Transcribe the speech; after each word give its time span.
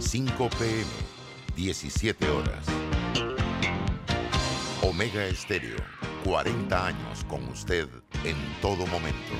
5 0.00 0.48
pm, 0.50 0.84
17 1.56 2.30
horas. 2.30 2.64
Omega 4.80 5.24
Estéreo, 5.24 5.76
40 6.24 6.86
años 6.86 7.24
con 7.24 7.42
usted 7.48 7.88
en 8.24 8.36
todo 8.62 8.86
momento. 8.86 9.32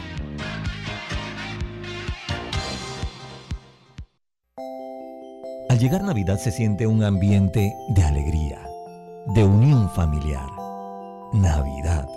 Al 5.71 5.79
llegar 5.79 6.03
Navidad 6.03 6.39
se 6.39 6.51
siente 6.51 6.89
un 6.89 7.05
ambiente 7.05 7.73
de 7.91 8.03
alegría, 8.03 8.61
de 9.27 9.45
unión 9.45 9.89
familiar. 9.91 10.49
Navidad. 11.33 12.09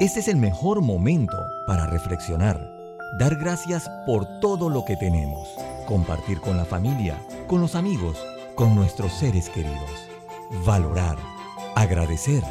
Este 0.00 0.18
es 0.18 0.26
el 0.26 0.38
mejor 0.38 0.82
momento 0.82 1.36
para 1.68 1.86
reflexionar, 1.86 2.58
dar 3.20 3.36
gracias 3.36 3.88
por 4.06 4.40
todo 4.40 4.68
lo 4.68 4.84
que 4.84 4.96
tenemos, 4.96 5.48
compartir 5.86 6.40
con 6.40 6.56
la 6.56 6.64
familia, 6.64 7.16
con 7.46 7.60
los 7.60 7.74
amigos, 7.74 8.18
con 8.54 8.74
nuestros 8.74 9.12
seres 9.12 9.48
queridos, 9.48 10.08
valorar, 10.64 11.16
agradecer, 11.74 12.42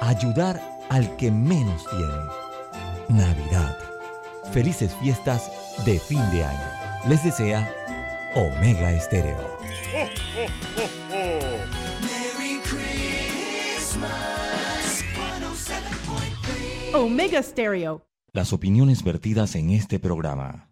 ayudar 0.00 0.60
al 0.88 1.16
que 1.16 1.30
menos 1.30 1.84
tiene. 1.90 3.20
Navidad. 3.20 3.76
Felices 4.52 4.94
fiestas 4.96 5.50
de 5.84 5.98
fin 5.98 6.20
de 6.30 6.44
año. 6.44 7.08
Les 7.08 7.22
desea 7.22 7.70
Omega 8.34 8.92
Estéreo. 8.92 9.38
Omega 16.94 17.42
Stereo. 17.42 18.06
Las 18.32 18.52
opiniones 18.52 19.02
vertidas 19.02 19.54
en 19.56 19.70
este 19.70 19.98
programa 19.98 20.71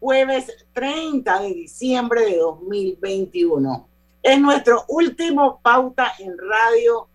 jueves 0.00 0.52
30 0.72 1.42
de 1.42 1.48
diciembre 1.48 2.24
de 2.24 2.36
2021. 2.38 3.88
Es 4.22 4.40
nuestro 4.40 4.84
último 4.88 5.60
Pauta 5.62 6.12
en 6.18 6.36
Radio 6.38 7.08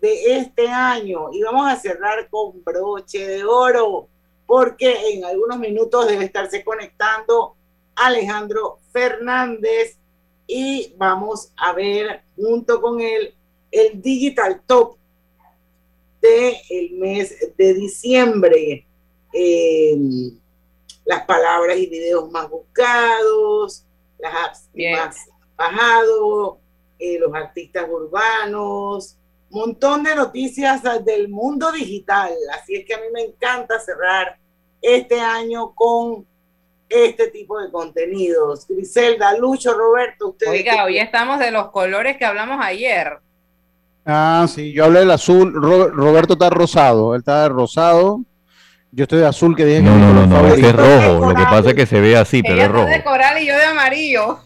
de 0.00 0.38
este 0.38 0.68
año 0.68 1.32
y 1.32 1.42
vamos 1.42 1.70
a 1.70 1.76
cerrar 1.76 2.28
con 2.28 2.62
broche 2.64 3.26
de 3.26 3.44
oro 3.44 4.08
porque 4.46 5.12
en 5.12 5.24
algunos 5.24 5.58
minutos 5.58 6.06
debe 6.06 6.24
estarse 6.24 6.64
conectando 6.64 7.54
Alejandro 7.94 8.78
Fernández 8.92 9.98
y 10.46 10.94
vamos 10.96 11.52
a 11.56 11.72
ver 11.72 12.22
junto 12.36 12.80
con 12.80 13.00
él 13.00 13.34
el 13.70 14.00
Digital 14.00 14.62
Top 14.66 14.96
del 16.22 16.54
el 16.70 16.92
mes 16.92 17.52
de 17.56 17.74
diciembre. 17.74 18.86
Eh, 19.32 19.96
las 21.08 21.24
palabras 21.24 21.78
y 21.78 21.86
videos 21.86 22.30
más 22.30 22.50
buscados, 22.50 23.82
las 24.18 24.34
apps 24.34 24.68
más 24.74 25.16
bajados, 25.56 26.58
eh, 26.98 27.18
los 27.18 27.32
artistas 27.34 27.86
urbanos, 27.88 29.16
montón 29.48 30.04
de 30.04 30.14
noticias 30.14 30.82
del 31.06 31.30
mundo 31.30 31.72
digital. 31.72 32.30
Así 32.52 32.74
es 32.74 32.84
que 32.84 32.92
a 32.92 32.98
mí 32.98 33.06
me 33.10 33.22
encanta 33.22 33.80
cerrar 33.80 34.36
este 34.82 35.18
año 35.18 35.74
con 35.74 36.26
este 36.90 37.28
tipo 37.28 37.58
de 37.58 37.70
contenidos. 37.70 38.66
Griselda, 38.68 39.34
Lucho, 39.38 39.72
Roberto, 39.72 40.28
ustedes. 40.28 40.52
Oiga, 40.52 40.84
hoy 40.84 40.98
estamos 40.98 41.38
de 41.38 41.50
los 41.50 41.70
colores 41.70 42.18
que 42.18 42.26
hablamos 42.26 42.58
ayer. 42.60 43.18
Ah, 44.04 44.46
sí, 44.46 44.74
yo 44.74 44.84
hablé 44.84 45.00
del 45.00 45.10
azul. 45.10 45.54
Roberto 45.54 46.34
está 46.34 46.50
rosado, 46.50 47.14
él 47.14 47.20
está 47.20 47.44
de 47.44 47.48
rosado. 47.48 48.20
Yo 48.90 49.02
estoy 49.02 49.18
de 49.20 49.26
azul 49.26 49.54
que 49.54 49.64
dije 49.64 49.82
no, 49.82 49.92
que 49.92 49.98
no, 49.98 50.12
no, 50.14 50.26
no, 50.26 50.46
ese 50.48 50.68
es 50.68 50.74
rojo. 50.74 51.28
Lo 51.28 51.34
que 51.34 51.44
pasa 51.44 51.70
es 51.70 51.74
que 51.74 51.86
se 51.86 52.00
ve 52.00 52.16
así, 52.16 52.42
pero 52.42 52.62
es 52.62 52.68
rojo. 52.70 52.86
de 52.86 53.04
coral 53.04 53.42
y 53.42 53.46
yo 53.46 53.56
de 53.56 53.64
amarillo. 53.64 54.38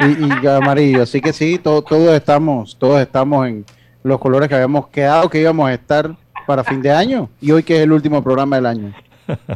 Y, 0.00 0.44
y 0.44 0.46
amarillo, 0.46 1.02
así 1.02 1.20
que 1.20 1.32
sí, 1.32 1.58
todos 1.58 1.84
estamos, 2.14 2.76
todos 2.78 3.00
estamos 3.00 3.48
en 3.48 3.64
los 4.02 4.20
colores 4.20 4.48
que 4.48 4.54
habíamos 4.54 4.88
quedado 4.88 5.28
que 5.28 5.40
íbamos 5.40 5.68
a 5.68 5.74
estar 5.74 6.14
para 6.46 6.64
fin 6.64 6.80
de 6.80 6.90
año 6.90 7.28
y 7.40 7.50
hoy 7.50 7.62
que 7.62 7.76
es 7.76 7.82
el 7.82 7.92
último 7.92 8.22
programa 8.22 8.56
del 8.56 8.66
año. 8.66 8.94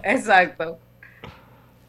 Exacto. 0.03 0.79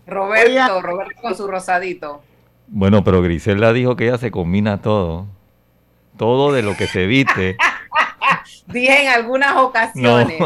Roberto, 0.06 0.82
Roberto 0.82 1.22
con 1.22 1.36
su 1.36 1.48
rosadito. 1.48 2.22
Bueno, 2.68 3.04
pero 3.04 3.22
Griselda 3.22 3.74
dijo 3.74 3.96
que 3.96 4.08
ella 4.08 4.18
se 4.18 4.32
combina 4.32 4.82
todo. 4.82 5.28
Todo 6.18 6.52
de 6.54 6.62
lo 6.62 6.76
que 6.76 6.88
se 6.88 7.06
viste. 7.06 7.58
Dije 8.68 9.04
en 9.04 9.10
algunas 9.10 9.56
ocasiones. 9.58 10.40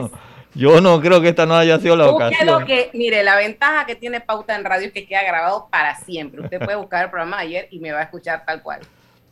Yo 0.57 0.81
no 0.81 0.99
creo 0.99 1.21
que 1.21 1.29
esta 1.29 1.45
no 1.45 1.55
haya 1.55 1.79
sido 1.79 1.95
la 1.95 2.09
ocasión. 2.09 2.47
Lo 2.47 2.65
que, 2.65 2.89
mire, 2.93 3.23
la 3.23 3.35
ventaja 3.35 3.85
que 3.85 3.95
tiene 3.95 4.19
Pauta 4.19 4.55
en 4.55 4.65
Radio 4.65 4.87
es 4.87 4.93
que 4.93 5.05
queda 5.05 5.23
grabado 5.23 5.67
para 5.71 5.95
siempre. 5.95 6.41
Usted 6.41 6.59
puede 6.59 6.75
buscar 6.75 7.05
el 7.05 7.09
programa 7.09 7.37
de 7.37 7.43
ayer 7.43 7.67
y 7.71 7.79
me 7.79 7.91
va 7.91 7.99
a 7.99 8.03
escuchar 8.03 8.43
tal 8.45 8.61
cual. 8.61 8.81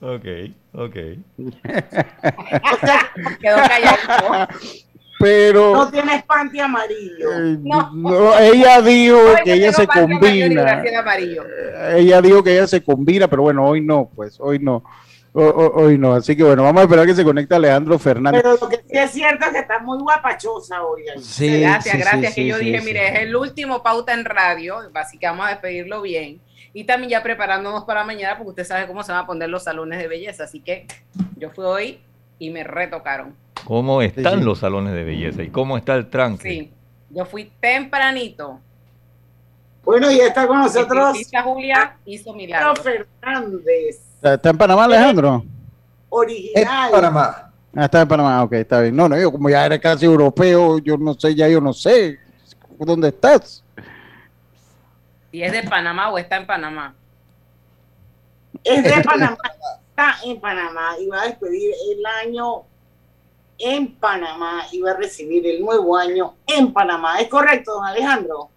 Ok, 0.01 0.25
ok. 0.73 0.95
Quedó 3.41 3.57
callado. 3.57 4.47
Pero. 5.19 5.73
No 5.73 5.89
tienes 5.89 6.23
panty 6.23 6.59
amarillo. 6.59 7.31
Eh, 7.31 7.57
no. 7.61 8.37
ella 8.37 8.81
dijo 8.81 9.17
que 9.43 9.53
ella 9.53 9.71
se 9.71 9.87
combina. 9.87 10.83
Ella 11.95 12.21
dijo 12.21 12.43
que 12.43 12.53
ella 12.53 12.67
se 12.67 12.83
combina, 12.83 13.27
pero 13.27 13.43
bueno, 13.43 13.65
hoy 13.65 13.81
no, 13.81 14.09
pues, 14.13 14.37
hoy 14.39 14.59
no. 14.59 14.83
Hoy 15.35 15.97
no, 15.97 16.13
así 16.13 16.35
que 16.35 16.43
bueno, 16.43 16.63
vamos 16.63 16.81
a 16.81 16.83
esperar 16.83 17.05
que 17.05 17.13
se 17.13 17.23
conecte 17.23 17.55
Alejandro 17.55 17.99
Fernández. 17.99 18.41
Pero 18.41 18.57
lo 18.59 18.69
que 18.69 18.77
sí 18.77 18.97
es 18.97 19.11
cierto 19.11 19.45
es 19.45 19.51
que 19.51 19.59
está 19.59 19.79
muy 19.79 19.99
guapachosa 19.99 20.83
hoy. 20.83 21.03
Sí, 21.21 21.59
gracias, 21.59 21.95
sí, 21.95 22.01
gracias. 22.01 22.33
Sí, 22.33 22.41
que 22.41 22.47
yo 22.47 22.57
dije, 22.57 22.81
mire, 22.81 23.07
es 23.09 23.19
el 23.21 23.35
último 23.35 23.83
pauta 23.83 24.13
en 24.13 24.23
radio, 24.23 24.77
así 24.93 25.17
que 25.17 25.27
vamos 25.27 25.47
a 25.47 25.49
despedirlo 25.49 26.01
bien. 26.01 26.41
Y 26.73 26.83
también 26.83 27.09
ya 27.09 27.23
preparándonos 27.23 27.85
para 27.85 28.03
mañana, 28.03 28.37
porque 28.37 28.49
usted 28.49 28.65
sabe 28.65 28.87
cómo 28.87 29.01
se 29.03 29.11
van 29.11 29.23
a 29.23 29.27
poner 29.27 29.49
los 29.49 29.63
salones 29.63 29.99
de 29.99 30.07
belleza. 30.07 30.43
Así 30.43 30.59
que 30.59 30.87
yo 31.37 31.49
fui 31.49 31.65
hoy 31.65 31.99
y 32.37 32.49
me 32.49 32.63
retocaron. 32.63 33.35
¿Cómo 33.63 34.01
están 34.01 34.43
los 34.43 34.59
salones 34.59 34.93
de 34.93 35.03
belleza 35.03 35.41
y 35.41 35.49
cómo 35.49 35.77
está 35.77 35.95
el 35.95 36.09
tranque? 36.09 36.49
Sí, 36.49 36.71
yo 37.09 37.25
fui 37.25 37.51
tempranito. 37.59 38.59
Bueno, 39.83 40.11
y 40.11 40.19
está 40.19 40.47
con 40.47 40.59
nosotros. 40.59 41.17
Julia 41.43 41.97
hizo 42.05 42.33
milagros. 42.33 42.79
Fernández. 42.81 44.01
¿Está 44.21 44.49
en 44.49 44.57
Panamá, 44.57 44.85
Alejandro? 44.85 45.43
Original. 46.09 46.85
En 46.85 46.91
Panamá. 46.91 47.51
Ah, 47.75 47.85
está 47.85 48.01
en 48.01 48.07
Panamá, 48.07 48.43
ok, 48.43 48.53
está 48.53 48.81
bien. 48.81 48.95
No, 48.95 49.09
no, 49.09 49.19
yo 49.19 49.31
como 49.31 49.49
ya 49.49 49.65
eres 49.65 49.79
casi 49.81 50.05
europeo, 50.05 50.79
yo 50.79 50.97
no 50.97 51.13
sé, 51.13 51.35
ya 51.35 51.47
yo 51.47 51.59
no 51.59 51.73
sé. 51.73 52.17
¿Dónde 52.79 53.09
estás? 53.09 53.63
¿Y 55.31 55.43
es 55.43 55.51
de 55.51 55.63
Panamá 55.63 56.09
o 56.09 56.17
está 56.17 56.37
en 56.37 56.47
Panamá? 56.47 56.95
Es 58.63 58.83
de 58.83 59.03
Panamá, 59.03 59.37
está 59.89 60.15
en 60.23 60.39
Panamá 60.39 60.95
y 60.99 61.07
va 61.07 61.23
a 61.23 61.25
despedir 61.25 61.73
el 61.91 62.05
año 62.05 62.63
en 63.57 63.95
Panamá 63.95 64.63
y 64.71 64.81
va 64.81 64.91
a 64.91 64.97
recibir 64.97 65.45
el 65.45 65.61
nuevo 65.61 65.97
año 65.97 66.35
en 66.47 66.71
Panamá. 66.71 67.19
¿Es 67.19 67.27
correcto, 67.27 67.73
don 67.73 67.85
Alejandro? 67.85 68.49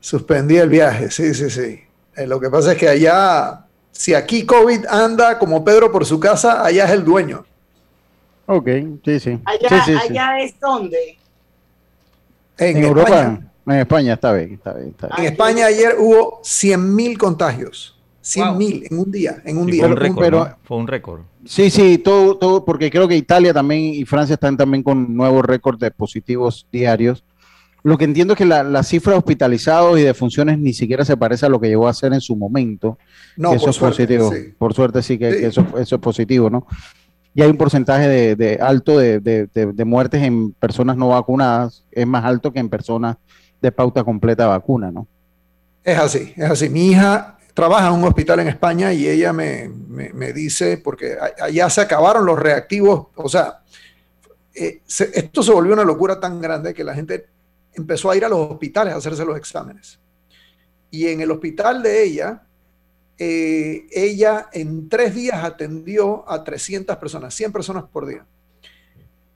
Suspendí 0.00 0.56
el 0.56 0.68
viaje, 0.68 1.10
sí, 1.10 1.34
sí, 1.34 1.50
sí. 1.50 1.82
Eh, 2.16 2.26
lo 2.26 2.40
que 2.40 2.50
pasa 2.50 2.72
es 2.72 2.78
que 2.78 2.88
allá, 2.88 3.66
si 3.96 4.12
aquí 4.12 4.44
COVID 4.44 4.86
anda 4.86 5.38
como 5.38 5.64
Pedro 5.64 5.90
por 5.92 6.04
su 6.04 6.18
casa, 6.20 6.64
allá 6.64 6.84
es 6.86 6.90
el 6.90 7.04
dueño. 7.04 7.44
Ok, 8.46 8.68
sí, 9.04 9.20
sí. 9.20 9.38
Allá, 9.44 9.84
sí, 9.84 9.92
sí, 9.92 10.10
allá 10.10 10.40
es 10.40 10.58
donde. 10.60 11.16
En, 12.58 12.76
en 12.76 12.84
Europa. 12.84 13.08
España. 13.08 13.50
En 13.66 13.72
España 13.76 14.12
está 14.14 14.32
bien, 14.34 14.52
está 14.54 14.72
bien. 14.74 14.88
Está 14.90 15.06
bien. 15.08 15.18
En 15.20 15.24
España 15.32 15.66
ayer 15.66 15.96
hubo 15.98 16.42
100.000 16.42 17.16
contagios. 17.16 17.98
100.000 18.22 18.56
mil 18.56 18.86
en 18.90 18.98
un 18.98 19.10
día, 19.10 19.42
en 19.44 19.58
un 19.58 19.66
Sí, 19.66 19.72
día. 19.72 19.82
Fue 19.82 19.90
un 19.90 19.96
récord. 19.96 20.24
pero- 20.24 20.44
¿no? 20.44 20.56
Fue 20.64 20.76
un 20.78 20.86
récord. 20.86 21.20
Sí, 21.46 21.70
sí, 21.70 21.98
todo, 21.98 22.36
todo, 22.38 22.64
porque 22.64 22.90
creo 22.90 23.06
que 23.06 23.16
Italia 23.16 23.52
también 23.52 23.82
y 23.82 24.04
Francia 24.06 24.34
están 24.34 24.56
también 24.56 24.82
con 24.82 25.14
nuevos 25.14 25.44
récords 25.44 25.78
de 25.78 25.90
positivos 25.90 26.66
diarios. 26.72 27.22
Lo 27.84 27.96
que 27.98 28.04
entiendo 28.06 28.32
es 28.32 28.38
que 28.38 28.46
la, 28.46 28.62
la 28.64 28.82
cifra 28.82 29.12
de 29.12 29.18
hospitalizados 29.18 29.98
y 29.98 30.02
de 30.02 30.14
funciones 30.14 30.58
ni 30.58 30.72
siquiera 30.72 31.04
se 31.04 31.16
parece 31.16 31.46
a 31.46 31.48
lo 31.50 31.60
que 31.60 31.68
llegó 31.68 31.86
a 31.86 31.92
ser 31.94 32.12
en 32.14 32.20
su 32.22 32.34
momento. 32.34 32.98
No, 33.36 33.52
eso 33.52 33.60
por 33.60 33.70
es 33.70 33.76
suerte, 33.76 34.06
positivo. 34.18 34.32
sí. 34.32 34.54
Por 34.58 34.74
suerte 34.74 35.02
sí 35.02 35.18
que, 35.18 35.32
Sí. 35.32 35.38
que 35.40 35.46
eso, 35.46 35.66
eso 35.78 35.94
es 35.96 36.00
positivo, 36.00 36.48
¿no? 36.50 36.66
Y 37.34 37.42
hay 37.42 37.50
un 37.50 37.58
porcentaje 37.58 38.08
de, 38.08 38.36
de 38.36 38.54
alto 38.60 38.96
de, 38.98 39.20
de- 39.20 39.84
muertes 39.84 40.22
en 40.22 40.52
personas 40.52 40.96
no 40.96 41.08
vacunadas, 41.10 41.84
es 41.92 42.06
más 42.06 42.24
alto 42.24 42.52
que 42.52 42.58
en 42.60 42.68
personas 42.70 43.16
de 43.60 43.70
pauta 43.70 44.02
completa 44.02 44.46
vacuna, 44.46 44.90
¿no? 44.90 45.06
Es 45.82 45.98
así, 45.98 46.32
es 46.36 46.50
así. 46.50 46.68
Mi 46.70 46.86
hija 46.92 47.36
trabaja 47.52 47.88
en 47.88 47.94
un 47.94 48.04
hospital 48.04 48.40
en 48.40 48.48
España 48.48 48.92
y 48.94 49.06
ella 49.08 49.32
me, 49.34 49.68
me- 49.68 50.12
me 50.14 50.32
dice, 50.32 50.78
porque 50.78 51.16
allá 51.42 51.68
se 51.68 51.82
acabaron 51.82 52.24
los 52.24 52.38
reactivos, 52.38 53.08
o 53.14 53.28
sea, 53.28 53.58
eh, 54.54 54.80
se- 54.86 55.10
esto 55.18 55.42
se 55.42 55.52
volvió 55.52 55.74
una 55.74 55.84
locura 55.84 56.18
tan 56.20 56.40
grande 56.40 56.72
que 56.72 56.84
la 56.84 56.94
gente 56.94 57.26
empezó 57.74 58.10
a 58.10 58.16
ir 58.16 58.24
a 58.24 58.28
los 58.28 58.50
hospitales 58.50 58.94
a 58.94 58.96
hacerse 58.96 59.24
los 59.24 59.36
exámenes. 59.36 59.98
Y 60.90 61.08
en 61.08 61.20
el 61.20 61.30
hospital 61.30 61.82
de 61.82 62.04
ella, 62.04 62.42
eh, 63.18 63.86
ella 63.90 64.48
en 64.52 64.88
tres 64.88 65.14
días 65.14 65.42
atendió 65.44 66.28
a 66.28 66.42
300 66.42 66.96
personas, 66.96 67.34
100 67.34 67.52
personas 67.52 67.84
por 67.84 68.06
día. 68.06 68.24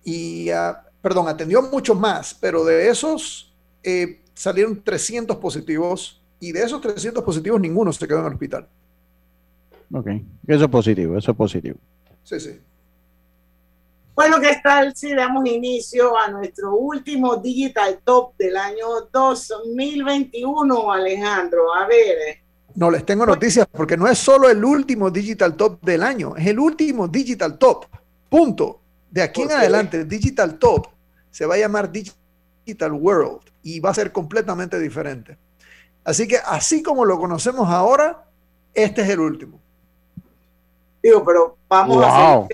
Y, 0.05 0.51
ah, 0.51 0.85
perdón, 1.03 1.29
atendió 1.29 1.63
muchos 1.63 1.99
más, 1.99 2.35
pero 2.35 2.65
de 2.65 2.89
esos 2.89 3.55
eh, 3.83 4.21
salieron 4.35 4.83
300 4.83 5.37
positivos 5.37 6.23
y 6.41 6.53
de 6.53 6.63
esos 6.63 6.81
300 6.81 7.23
positivos 7.25 7.61
ninguno 7.61 7.93
se 7.93 8.07
quedó 8.07 8.21
en 8.21 8.27
el 8.27 8.33
hospital. 8.33 8.69
Ok, 9.93 10.07
eso 10.47 10.65
es 10.65 10.71
positivo, 10.71 11.17
eso 11.17 11.31
es 11.31 11.37
positivo. 11.37 11.79
Sí, 12.23 12.39
sí. 12.39 12.61
Bueno, 14.19 14.41
¿qué 14.41 14.59
tal 14.61 14.97
si 14.97 15.15
damos 15.15 15.47
inicio 15.47 16.19
a 16.19 16.29
nuestro 16.29 16.75
último 16.75 17.37
Digital 17.37 18.01
Top 18.03 18.37
del 18.37 18.57
año 18.57 19.03
2021, 19.13 20.93
Alejandro? 20.93 21.73
A 21.73 21.87
ver, 21.87 22.41
No 22.75 22.91
les 22.91 23.07
tengo 23.07 23.25
noticias 23.25 23.69
porque 23.71 23.97
no 23.97 24.09
es 24.09 24.19
solo 24.19 24.51
el 24.51 24.65
último 24.65 25.09
Digital 25.13 25.57
Top 25.57 25.81
del 25.83 26.03
año, 26.03 26.35
es 26.37 26.49
el 26.49 26.59
último 26.59 27.07
Digital 27.07 27.59
Top. 27.59 27.85
Punto. 28.29 28.81
De 29.09 29.23
aquí 29.23 29.43
en 29.43 29.53
adelante, 29.53 29.99
el 29.99 30.09
Digital 30.09 30.59
Top 30.59 30.89
se 31.31 31.47
va 31.47 31.55
a 31.55 31.59
llamar 31.59 31.89
Digital 31.93 32.93
World 32.95 33.43
y 33.63 33.79
va 33.79 33.91
a 33.91 33.95
ser 33.95 34.11
completamente 34.11 34.81
diferente. 34.81 35.39
Así 36.03 36.27
que 36.27 36.39
así 36.39 36.83
como 36.83 37.05
lo 37.05 37.21
conocemos 37.21 37.69
ahora, 37.69 38.25
este 38.75 39.03
es 39.03 39.11
el 39.11 39.21
último. 39.21 39.61
digo, 41.01 41.25
pero 41.25 41.57
vamos 41.69 42.05
a 42.05 42.35
Wow. 42.35 42.49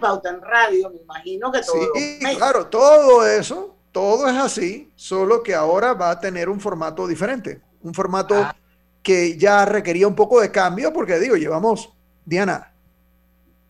Pauta 0.00 0.30
en 0.30 0.40
Radio, 0.40 0.90
me 0.90 0.98
imagino 1.00 1.50
que 1.52 1.60
todo. 1.60 1.92
Sí, 1.94 2.18
claro, 2.36 2.66
todo 2.66 3.26
eso, 3.26 3.76
todo 3.92 4.28
es 4.28 4.36
así, 4.36 4.92
solo 4.96 5.42
que 5.42 5.54
ahora 5.54 5.94
va 5.94 6.10
a 6.10 6.20
tener 6.20 6.48
un 6.48 6.60
formato 6.60 7.06
diferente, 7.06 7.60
un 7.82 7.94
formato 7.94 8.34
Ah. 8.34 8.54
que 9.02 9.36
ya 9.38 9.64
requería 9.64 10.06
un 10.08 10.14
poco 10.14 10.40
de 10.40 10.50
cambio, 10.50 10.92
porque 10.92 11.18
digo, 11.18 11.36
llevamos, 11.36 11.92
Diana, 12.24 12.72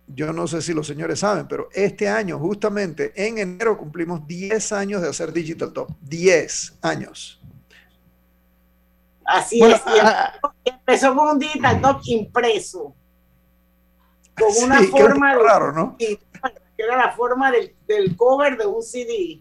yo 0.08 0.32
no 0.32 0.46
sé 0.46 0.62
si 0.62 0.72
los 0.72 0.86
señores 0.86 1.20
saben, 1.20 1.46
pero 1.46 1.68
este 1.72 2.08
año, 2.08 2.38
justamente 2.38 3.12
en 3.14 3.38
enero, 3.38 3.76
cumplimos 3.76 4.26
10 4.26 4.72
años 4.72 5.02
de 5.02 5.08
hacer 5.10 5.32
Digital 5.32 5.72
Top. 5.72 5.90
10 6.00 6.78
años. 6.82 7.40
Así 9.24 9.58
Bueno, 9.60 9.76
es. 9.76 9.82
y 9.94 9.98
ah, 10.00 10.32
empezó 10.64 11.14
con 11.14 11.28
un 11.28 11.38
Digital 11.38 11.80
Top 11.82 12.00
impreso. 12.06 12.94
Con 14.38 14.64
una 14.64 14.78
Sí, 14.80 14.86
forma 14.86 15.34
de- 15.36 15.42
raro, 15.42 15.72
¿no? 15.72 15.96
que 15.98 16.18
era 16.76 16.96
la 16.96 17.12
forma 17.12 17.50
del, 17.50 17.74
del 17.86 18.16
cover 18.16 18.56
de 18.56 18.66
un 18.66 18.82
CD. 18.82 19.40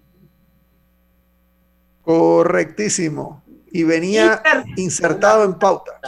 Correctísimo. 2.03 3.44
Y 3.71 3.83
venía 3.83 4.41
insertado 4.77 5.44
en 5.44 5.55
pauta. 5.55 5.99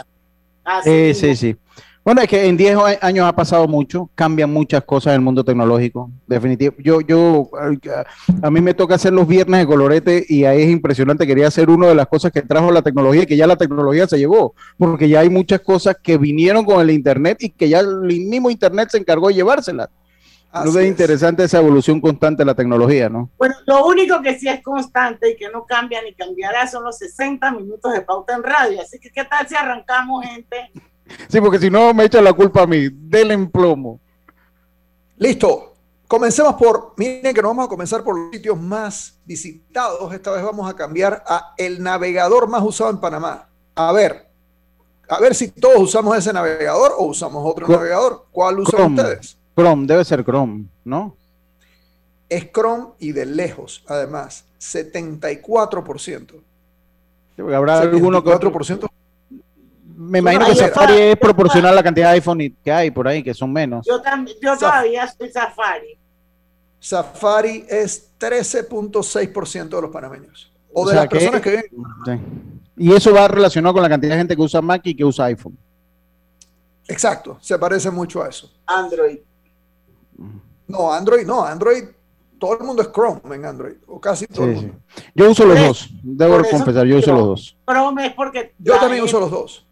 Así 0.64 0.90
Eh, 0.90 1.08
mismo. 1.08 1.20
sí, 1.20 1.36
sí. 1.36 1.56
Bueno, 2.02 2.22
es 2.22 2.28
que 2.28 2.46
en 2.46 2.56
10 2.56 2.76
a- 2.76 3.06
años 3.06 3.26
ha 3.26 3.32
pasado 3.34 3.68
mucho, 3.68 4.08
cambian 4.14 4.50
muchas 4.50 4.82
cosas 4.84 5.10
en 5.12 5.16
el 5.16 5.20
mundo 5.20 5.44
tecnológico, 5.44 6.10
definitivo. 6.26 6.74
Yo, 6.78 7.02
yo, 7.02 7.50
a, 8.42 8.50
mí 8.50 8.60
me 8.62 8.72
toca 8.72 8.94
hacer 8.94 9.12
los 9.12 9.28
viernes 9.28 9.60
de 9.60 9.66
colorete 9.66 10.24
y 10.28 10.44
ahí 10.44 10.62
es 10.62 10.70
impresionante. 10.70 11.26
Quería 11.26 11.48
hacer 11.48 11.68
una 11.68 11.88
de 11.88 11.94
las 11.94 12.06
cosas 12.06 12.32
que 12.32 12.40
trajo 12.40 12.72
la 12.72 12.80
tecnología 12.82 13.24
y 13.24 13.26
que 13.26 13.36
ya 13.36 13.46
la 13.46 13.56
tecnología 13.56 14.06
se 14.06 14.18
llevó, 14.18 14.54
porque 14.78 15.08
ya 15.10 15.20
hay 15.20 15.28
muchas 15.28 15.60
cosas 15.60 15.96
que 16.02 16.16
vinieron 16.16 16.64
con 16.64 16.80
el 16.80 16.90
Internet 16.90 17.36
y 17.42 17.50
que 17.50 17.68
ya 17.68 17.80
el 17.80 18.00
mismo 18.00 18.50
Internet 18.50 18.88
se 18.90 18.98
encargó 18.98 19.28
de 19.28 19.34
llevárselas. 19.34 19.90
Así 20.52 20.78
es. 20.78 20.86
interesante 20.86 21.44
esa 21.44 21.58
evolución 21.58 22.00
constante 22.00 22.40
de 22.40 22.46
la 22.46 22.54
tecnología, 22.54 23.08
¿no? 23.08 23.30
Bueno, 23.38 23.54
lo 23.66 23.86
único 23.86 24.20
que 24.20 24.36
sí 24.36 24.48
es 24.48 24.60
constante 24.64 25.30
y 25.30 25.36
que 25.36 25.48
no 25.50 25.64
cambia 25.64 26.02
ni 26.02 26.12
cambiará 26.14 26.66
son 26.66 26.82
los 26.82 26.98
60 26.98 27.52
minutos 27.52 27.92
de 27.92 28.00
pauta 28.00 28.34
en 28.34 28.42
radio. 28.42 28.80
Así 28.80 28.98
que, 28.98 29.10
¿qué 29.10 29.22
tal 29.24 29.46
si 29.46 29.54
arrancamos, 29.54 30.24
gente? 30.24 30.72
Sí, 31.28 31.40
porque 31.40 31.58
si 31.58 31.70
no 31.70 31.92
me 31.94 32.04
echan 32.04 32.24
la 32.24 32.32
culpa 32.32 32.62
a 32.62 32.66
mí, 32.66 32.88
del 32.90 33.30
emplomo. 33.30 34.00
Listo. 35.16 35.66
Comencemos 36.08 36.54
por, 36.54 36.94
miren 36.96 37.32
que 37.32 37.40
nos 37.40 37.50
vamos 37.50 37.66
a 37.66 37.68
comenzar 37.68 38.02
por 38.02 38.18
los 38.18 38.32
sitios 38.32 38.58
más 38.58 39.20
visitados. 39.24 40.12
Esta 40.12 40.32
vez 40.32 40.42
vamos 40.42 40.68
a 40.68 40.74
cambiar 40.74 41.22
a 41.24 41.54
el 41.56 41.80
navegador 41.80 42.48
más 42.48 42.64
usado 42.64 42.90
en 42.90 42.98
Panamá. 42.98 43.48
A 43.76 43.92
ver, 43.92 44.28
a 45.08 45.20
ver 45.20 45.36
si 45.36 45.52
todos 45.52 45.78
usamos 45.78 46.16
ese 46.16 46.32
navegador 46.32 46.94
o 46.98 47.04
usamos 47.04 47.42
otro 47.44 47.68
navegador. 47.68 48.26
¿Cuál 48.32 48.58
usan 48.58 48.92
ustedes? 48.92 49.36
Chrome, 49.56 49.86
debe 49.86 50.04
ser 50.04 50.24
Chrome, 50.24 50.64
¿no? 50.84 51.16
Es 52.28 52.50
Chrome 52.50 52.88
y 52.98 53.12
de 53.12 53.26
lejos, 53.26 53.84
además, 53.86 54.44
74%. 54.60 56.26
Sí, 56.28 56.40
porque 57.36 57.54
Habrá 57.54 57.80
alguno 57.80 58.22
que 58.22 58.30
otro 58.30 58.52
74%. 58.52 58.90
Me 60.02 60.20
imagino 60.20 60.46
que. 60.46 60.54
Safari 60.54 60.94
es 60.94 61.16
proporcional 61.16 61.72
a 61.72 61.76
la 61.76 61.82
cantidad 61.82 62.08
de 62.08 62.14
iPhone 62.14 62.56
que 62.64 62.72
hay 62.72 62.90
por 62.90 63.06
ahí, 63.06 63.22
que 63.22 63.34
son 63.34 63.52
menos. 63.52 63.86
Yo, 63.86 64.00
también, 64.00 64.36
yo 64.42 64.56
todavía 64.56 65.06
soy 65.06 65.30
Safari. 65.30 65.98
Safari 66.78 67.66
es 67.68 68.10
13.6% 68.18 69.68
de 69.76 69.82
los 69.82 69.90
panameños. 69.90 70.50
O 70.72 70.82
O 70.82 70.86
de 70.86 70.92
sea 70.92 71.00
las 71.02 71.08
que- 71.10 71.16
personas 71.18 71.40
que 71.42 71.50
viven. 71.50 71.70
Sí. 72.06 72.12
Y 72.78 72.92
eso 72.94 73.12
va 73.12 73.28
relacionado 73.28 73.74
con 73.74 73.82
la 73.82 73.88
cantidad 73.90 74.12
de 74.12 74.18
gente 74.20 74.34
que 74.36 74.40
usa 74.42 74.62
Mac 74.62 74.80
y 74.84 74.94
que 74.96 75.04
usa 75.04 75.26
iPhone. 75.26 75.58
Exacto, 76.88 77.36
se 77.40 77.58
parece 77.58 77.90
mucho 77.90 78.22
a 78.22 78.28
eso. 78.28 78.50
Android. 78.66 79.18
No, 80.66 80.92
Android 80.92 81.26
no, 81.26 81.44
Android, 81.44 81.84
todo 82.38 82.56
el 82.58 82.64
mundo 82.64 82.80
es 82.82 82.90
Chrome 82.90 83.20
en 83.34 83.44
Android, 83.44 83.74
o 83.86 84.00
casi 84.00 84.26
todo 84.26 84.44
el 84.46 84.54
mundo. 84.54 84.74
sí. 84.96 85.02
Yo 85.14 85.30
uso 85.30 85.44
los 85.44 85.58
dos, 85.60 85.88
debo 86.02 86.40
confesar, 86.50 86.86
yo 86.86 86.96
uso 86.98 87.12
los 87.12 87.26
dos. 87.26 87.56
Chrome 87.68 88.06
es 88.06 88.14
porque. 88.14 88.54
Yo 88.58 88.78
también 88.78 89.02
uso 89.04 89.20
los 89.20 89.30
dos. 89.30 89.66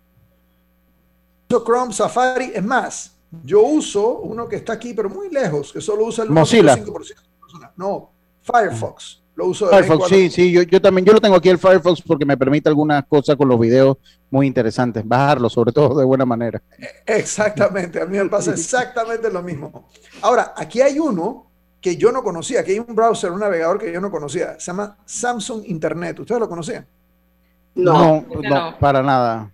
Uso 1.50 1.64
Chrome, 1.64 1.92
Safari, 1.92 2.52
es 2.54 2.62
más, 2.62 3.16
yo 3.42 3.62
uso 3.62 4.18
uno 4.18 4.46
que 4.46 4.56
está 4.56 4.74
aquí, 4.74 4.92
pero 4.92 5.08
muy 5.08 5.30
lejos, 5.30 5.72
que 5.72 5.80
solo 5.80 6.04
usa 6.04 6.24
el 6.24 6.30
Mozilla. 6.30 6.76
1.5% 6.76 6.84
de 6.84 7.14
las 7.14 7.24
personas. 7.40 7.70
No, 7.76 8.10
Firefox, 8.42 9.22
lo 9.34 9.46
uso 9.46 9.66
de 9.66 9.72
Firefox, 9.72 10.08
sí, 10.08 10.30
sí, 10.30 10.52
yo, 10.52 10.62
yo 10.62 10.80
también, 10.80 11.06
yo 11.06 11.14
lo 11.14 11.20
tengo 11.20 11.36
aquí 11.36 11.48
el 11.48 11.58
Firefox 11.58 12.02
porque 12.02 12.26
me 12.26 12.36
permite 12.36 12.68
algunas 12.68 13.06
cosas 13.06 13.36
con 13.36 13.48
los 13.48 13.58
videos 13.58 13.96
muy 14.30 14.46
interesantes, 14.46 15.06
bajarlo 15.06 15.48
sobre 15.48 15.72
todo 15.72 15.98
de 15.98 16.04
buena 16.04 16.26
manera. 16.26 16.62
Exactamente, 17.06 18.00
a 18.00 18.04
mí 18.04 18.18
me 18.18 18.26
pasa 18.26 18.50
exactamente 18.52 19.30
lo 19.30 19.42
mismo. 19.42 19.88
Ahora, 20.20 20.52
aquí 20.54 20.82
hay 20.82 20.98
uno 20.98 21.46
que 21.80 21.96
yo 21.96 22.12
no 22.12 22.22
conocía, 22.22 22.60
aquí 22.60 22.72
hay 22.72 22.78
un 22.80 22.94
browser, 22.94 23.30
un 23.30 23.40
navegador 23.40 23.78
que 23.78 23.90
yo 23.90 24.00
no 24.00 24.10
conocía, 24.10 24.60
se 24.60 24.66
llama 24.66 24.98
Samsung 25.06 25.62
Internet. 25.66 26.18
¿Ustedes 26.20 26.40
lo 26.40 26.48
conocían? 26.48 26.86
No. 27.74 27.92
No, 27.92 28.16
ese 28.38 28.48
no, 28.48 28.70
no. 28.70 28.78
para 28.78 29.02
nada. 29.02 29.50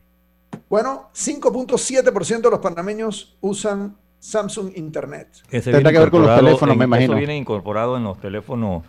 Bueno, 0.68 1.10
5.7% 1.14 2.42
de 2.42 2.50
los 2.50 2.60
panameños 2.60 3.36
usan 3.40 3.96
Samsung 4.18 4.72
Internet. 4.76 5.28
Ese 5.50 5.70
Tendrá 5.72 5.92
que 5.92 5.98
ver 5.98 6.10
con 6.10 6.22
los 6.22 6.28
incorporado 6.30 6.46
teléfonos, 6.46 6.72
en- 6.74 6.78
me 6.78 6.84
imagino. 6.86 7.12
Eso 7.12 7.18
viene 7.18 7.36
incorporado 7.36 7.96
en 7.96 8.04
los 8.04 8.18
teléfonos 8.20 8.84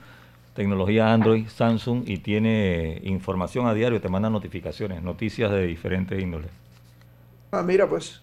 tecnología 0.54 1.12
Android, 1.12 1.48
Samsung 1.50 2.04
y 2.08 2.18
tiene 2.20 3.02
información 3.04 3.68
a 3.68 3.74
diario, 3.74 4.00
te 4.00 4.08
manda 4.08 4.30
notificaciones, 4.30 5.04
noticias 5.04 5.52
de 5.52 5.68
diferentes 5.68 6.22
índoles. 6.22 6.50
Ah, 7.52 7.62
mira 7.62 7.88
pues. 7.88 8.22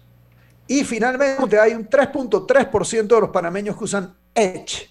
Y 0.67 0.83
finalmente 0.83 1.59
hay 1.59 1.73
un 1.73 1.87
3.3% 1.87 3.15
de 3.15 3.21
los 3.21 3.29
panameños 3.29 3.77
que 3.77 3.83
usan 3.83 4.15
Edge. 4.33 4.89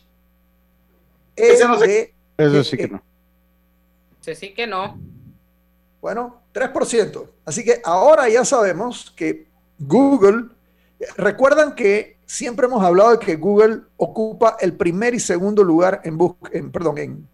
Ese 1.35 1.67
no 1.67 1.79
sé- 1.79 2.15
E 2.39 2.45
Eso 2.45 2.63
sí 2.63 2.77
que 2.77 2.89
no. 2.89 3.03
Sí, 4.21 4.35
sí 4.37 4.55
que 4.55 4.67
no. 4.67 4.99
Bueno, 6.03 6.43
3%. 6.53 7.27
Así 7.47 7.65
que 7.65 7.81
ahora 7.85 8.29
ya 8.29 8.45
sabemos 8.45 9.13
que 9.17 9.49
Google, 9.79 10.49
recuerdan 11.17 11.75
que 11.77 12.19
siempre 12.27 12.67
hemos 12.67 12.85
hablado 12.85 13.13
de 13.13 13.19
que 13.21 13.37
Google 13.37 13.83
ocupa 13.97 14.57
el 14.61 14.77
primer 14.77 15.15
y 15.15 15.21
segundo 15.21 15.63
lugar 15.65 16.01
en, 16.05 16.19
bus- 16.19 16.35
en 16.53 16.73
perdón, 16.73 16.99
en, 16.99 17.29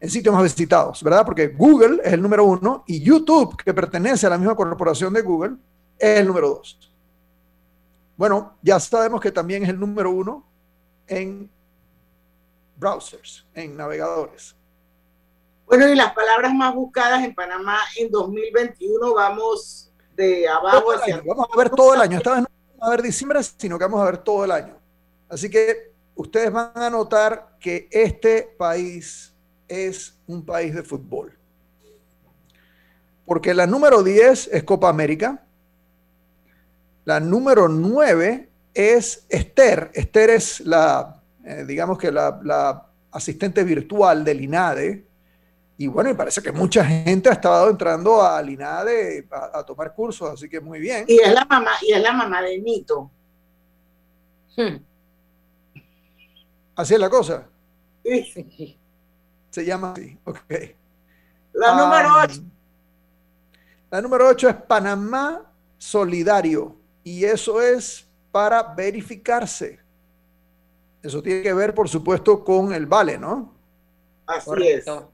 en 0.00 0.10
sitios 0.10 0.34
más 0.34 0.44
visitados, 0.44 1.02
¿verdad? 1.02 1.24
Porque 1.24 1.48
Google 1.48 2.00
es 2.04 2.12
el 2.12 2.20
número 2.20 2.44
uno 2.44 2.84
y 2.86 3.00
YouTube, 3.00 3.56
que 3.56 3.72
pertenece 3.72 4.26
a 4.26 4.30
la 4.30 4.38
misma 4.38 4.54
corporación 4.54 5.14
de 5.14 5.22
Google, 5.22 5.56
es 5.98 6.20
el 6.20 6.26
número 6.26 6.48
dos. 6.50 6.78
Bueno, 8.18 8.58
ya 8.62 8.78
sabemos 8.78 9.20
que 9.20 9.32
también 9.32 9.62
es 9.64 9.70
el 9.70 9.80
número 9.80 10.10
uno 10.10 10.46
en 11.06 11.50
browsers, 12.76 13.46
en 13.54 13.76
navegadores. 13.76 14.54
Bueno, 15.66 15.88
y 15.88 15.94
las 15.94 16.12
palabras 16.12 16.54
más 16.54 16.74
buscadas 16.74 17.24
en 17.24 17.34
Panamá 17.34 17.78
en 17.96 18.10
2021, 18.10 19.14
vamos 19.14 19.92
de 20.14 20.46
abajo 20.48 20.92
hacia 20.92 21.16
año. 21.16 21.24
Vamos 21.26 21.46
a 21.52 21.56
ver 21.56 21.70
todo 21.70 21.94
el 21.94 22.00
año. 22.00 22.18
Esta 22.18 22.32
vez 22.32 22.40
no 22.42 22.48
vamos 22.72 22.86
a 22.86 22.90
ver 22.90 23.02
diciembre, 23.02 23.40
sino 23.42 23.78
que 23.78 23.84
vamos 23.84 24.00
a 24.00 24.04
ver 24.04 24.18
todo 24.18 24.44
el 24.44 24.50
año. 24.50 24.78
Así 25.28 25.48
que 25.48 25.92
ustedes 26.14 26.52
van 26.52 26.70
a 26.74 26.90
notar 26.90 27.56
que 27.58 27.88
este 27.90 28.54
país 28.58 29.34
es 29.66 30.18
un 30.26 30.44
país 30.44 30.74
de 30.74 30.82
fútbol. 30.82 31.36
Porque 33.24 33.54
la 33.54 33.66
número 33.66 34.02
10 34.02 34.48
es 34.52 34.64
Copa 34.64 34.88
América. 34.88 35.46
La 37.04 37.20
número 37.20 37.68
9 37.68 38.50
es 38.74 39.26
Esther. 39.28 39.90
Esther 39.94 40.30
es 40.30 40.60
la, 40.60 41.22
eh, 41.44 41.64
digamos 41.66 41.98
que 41.98 42.12
la, 42.12 42.38
la 42.42 42.86
asistente 43.10 43.64
virtual 43.64 44.24
del 44.24 44.42
INADE, 44.42 45.06
y 45.76 45.86
bueno, 45.88 46.10
me 46.10 46.14
parece 46.16 46.40
que 46.40 46.52
mucha 46.52 46.84
gente 46.84 47.28
ha 47.28 47.32
estado 47.32 47.68
entrando 47.68 48.22
al 48.22 48.48
INADE 48.48 49.26
a, 49.30 49.58
a 49.58 49.66
tomar 49.66 49.92
cursos, 49.94 50.30
así 50.30 50.48
que 50.48 50.60
muy 50.60 50.78
bien. 50.78 51.04
Y 51.08 51.18
es 51.20 51.32
la 51.32 51.44
mamá, 51.44 51.72
y 51.82 51.92
es 51.92 52.00
la 52.02 52.12
mamá 52.12 52.42
de 52.42 52.58
Nito. 52.58 53.10
Hmm. 54.56 54.76
Así 56.76 56.94
es 56.94 57.00
la 57.00 57.10
cosa. 57.10 57.46
Sí. 58.04 58.24
Sí. 58.24 58.78
Se 59.50 59.64
llama 59.64 59.92
así. 59.92 60.18
Ok. 60.24 60.40
La 61.52 61.72
Ah, 61.72 61.76
número 61.76 62.08
8. 62.24 62.42
La 63.90 64.00
número 64.02 64.28
8 64.28 64.48
es 64.48 64.56
Panamá 64.56 65.42
Solidario. 65.78 66.76
Y 67.04 67.24
eso 67.24 67.60
es 67.60 68.08
para 68.32 68.62
verificarse. 68.74 69.78
Eso 71.02 71.22
tiene 71.22 71.42
que 71.42 71.52
ver, 71.52 71.74
por 71.74 71.88
supuesto, 71.88 72.42
con 72.42 72.72
el 72.72 72.86
vale, 72.86 73.18
¿no? 73.18 73.52
Así 74.26 74.46
Correcto. 74.46 75.10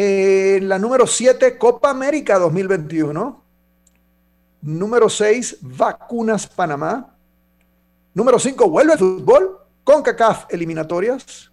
Eh, 0.00 0.60
la 0.62 0.78
número 0.78 1.08
7, 1.08 1.58
Copa 1.58 1.90
América 1.90 2.38
2021. 2.38 3.42
Número 4.62 5.08
6, 5.08 5.58
Vacunas 5.60 6.46
Panamá. 6.46 7.16
Número 8.14 8.38
5, 8.38 8.70
vuelve 8.70 8.92
el 8.92 8.98
fútbol 9.00 9.58
con 9.82 10.04
CACAF 10.04 10.44
eliminatorias. 10.50 11.50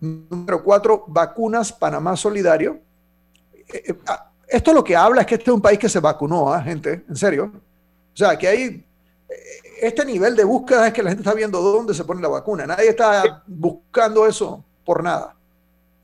Número 0.00 0.62
4, 0.62 1.04
Vacunas 1.06 1.72
Panamá 1.72 2.14
Solidario. 2.14 2.78
Eh, 3.54 3.82
eh, 3.86 3.94
ah, 4.06 4.32
esto 4.46 4.74
lo 4.74 4.84
que 4.84 4.94
habla 4.94 5.22
es 5.22 5.26
que 5.26 5.36
este 5.36 5.50
es 5.50 5.54
un 5.54 5.62
país 5.62 5.78
que 5.78 5.88
se 5.88 6.00
vacunó, 6.00 6.52
¿ah, 6.52 6.60
gente, 6.60 7.06
en 7.08 7.16
serio. 7.16 7.50
O 8.12 8.16
sea, 8.16 8.36
que 8.36 8.48
hay 8.48 8.64
eh, 8.64 8.84
este 9.80 10.04
nivel 10.04 10.36
de 10.36 10.44
búsqueda 10.44 10.88
es 10.88 10.92
que 10.92 11.02
la 11.02 11.08
gente 11.08 11.22
está 11.22 11.32
viendo 11.32 11.62
dónde 11.62 11.94
se 11.94 12.04
pone 12.04 12.20
la 12.20 12.28
vacuna. 12.28 12.66
Nadie 12.66 12.90
está 12.90 13.42
buscando 13.46 14.26
eso 14.26 14.62
por 14.84 15.02
nada. 15.02 15.37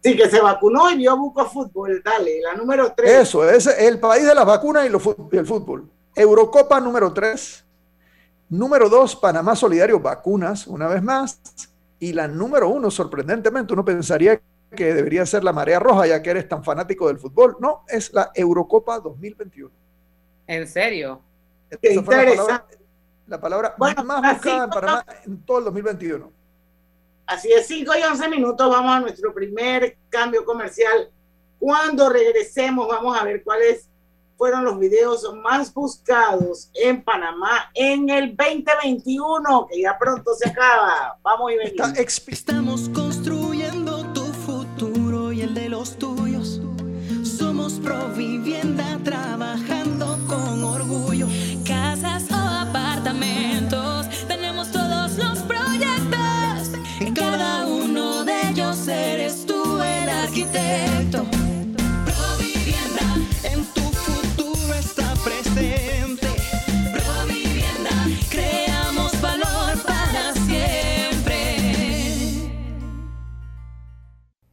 Sí, 0.04 0.14
que 0.14 0.28
se 0.28 0.38
vacunó 0.38 0.90
y 0.90 0.98
vio 0.98 1.16
Buco 1.16 1.46
Fútbol. 1.46 2.02
Dale, 2.04 2.38
la 2.42 2.52
número 2.52 2.92
3. 2.94 3.10
Eso, 3.10 3.48
es 3.48 3.66
el 3.66 3.98
país 3.98 4.26
de 4.26 4.34
las 4.34 4.44
vacunas 4.44 4.84
y, 4.84 4.88
el 4.88 5.46
fútbol. 5.46 5.90
Eurocopa 6.14 6.78
número 6.78 7.10
3. 7.14 7.64
Número 8.50 8.90
2, 8.90 9.16
Panamá 9.16 9.56
Solidario, 9.56 9.98
vacunas, 9.98 10.66
una 10.66 10.88
vez 10.88 11.02
más. 11.02 11.40
Y 11.98 12.12
la 12.12 12.28
número 12.28 12.68
1, 12.68 12.90
sorprendentemente, 12.90 13.72
uno 13.72 13.82
pensaría 13.82 14.38
que 14.76 14.92
debería 14.92 15.24
ser 15.24 15.42
la 15.42 15.54
marea 15.54 15.78
roja, 15.78 16.06
ya 16.06 16.22
que 16.22 16.28
eres 16.28 16.46
tan 16.50 16.62
fanático 16.62 17.08
del 17.08 17.18
fútbol. 17.18 17.56
No, 17.58 17.84
es 17.88 18.12
la 18.12 18.30
Eurocopa 18.34 19.00
2021. 19.00 19.70
¿En 20.46 20.68
serio? 20.68 21.22
Qué 21.80 21.92
Esa 21.92 22.02
fue 22.02 22.14
la 22.14 22.20
palabra, 22.20 22.42
interesante. 22.42 22.78
la 23.26 23.40
palabra 23.40 23.74
Bueno, 23.78 24.04
más 24.04 24.34
buscada 24.34 24.64
en 24.64 24.70
Panamá 24.70 25.06
en 25.24 25.42
todo 25.46 25.58
el 25.60 25.64
2021. 25.64 26.43
Así 27.26 27.50
es, 27.52 27.66
5 27.66 27.92
y 27.98 28.02
11 28.02 28.28
minutos. 28.28 28.68
Vamos 28.68 28.92
a 28.92 29.00
nuestro 29.00 29.32
primer 29.32 29.96
cambio 30.08 30.44
comercial. 30.44 31.10
Cuando 31.58 32.08
regresemos, 32.10 32.86
vamos 32.88 33.18
a 33.18 33.24
ver 33.24 33.42
cuáles 33.42 33.88
fueron 34.36 34.64
los 34.64 34.78
videos 34.78 35.32
más 35.42 35.72
buscados 35.72 36.70
en 36.74 37.02
Panamá 37.02 37.70
en 37.74 38.10
el 38.10 38.36
2021, 38.36 39.68
que 39.70 39.80
ya 39.80 39.96
pronto 39.98 40.34
se 40.34 40.48
acaba. 40.48 41.18
Vamos 41.22 41.52
y 41.52 41.56
venimos. 41.56 41.92
Estamos 41.96 42.88
construyendo 42.90 43.13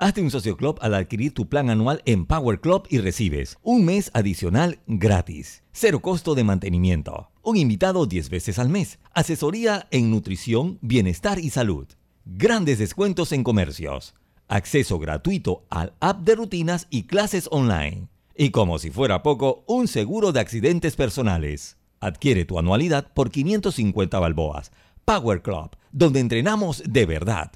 Hazte 0.02 0.24
un 0.24 0.32
socio 0.32 0.58
club 0.58 0.80
al 0.82 0.96
adquirir 0.96 1.32
tu 1.32 1.48
plan 1.48 1.70
anual 1.70 2.02
en 2.08 2.26
Power 2.26 2.60
Club 2.60 2.88
y 2.90 2.98
recibes 2.98 3.60
un 3.62 3.86
mes 3.86 4.10
adicional 4.16 4.80
gratis, 4.88 5.62
cero 5.74 6.00
costo 6.02 6.34
de 6.34 6.44
mantenimiento, 6.44 7.30
un 7.44 7.56
invitado 7.56 8.08
10 8.08 8.32
veces 8.32 8.58
al 8.58 8.68
mes, 8.68 8.98
asesoría 9.14 9.88
en 9.92 10.10
nutrición, 10.10 10.80
bienestar 10.82 11.38
y 11.38 11.52
salud, 11.52 11.86
grandes 12.26 12.80
descuentos 12.80 13.32
en 13.32 13.44
comercios, 13.44 14.16
acceso 14.48 14.98
gratuito 14.98 15.68
al 15.70 15.94
app 16.00 16.22
de 16.22 16.34
rutinas 16.34 16.88
y 16.90 17.04
clases 17.04 17.48
online, 17.52 18.08
y 18.36 18.50
como 18.50 18.80
si 18.80 18.90
fuera 18.90 19.22
poco, 19.22 19.64
un 19.68 19.88
seguro 19.88 20.32
de 20.32 20.40
accidentes 20.40 20.96
personales. 20.96 21.78
Adquiere 22.00 22.46
tu 22.46 22.58
anualidad 22.58 23.14
por 23.14 23.30
550 23.30 24.18
balboas. 24.18 24.72
Power 25.06 25.44
Club, 25.44 25.76
donde 25.92 26.22
entrenamos 26.22 26.82
de 26.88 27.06
verdad. 27.06 27.52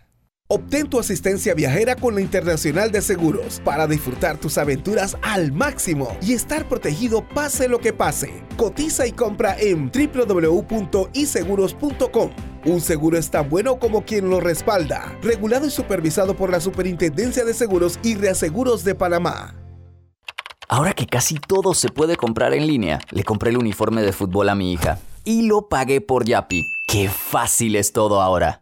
Obtén 0.48 0.88
tu 0.88 1.00
asistencia 1.00 1.56
viajera 1.56 1.96
con 1.96 2.14
la 2.14 2.22
Internacional 2.22 2.92
de 2.92 3.02
Seguros 3.02 3.60
para 3.66 3.88
disfrutar 3.88 4.38
tus 4.38 4.60
aventuras 4.60 5.18
al 5.24 5.52
máximo 5.52 6.16
y 6.22 6.34
estar 6.34 6.70
protegido 6.70 7.28
pase 7.28 7.68
lo 7.68 7.80
que 7.80 7.94
pase. 7.94 8.44
Cotiza 8.56 9.08
y 9.08 9.12
compra 9.12 9.58
en 9.60 9.92
www.iseguros.com. 9.92 12.30
Un 12.64 12.80
seguro 12.80 13.18
es 13.18 13.32
tan 13.32 13.50
bueno 13.50 13.80
como 13.80 14.06
quien 14.06 14.30
lo 14.30 14.40
respalda. 14.40 15.18
Regulado 15.24 15.66
y 15.66 15.72
supervisado 15.72 16.36
por 16.36 16.52
la 16.52 16.60
Superintendencia 16.60 17.44
de 17.44 17.56
Seguros 17.56 17.98
y 18.04 18.14
Reaseguros 18.14 18.84
de 18.84 18.94
Panamá. 18.94 19.56
Ahora 20.70 20.94
que 20.94 21.08
casi 21.08 21.40
todo 21.40 21.74
se 21.74 21.90
puede 21.90 22.18
comprar 22.18 22.54
en 22.54 22.68
línea, 22.68 23.00
le 23.10 23.24
compré 23.24 23.50
el 23.50 23.58
uniforme 23.58 24.04
de 24.04 24.14
fútbol 24.14 24.50
a 24.50 24.56
mi 24.56 24.74
hija 24.74 25.00
y 25.24 25.48
lo 25.48 25.70
pagué 25.70 26.02
por 26.02 26.24
Yapi. 26.24 26.68
¡Qué 26.88 27.10
fácil 27.10 27.76
es 27.76 27.94
todo 27.94 28.22
ahora! 28.22 28.62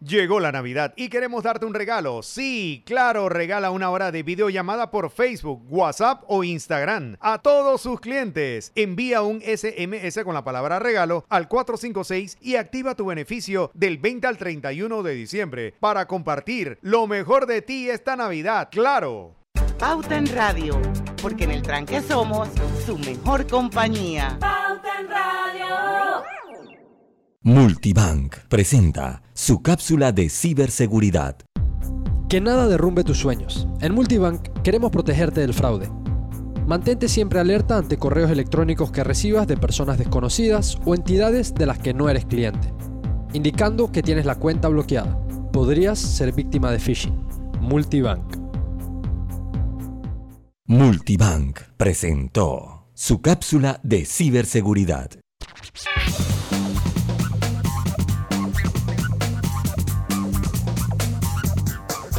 Llegó 0.00 0.38
la 0.38 0.52
Navidad 0.52 0.94
y 0.96 1.08
queremos 1.08 1.42
darte 1.42 1.66
un 1.66 1.74
regalo. 1.74 2.22
Sí, 2.22 2.84
claro, 2.86 3.28
regala 3.28 3.72
una 3.72 3.90
hora 3.90 4.12
de 4.12 4.22
videollamada 4.22 4.90
por 4.90 5.10
Facebook, 5.10 5.64
WhatsApp 5.68 6.22
o 6.28 6.44
Instagram 6.44 7.16
a 7.20 7.38
todos 7.38 7.80
sus 7.80 8.00
clientes. 8.00 8.70
Envía 8.76 9.22
un 9.22 9.40
SMS 9.40 10.22
con 10.22 10.34
la 10.34 10.44
palabra 10.44 10.78
regalo 10.78 11.24
al 11.28 11.48
456 11.48 12.38
y 12.40 12.54
activa 12.56 12.94
tu 12.94 13.06
beneficio 13.06 13.72
del 13.74 13.98
20 13.98 14.26
al 14.28 14.38
31 14.38 15.02
de 15.02 15.14
diciembre 15.14 15.74
para 15.80 16.06
compartir 16.06 16.78
lo 16.82 17.06
mejor 17.06 17.46
de 17.46 17.62
ti 17.62 17.90
esta 17.90 18.14
Navidad. 18.14 18.68
Claro. 18.70 19.34
Pauta 19.78 20.16
en 20.16 20.26
Radio, 20.34 20.80
porque 21.22 21.44
en 21.44 21.52
el 21.52 21.62
tranque 21.62 22.00
somos 22.00 22.48
su 22.84 22.98
mejor 22.98 23.46
compañía. 23.46 24.36
Pauta 24.40 25.00
en 25.00 25.08
Radio. 25.08 26.37
Multibank 27.44 28.34
presenta 28.48 29.22
su 29.32 29.62
cápsula 29.62 30.10
de 30.10 30.28
ciberseguridad. 30.28 31.36
Que 32.28 32.40
nada 32.40 32.66
derrumbe 32.66 33.04
tus 33.04 33.18
sueños. 33.18 33.68
En 33.80 33.94
Multibank 33.94 34.48
queremos 34.64 34.90
protegerte 34.90 35.40
del 35.40 35.54
fraude. 35.54 35.88
Mantente 36.66 37.06
siempre 37.06 37.38
alerta 37.38 37.78
ante 37.78 37.96
correos 37.96 38.32
electrónicos 38.32 38.90
que 38.90 39.04
recibas 39.04 39.46
de 39.46 39.56
personas 39.56 39.98
desconocidas 39.98 40.78
o 40.84 40.96
entidades 40.96 41.54
de 41.54 41.66
las 41.66 41.78
que 41.78 41.94
no 41.94 42.08
eres 42.08 42.24
cliente, 42.26 42.74
indicando 43.32 43.92
que 43.92 44.02
tienes 44.02 44.26
la 44.26 44.34
cuenta 44.34 44.66
bloqueada. 44.66 45.16
Podrías 45.52 46.00
ser 46.00 46.32
víctima 46.32 46.72
de 46.72 46.80
phishing. 46.80 47.24
Multibank. 47.60 48.36
Multibank 50.66 51.60
presentó 51.76 52.88
su 52.94 53.22
cápsula 53.22 53.78
de 53.84 54.04
ciberseguridad. 54.04 55.12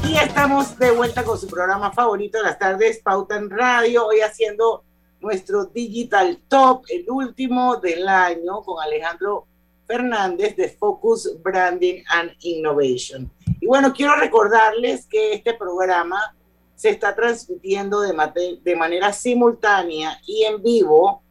Y 0.09 0.17
estamos 0.17 0.75
de 0.79 0.89
vuelta 0.89 1.23
con 1.23 1.37
su 1.37 1.45
programa 1.45 1.91
favorito 1.91 2.41
las 2.41 2.57
tardes, 2.57 2.97
Pauta 2.97 3.35
en 3.35 3.47
Radio, 3.47 4.07
hoy 4.07 4.21
haciendo 4.21 4.83
nuestro 5.19 5.65
Digital 5.65 6.41
Top, 6.47 6.83
el 6.89 7.05
último 7.11 7.75
del 7.75 8.07
año, 8.07 8.63
con 8.63 8.81
Alejandro 8.83 9.45
Fernández 9.85 10.55
de 10.55 10.67
Focus 10.69 11.39
Branding 11.43 12.01
and 12.09 12.31
Innovation. 12.39 13.31
Y 13.61 13.67
bueno, 13.67 13.93
quiero 13.93 14.15
recordarles 14.15 15.05
que 15.05 15.33
este 15.33 15.53
programa 15.53 16.35
se 16.73 16.89
está 16.89 17.15
transmitiendo 17.15 18.01
de 18.01 18.75
manera 18.75 19.13
simultánea 19.13 20.19
y 20.25 20.43
en 20.43 20.63
vivo 20.63 21.21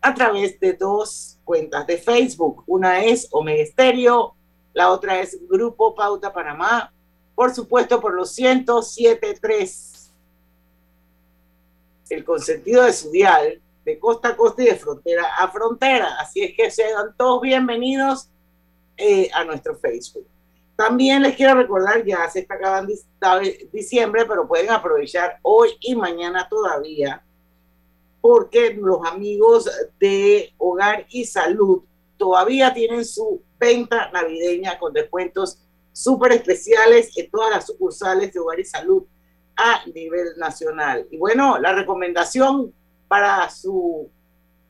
a 0.00 0.14
través 0.14 0.58
de 0.58 0.72
dos 0.72 1.38
cuentas 1.44 1.86
de 1.86 1.98
Facebook. 1.98 2.64
Una 2.66 3.04
es 3.04 3.28
Omega 3.30 3.62
Estéreo, 3.62 4.34
la 4.72 4.90
otra 4.90 5.20
es 5.20 5.38
Grupo 5.50 5.94
Pauta 5.94 6.32
Panamá, 6.32 6.90
por 7.34 7.54
supuesto 7.54 8.00
por 8.00 8.14
los 8.14 8.36
107.3, 8.38 10.10
el 12.10 12.24
consentido 12.24 12.82
de 12.84 12.92
su 12.92 13.10
dial, 13.10 13.60
de 13.84 13.98
costa 13.98 14.28
a 14.28 14.36
costa 14.36 14.62
y 14.62 14.66
de 14.66 14.76
frontera 14.76 15.24
a 15.38 15.48
frontera. 15.50 16.16
Así 16.20 16.42
es 16.42 16.54
que 16.56 16.70
sean 16.70 17.14
todos 17.16 17.40
bienvenidos 17.40 18.28
eh, 18.96 19.30
a 19.32 19.44
nuestro 19.44 19.74
Facebook. 19.76 20.26
También 20.76 21.22
les 21.22 21.36
quiero 21.36 21.54
recordar, 21.54 22.04
ya 22.04 22.28
se 22.30 22.40
está 22.40 22.54
acabando 22.54 22.92
dic- 22.92 23.70
diciembre, 23.70 24.24
pero 24.26 24.46
pueden 24.46 24.70
aprovechar 24.70 25.38
hoy 25.42 25.70
y 25.80 25.94
mañana 25.94 26.46
todavía, 26.48 27.22
porque 28.20 28.74
los 28.74 29.04
amigos 29.06 29.70
de 29.98 30.52
Hogar 30.58 31.06
y 31.10 31.24
Salud 31.24 31.82
todavía 32.16 32.72
tienen 32.72 33.04
su 33.04 33.42
venta 33.58 34.10
navideña 34.12 34.78
con 34.78 34.92
descuentos 34.92 35.58
súper 35.92 36.32
especiales 36.32 37.16
en 37.16 37.30
todas 37.30 37.50
las 37.50 37.66
sucursales 37.66 38.32
de 38.32 38.40
Hogar 38.40 38.60
y 38.60 38.64
Salud 38.64 39.04
a 39.56 39.84
nivel 39.86 40.28
nacional. 40.38 41.06
Y 41.10 41.18
bueno, 41.18 41.58
la 41.58 41.72
recomendación 41.72 42.72
para 43.08 43.48
su 43.50 44.10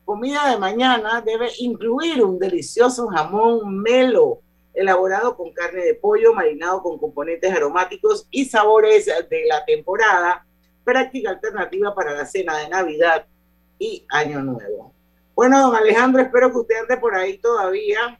comida 0.05 0.49
de 0.49 0.57
mañana 0.57 1.21
debe 1.21 1.49
incluir 1.59 2.23
un 2.23 2.37
delicioso 2.37 3.07
jamón 3.07 3.81
melo 3.81 4.41
elaborado 4.73 5.37
con 5.37 5.53
carne 5.53 5.85
de 5.85 5.95
pollo 5.95 6.33
marinado 6.33 6.81
con 6.81 6.97
componentes 6.97 7.51
aromáticos 7.51 8.27
y 8.31 8.45
sabores 8.45 9.05
de 9.05 9.45
la 9.47 9.63
temporada, 9.65 10.45
práctica 10.83 11.29
alternativa 11.29 11.93
para 11.93 12.13
la 12.13 12.25
cena 12.25 12.57
de 12.57 12.69
Navidad 12.69 13.25
y 13.79 14.05
Año 14.09 14.41
Nuevo. 14.41 14.93
Bueno, 15.35 15.61
don 15.61 15.75
Alejandro, 15.75 16.21
espero 16.21 16.51
que 16.51 16.57
usted 16.57 16.75
ande 16.81 16.97
por 16.97 17.15
ahí 17.15 17.37
todavía. 17.37 18.19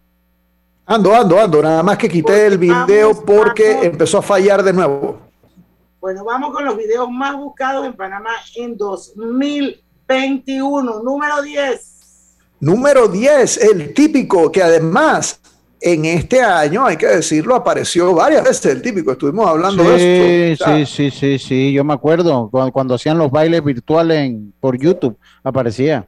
Ando, 0.86 1.16
ando, 1.16 1.40
ando. 1.40 1.62
Nada 1.62 1.82
más 1.84 1.98
que 1.98 2.10
quité 2.10 2.48
el 2.48 2.58
video 2.58 3.08
vamos, 3.10 3.24
porque 3.26 3.70
vamos. 3.70 3.86
empezó 3.86 4.18
a 4.18 4.22
fallar 4.22 4.62
de 4.64 4.74
nuevo. 4.74 5.20
Bueno, 6.02 6.26
vamos 6.26 6.52
con 6.54 6.66
los 6.66 6.76
videos 6.76 7.10
más 7.10 7.36
buscados 7.38 7.86
en 7.86 7.94
Panamá 7.94 8.32
en 8.56 8.76
2021. 8.78 11.00
Número 11.04 11.42
10. 11.42 11.90
Número 12.60 13.08
10, 13.08 13.58
el 13.58 13.94
típico, 13.94 14.52
que 14.52 14.62
además 14.64 15.40
en 15.82 16.06
este 16.06 16.42
año, 16.42 16.86
hay 16.86 16.96
que 16.96 17.08
decirlo, 17.08 17.56
apareció 17.56 18.14
varias 18.14 18.44
veces 18.44 18.66
el 18.68 18.82
típico. 18.82 19.12
Estuvimos 19.12 19.46
hablando 19.48 19.84
sí, 19.84 19.90
de 19.90 20.52
esto. 20.54 20.64
O 20.64 20.68
sea, 20.68 20.86
sí, 20.86 20.88
sí, 21.10 21.12
sí, 21.12 21.40
sí, 21.40 21.74
yo 21.74 21.84
me 21.84 21.94
acuerdo 21.94 22.48
cuando, 22.50 22.72
cuando 22.72 22.96
hacían 22.96 23.18
los 23.18 23.30
bailes 23.32 23.62
virtuales 23.64 24.18
en- 24.20 24.54
por 24.62 24.78
YouTube, 24.78 25.18
aparecía. 25.44 26.08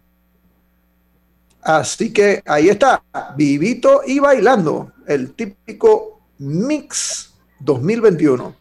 Así 1.66 2.14
que 2.14 2.44
ahí 2.46 2.70
está, 2.70 3.02
vivito 3.36 4.02
y 4.06 4.20
bailando, 4.20 4.92
el 5.08 5.34
típico 5.34 6.22
Mix 6.38 7.34
2021. 7.60 8.56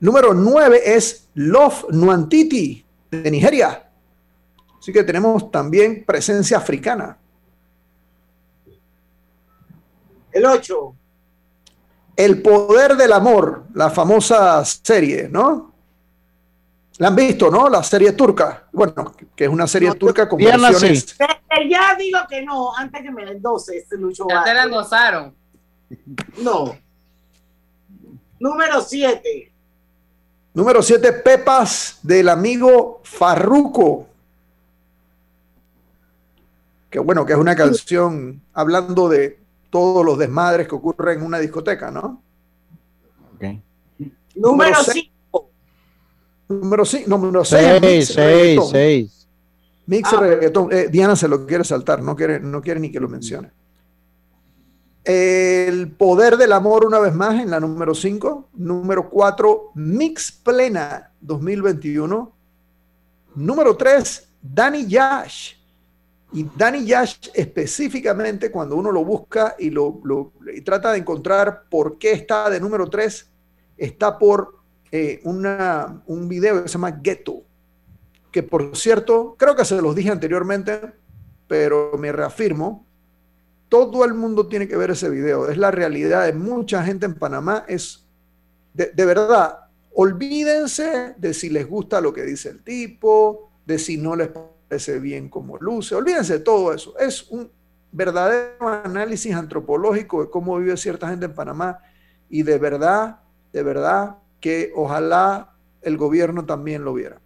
Número 0.00 0.32
9 0.32 0.80
es 0.82 1.28
Love 1.34 1.90
Nuantiti 1.90 2.82
de 3.10 3.30
Nigeria. 3.30 3.90
Así 4.80 4.94
que 4.94 5.04
tenemos 5.04 5.50
también 5.50 6.06
presencia 6.06 6.56
africana. 6.56 7.18
El 10.32 10.46
8. 10.46 10.94
El 12.16 12.40
poder 12.40 12.96
del 12.96 13.12
amor, 13.12 13.66
la 13.74 13.90
famosa 13.90 14.64
serie, 14.64 15.28
¿no? 15.28 15.74
La 16.98 17.08
han 17.08 17.16
visto, 17.16 17.50
¿no? 17.50 17.68
La 17.68 17.82
serie 17.82 18.12
turca. 18.12 18.64
Bueno, 18.72 19.14
que 19.34 19.44
es 19.44 19.50
una 19.50 19.66
serie 19.66 19.94
turca 19.94 20.28
con 20.28 20.38
versiones. 20.38 21.16
Ya 21.70 21.94
digo 21.96 22.18
que 22.28 22.42
no, 22.42 22.76
antes 22.76 23.02
que 23.02 23.10
me 23.10 23.24
la 23.24 23.32
endose 23.32 23.78
este 23.78 23.96
Lucho 23.96 24.26
Ya 24.28 24.44
te 24.44 24.54
la 24.54 24.64
endosaron. 24.64 25.34
No. 26.38 26.76
Número 28.38 28.80
7. 28.80 29.52
Número 30.54 30.82
7, 30.82 31.12
Pepas 31.12 31.98
del 32.02 32.28
amigo 32.28 33.00
Farruco. 33.04 34.06
Que 36.90 36.98
bueno, 36.98 37.24
que 37.24 37.32
es 37.32 37.38
una 37.38 37.54
canción 37.54 38.42
hablando 38.52 39.08
de 39.08 39.38
todos 39.70 40.04
los 40.04 40.18
desmadres 40.18 40.66
que 40.66 40.74
ocurren 40.74 41.18
en 41.18 41.26
una 41.26 41.38
discoteca, 41.38 41.90
¿no? 41.90 42.22
Número 44.34 44.82
seis. 44.84 45.04
5. 45.04 45.17
Número 46.48 46.84
6, 46.84 47.06
número 47.08 47.44
6. 47.44 47.78
Seis, 47.80 48.08
seis, 48.14 48.60
seis. 48.70 49.28
Mix 49.86 50.12
Ah, 50.12 50.20
reggaetón. 50.20 50.68
Eh, 50.72 50.88
Diana 50.90 51.14
se 51.16 51.28
lo 51.28 51.46
quiere 51.46 51.64
saltar, 51.64 52.02
no 52.02 52.14
quiere, 52.16 52.40
no 52.40 52.60
quiere 52.60 52.80
ni 52.80 52.90
que 52.90 53.00
lo 53.00 53.08
mencione. 53.08 53.50
El 55.04 55.90
poder 55.92 56.36
del 56.36 56.52
amor, 56.52 56.84
una 56.84 56.98
vez 56.98 57.14
más, 57.14 57.40
en 57.40 57.50
la 57.50 57.60
número 57.60 57.94
5. 57.94 58.48
Número 58.54 59.08
4, 59.08 59.72
Mix 59.74 60.30
Plena 60.32 61.12
2021. 61.20 62.32
Número 63.34 63.76
3, 63.76 64.28
Danny 64.42 64.86
Yash. 64.86 65.54
Y 66.32 66.44
Danny 66.54 66.84
Yash 66.84 67.28
específicamente, 67.32 68.50
cuando 68.50 68.76
uno 68.76 68.92
lo 68.92 69.02
busca 69.02 69.54
y, 69.58 69.70
lo, 69.70 70.00
lo- 70.04 70.32
y 70.54 70.60
trata 70.60 70.92
de 70.92 70.98
encontrar 70.98 71.62
por 71.70 71.96
qué 71.98 72.12
está 72.12 72.50
de 72.50 72.60
número 72.60 72.90
3, 72.90 73.30
está 73.78 74.18
por 74.18 74.57
eh, 74.90 75.20
un 75.24 76.28
video 76.28 76.62
que 76.62 76.68
se 76.68 76.74
llama 76.74 76.90
Ghetto. 76.90 77.42
Que 78.30 78.42
por 78.42 78.76
cierto, 78.76 79.36
creo 79.38 79.56
que 79.56 79.64
se 79.64 79.80
los 79.80 79.94
dije 79.94 80.10
anteriormente, 80.10 80.80
pero 81.46 81.92
me 81.98 82.12
reafirmo, 82.12 82.86
todo 83.68 84.04
el 84.04 84.14
mundo 84.14 84.46
tiene 84.46 84.68
que 84.68 84.76
ver 84.76 84.90
ese 84.90 85.10
video. 85.10 85.48
Es 85.48 85.56
la 85.56 85.70
realidad 85.70 86.26
de 86.26 86.32
mucha 86.32 86.82
gente 86.82 87.06
en 87.06 87.14
Panamá. 87.14 87.64
Es 87.68 88.06
de, 88.74 88.92
de 88.94 89.04
verdad, 89.04 89.68
olvídense 89.94 91.14
de 91.16 91.34
si 91.34 91.50
les 91.50 91.66
gusta 91.66 92.00
lo 92.00 92.12
que 92.12 92.22
dice 92.22 92.50
el 92.50 92.62
tipo, 92.62 93.50
de 93.66 93.78
si 93.78 93.96
no 93.96 94.16
les 94.16 94.28
parece 94.28 94.98
bien 94.98 95.28
como 95.28 95.58
luce. 95.58 95.94
Olvídense 95.94 96.34
de 96.34 96.40
todo 96.40 96.72
eso. 96.72 96.98
Es 96.98 97.30
un 97.30 97.50
verdadero 97.90 98.68
análisis 98.68 99.34
antropológico 99.34 100.22
de 100.22 100.30
cómo 100.30 100.58
vive 100.58 100.76
cierta 100.76 101.08
gente 101.08 101.26
en 101.26 101.34
Panamá 101.34 101.78
y 102.28 102.42
de 102.42 102.58
verdad, 102.58 103.20
de 103.52 103.62
verdad 103.62 104.18
que 104.40 104.72
ojalá 104.74 105.54
el 105.82 105.96
gobierno 105.96 106.44
también 106.44 106.84
lo 106.84 106.94
viera. 106.94 107.20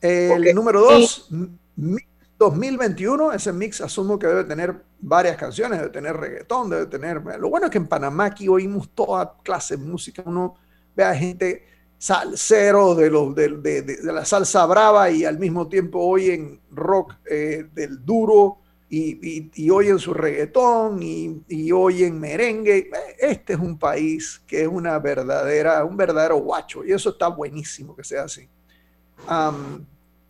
El 0.00 0.54
número 0.54 0.80
dos, 0.80 1.28
Mix 1.76 2.06
2021, 2.38 3.32
ese 3.32 3.52
mix 3.52 3.82
asumo 3.82 4.18
que 4.18 4.26
debe 4.26 4.44
tener 4.44 4.74
varias 4.98 5.36
canciones, 5.36 5.78
debe 5.78 5.90
tener 5.90 6.16
reggaetón, 6.16 6.70
debe 6.70 6.86
tener... 6.86 7.22
Lo 7.38 7.50
bueno 7.50 7.66
es 7.66 7.70
que 7.72 7.76
en 7.76 7.86
Panamá 7.86 8.24
aquí 8.26 8.48
oímos 8.48 8.88
toda 8.94 9.36
clase 9.42 9.76
de 9.76 9.84
música, 9.84 10.22
uno 10.24 10.54
ve 10.96 11.04
a 11.04 11.14
gente 11.14 11.66
salsero 11.98 12.94
de, 12.94 13.10
los, 13.10 13.34
de, 13.34 13.48
de- 13.58 13.82
de- 13.82 13.96
de 13.98 14.12
la 14.12 14.24
salsa 14.24 14.64
brava 14.64 15.10
y 15.10 15.26
al 15.26 15.38
mismo 15.38 15.68
tiempo 15.68 15.98
oyen 16.00 16.58
rock 16.70 17.12
eh, 17.30 17.66
del 17.74 18.02
duro 18.06 18.56
y, 18.92 19.38
y, 19.38 19.50
y 19.54 19.70
oyen 19.70 20.00
su 20.00 20.12
reggaetón 20.12 21.00
y, 21.00 21.42
y 21.48 21.70
oyen 21.70 22.18
merengue. 22.18 22.90
Este 23.18 23.52
es 23.52 23.58
un 23.60 23.78
país 23.78 24.42
que 24.46 24.62
es 24.62 24.68
una 24.68 24.98
verdadera, 24.98 25.84
un 25.84 25.96
verdadero 25.96 26.38
guacho 26.38 26.84
y 26.84 26.92
eso 26.92 27.10
está 27.10 27.28
buenísimo 27.28 27.94
que 27.94 28.02
sea 28.02 28.24
así. 28.24 28.48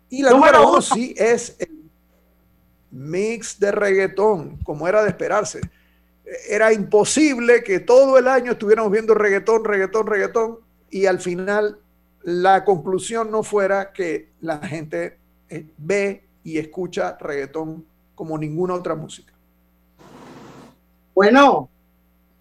Y 0.09 0.21
la 0.21 0.31
Número 0.31 0.59
número 0.59 0.61
uno 0.61 0.71
uno. 0.73 0.81
sí 0.81 1.15
es 1.17 1.55
el 1.59 1.89
mix 2.91 3.59
de 3.59 3.71
reggaetón, 3.71 4.57
como 4.57 4.87
era 4.87 5.01
de 5.01 5.09
esperarse. 5.09 5.61
Era 6.47 6.71
imposible 6.71 7.63
que 7.63 7.79
todo 7.79 8.17
el 8.19 8.27
año 8.27 8.51
estuviéramos 8.51 8.91
viendo 8.91 9.15
reggaetón, 9.15 9.65
reggaetón, 9.65 10.05
reggaetón, 10.05 10.59
y 10.91 11.07
al 11.07 11.19
final 11.19 11.79
la 12.21 12.63
conclusión 12.63 13.31
no 13.31 13.41
fuera 13.41 13.91
que 13.91 14.29
la 14.41 14.59
gente 14.59 15.17
eh, 15.49 15.65
ve 15.77 16.23
y 16.43 16.59
escucha 16.59 17.17
reggaetón 17.19 17.85
como 18.15 18.37
ninguna 18.37 18.73
otra 18.75 18.95
música. 18.95 19.33
Bueno, 21.13 21.69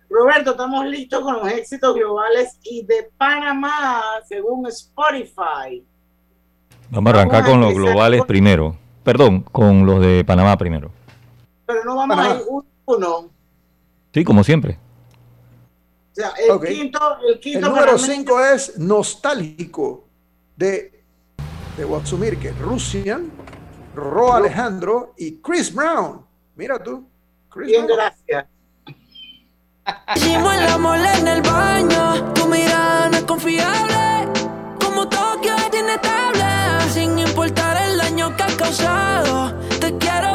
Roberto, 0.08 0.52
estamos 0.52 0.86
listos 0.86 1.20
con 1.20 1.34
los 1.34 1.48
éxitos 1.48 1.94
globales 1.94 2.58
y 2.62 2.84
de 2.84 3.10
Panamá, 3.16 4.02
según 4.28 4.66
Spotify. 4.68 5.84
Vamos 6.90 7.12
a 7.14 7.16
arrancar 7.18 7.42
Vamos 7.42 7.48
a 7.48 7.50
con 7.52 7.60
los 7.60 7.74
globales 7.74 8.20
con- 8.20 8.26
primero. 8.26 8.76
Perdón, 9.04 9.42
con 9.42 9.86
los 9.86 10.00
de 10.00 10.24
Panamá 10.24 10.56
primero. 10.58 10.90
Pero 11.66 11.84
no 11.84 11.96
vamos 11.96 12.18
a 12.18 12.34
ir 12.36 12.42
uno 12.48 12.64
a 12.86 12.90
uno. 12.96 13.16
O 13.16 13.30
Sí, 14.12 14.24
como 14.24 14.42
siempre. 14.44 14.78
sea, 16.12 16.30
el 16.30 16.60
quinto, 16.68 16.98
el 17.26 17.34
El 17.34 17.40
quinto 17.40 17.68
número 17.68 17.86
para 17.86 17.96
mí- 17.96 17.98
5 18.02 18.40
es 18.44 18.78
Nostálgico 18.78 20.04
de, 20.56 21.02
de 21.76 21.96
asumir 21.96 22.36
que 22.38 22.52
Ro 23.94 24.32
Alejandro 24.34 25.14
y 25.16 25.36
Chris 25.40 25.74
Brown. 25.74 26.24
Mira 26.56 26.78
tú. 26.82 27.06
Chris 27.50 27.66
Bien, 27.68 27.86
Brown. 27.86 27.98
gracias. 27.98 28.46
Hicimos 30.14 30.54
el 30.54 30.66
amor 30.68 30.98
en 30.98 31.26
el 31.26 31.42
baño, 31.42 32.32
tu 32.34 32.46
mirada 32.46 33.08
no 33.08 33.16
es 33.16 33.24
confiable. 33.24 34.28
Como 34.84 35.08
Tokio 35.08 35.54
es 35.56 35.80
inestable, 35.80 36.90
sin 36.92 37.18
importar 37.18 37.76
el 37.90 37.98
daño 37.98 38.36
que 38.36 38.42
has 38.42 38.54
causado. 38.54 39.52
Te 39.80 39.96
quiero 39.98 40.29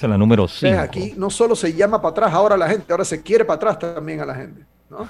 Esa 0.00 0.06
es 0.06 0.10
la 0.12 0.16
número 0.16 0.44
Ves, 0.44 0.52
5. 0.60 0.80
Aquí 0.80 1.12
no 1.18 1.28
solo 1.28 1.54
se 1.54 1.74
llama 1.74 2.00
para 2.00 2.12
atrás 2.12 2.32
ahora 2.32 2.54
a 2.54 2.58
la 2.58 2.70
gente, 2.70 2.90
ahora 2.90 3.04
se 3.04 3.20
quiere 3.22 3.44
para 3.44 3.56
atrás 3.56 3.78
también 3.78 4.18
a 4.22 4.24
la 4.24 4.34
gente. 4.34 4.64
¿no? 4.88 5.06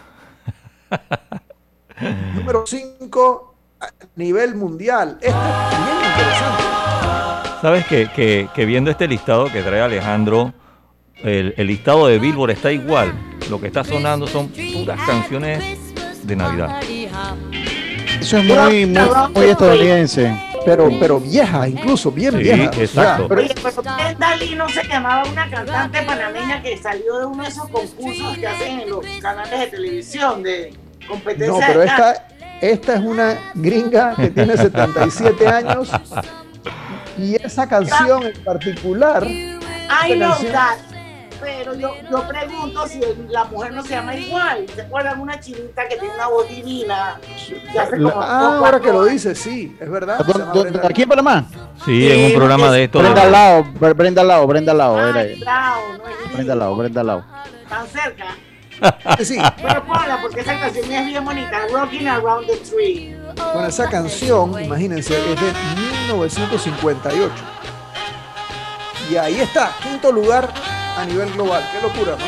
Número 2.35 2.64
5 2.66 3.55
a 3.83 3.87
nivel 4.16 4.57
mundial. 4.57 5.16
Este 5.20 5.29
es 5.29 5.85
bien 5.85 5.96
interesante. 6.11 6.62
Sabes 7.62 7.87
que, 7.87 8.11
que- 8.11 8.48
que 8.53 8.64
viendo 8.64 8.90
este 8.90 9.07
listado 9.07 9.44
que 9.46 9.62
trae 9.62 9.81
Alejandro, 9.81 10.53
el, 11.22 11.55
el 11.57 11.66
listado 11.68 12.09
de 12.09 12.18
Billboard 12.18 12.50
está 12.50 12.72
igual. 12.72 13.12
Lo 13.48 13.61
que 13.61 13.68
está 13.68 13.85
sonando 13.85 14.26
son 14.26 14.48
puras 14.48 14.98
canciones 15.07 15.62
de 16.24 16.35
Navidad. 16.35 16.81
Eso 18.20 18.38
es 18.38 18.44
muy, 18.44 18.87
muy, 18.87 19.09
muy 19.37 19.44
estadounidense. 19.44 20.49
Pero, 20.64 20.90
pero 21.01 21.18
vieja, 21.20 21.68
incluso 21.68 22.11
bien 22.11 22.33
Sí, 22.33 22.38
vieja. 22.38 22.64
exacto. 22.79 23.29
pero- 23.29 23.40
Oye, 23.40 23.55
pero 23.62 23.83
¿qué 23.83 24.14
Dalí 24.18 24.55
no 24.55 24.68
se 24.68 24.85
llamaba 24.85 25.25
una 25.31 25.49
cantante 25.51 26.03
panameña 26.03 26.62
que 26.62 26.77
salió 26.77 27.18
de 27.18 27.27
uno 27.27 27.42
de 27.42 27.49
esos 27.49 27.68
concursos 27.68 28.37
que 28.38 28.46
hacen 28.46 28.81
en 28.81 28.90
los 28.90 29.05
canales 29.20 29.59
de 29.61 29.66
televisión 29.68 30.42
de 30.42 30.75
competencia 31.09 31.53
no, 31.53 31.61
pero 31.66 31.81
de 31.81 31.87
esta, 31.87 32.29
esta 32.61 32.94
es 32.94 33.01
una 33.01 33.38
gringa 33.55 34.14
que 34.16 34.29
tiene 34.31 34.57
77 34.57 35.49
años 35.49 35.90
y 37.18 37.37
esa 37.37 37.66
canción 37.68 38.25
en 38.25 38.44
particular. 38.44 39.27
I 39.27 40.18
that. 40.53 40.89
Pero 41.40 41.74
yo, 41.74 41.94
yo 42.11 42.29
pregunto 42.29 42.87
si 42.87 43.03
el- 43.03 43.26
la 43.31 43.44
mujer 43.44 43.72
no 43.72 43.83
se 43.83 43.90
llama 43.90 44.14
igual. 44.14 44.66
¿Se 44.74 44.83
acuerdan 44.83 45.20
una 45.20 45.40
chinita 45.40 45.88
que 45.88 45.96
tiene 45.96 46.14
una 46.14 46.29
voz 46.29 46.48
divina? 46.48 47.18
Que 47.72 47.79
hace 47.79 47.96
La- 47.98 48.11
como 48.12 48.22
ah, 48.22 48.57
ahora 48.59 48.81
que 48.81 48.92
lo 48.92 49.05
dice, 49.05 49.35
sí, 49.35 49.76
es 49.81 49.90
verdad. 49.90 50.18
¿Dó- 50.18 50.33
se 50.33 50.38
llama 50.38 50.53
dó- 50.53 50.62
Brenda 50.62 50.88
¿Aquí 50.88 51.03
en 51.03 51.09
Panamá? 51.09 51.44
Sí, 51.85 52.11
en 52.12 52.24
un 52.26 52.35
programa 52.35 52.70
de 52.70 52.85
estos. 52.85 53.03
Brenda 53.03 53.24
Lao, 53.24 53.64
Bre- 53.64 53.94
Brenda 53.96 54.22
Lao, 54.24 54.46
Brenda 54.46 54.74
Lao. 54.74 54.96
Ay, 54.98 55.09
era. 55.09 55.44
Lau, 55.44 55.81
no 55.98 56.33
Brenda 56.35 56.55
Lao, 56.55 56.76
Brenda 56.76 57.03
Lao. 57.03 57.24
tan 57.68 57.87
cerca. 57.87 58.24
Sí, 59.18 59.24
sí. 59.24 59.38
Pero 59.62 59.85
ponla 59.85 60.18
porque 60.22 60.40
esa 60.40 60.59
canción 60.59 60.90
es 60.90 61.07
bien 61.07 61.24
bonita. 61.24 61.61
Rocking 61.72 62.09
Around 62.09 62.46
the 62.46 62.57
Tree. 62.59 63.16
Bueno, 63.53 63.68
esa 63.68 63.88
canción, 63.88 64.62
imagínense, 64.62 65.14
es 65.33 65.40
de 65.40 65.53
1958. 66.09 67.33
Y 69.11 69.16
ahí 69.16 69.40
está, 69.40 69.72
quinto 69.83 70.12
lugar 70.12 70.48
a 70.96 71.05
nivel 71.05 71.31
global. 71.33 71.62
Qué 71.72 71.81
locura, 71.83 72.16
¿no? 72.18 72.24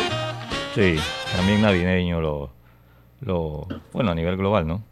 Sí, 0.74 0.96
también 1.36 1.60
navideño, 1.62 2.20
lo, 2.20 2.50
lo, 3.20 3.66
bueno, 3.92 4.10
a 4.12 4.14
nivel 4.14 4.36
global, 4.36 4.66
¿no? 4.66 4.82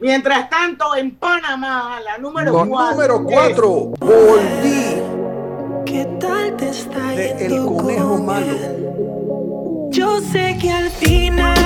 Mientras 0.00 0.50
tanto, 0.50 0.94
en 0.96 1.14
Panamá, 1.16 1.98
la 2.04 2.18
número 2.18 2.52
Lo 2.52 2.66
4. 2.66 2.92
número 3.18 3.24
4, 3.24 3.70
Volví, 3.98 4.96
¿Qué 5.86 6.04
tal 6.20 6.54
te 6.56 6.68
está 6.68 7.08
de 7.12 7.46
El 7.46 7.64
Conejo 7.64 8.08
con 8.10 8.26
Malo. 8.26 9.90
Yo 9.90 10.20
sé 10.20 10.58
que 10.60 10.70
al 10.70 10.90
final 10.90 11.56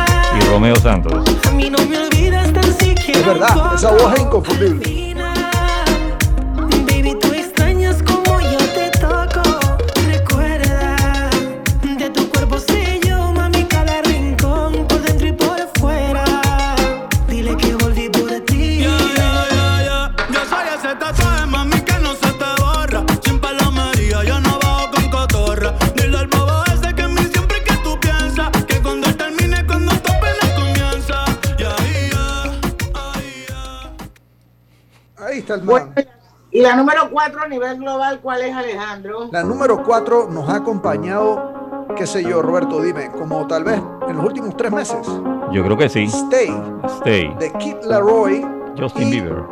Y 0.41 0.45
Romeo 0.49 0.77
Santos. 0.77 1.25
a 1.49 1.51
mí 1.53 1.69
no 1.71 1.79
me 1.87 1.99
olvidas 1.99 2.53
tan 2.53 2.63
siquiera. 2.75 3.19
Es 3.21 3.27
verdad, 3.27 3.75
esa 3.75 3.91
voz 3.91 4.15
es 4.15 4.21
inconfundible. 4.21 5.11
El 35.55 35.61
Bueno, 35.63 35.93
y 36.53 36.61
la 36.61 36.75
número 36.77 37.11
4 37.11 37.43
a 37.43 37.49
nivel 37.49 37.79
global, 37.79 38.21
¿cuál 38.21 38.43
es, 38.43 38.55
Alejandro? 38.55 39.29
La 39.31 39.43
número 39.43 39.83
4 39.85 40.29
nos 40.31 40.49
ha 40.49 40.57
acompañado, 40.57 41.87
qué 41.97 42.07
sé 42.07 42.23
yo, 42.23 42.43
Roberto, 42.43 42.81
dime, 42.83 43.11
como 43.13 43.47
tal 43.47 43.65
vez 43.65 43.81
en 44.09 44.17
los 44.17 44.25
últimos 44.27 44.57
tres 44.57 44.73
meses. 44.73 45.07
Yo 45.53 45.65
creo 45.65 45.77
que 45.77 45.89
sí. 45.89 46.05
Stay, 46.05 46.51
Stay. 46.99 47.35
de 47.39 47.53
Kid 47.59 47.77
Laroi 47.85 48.45
Justin 48.79 49.11
Bieber. 49.11 49.45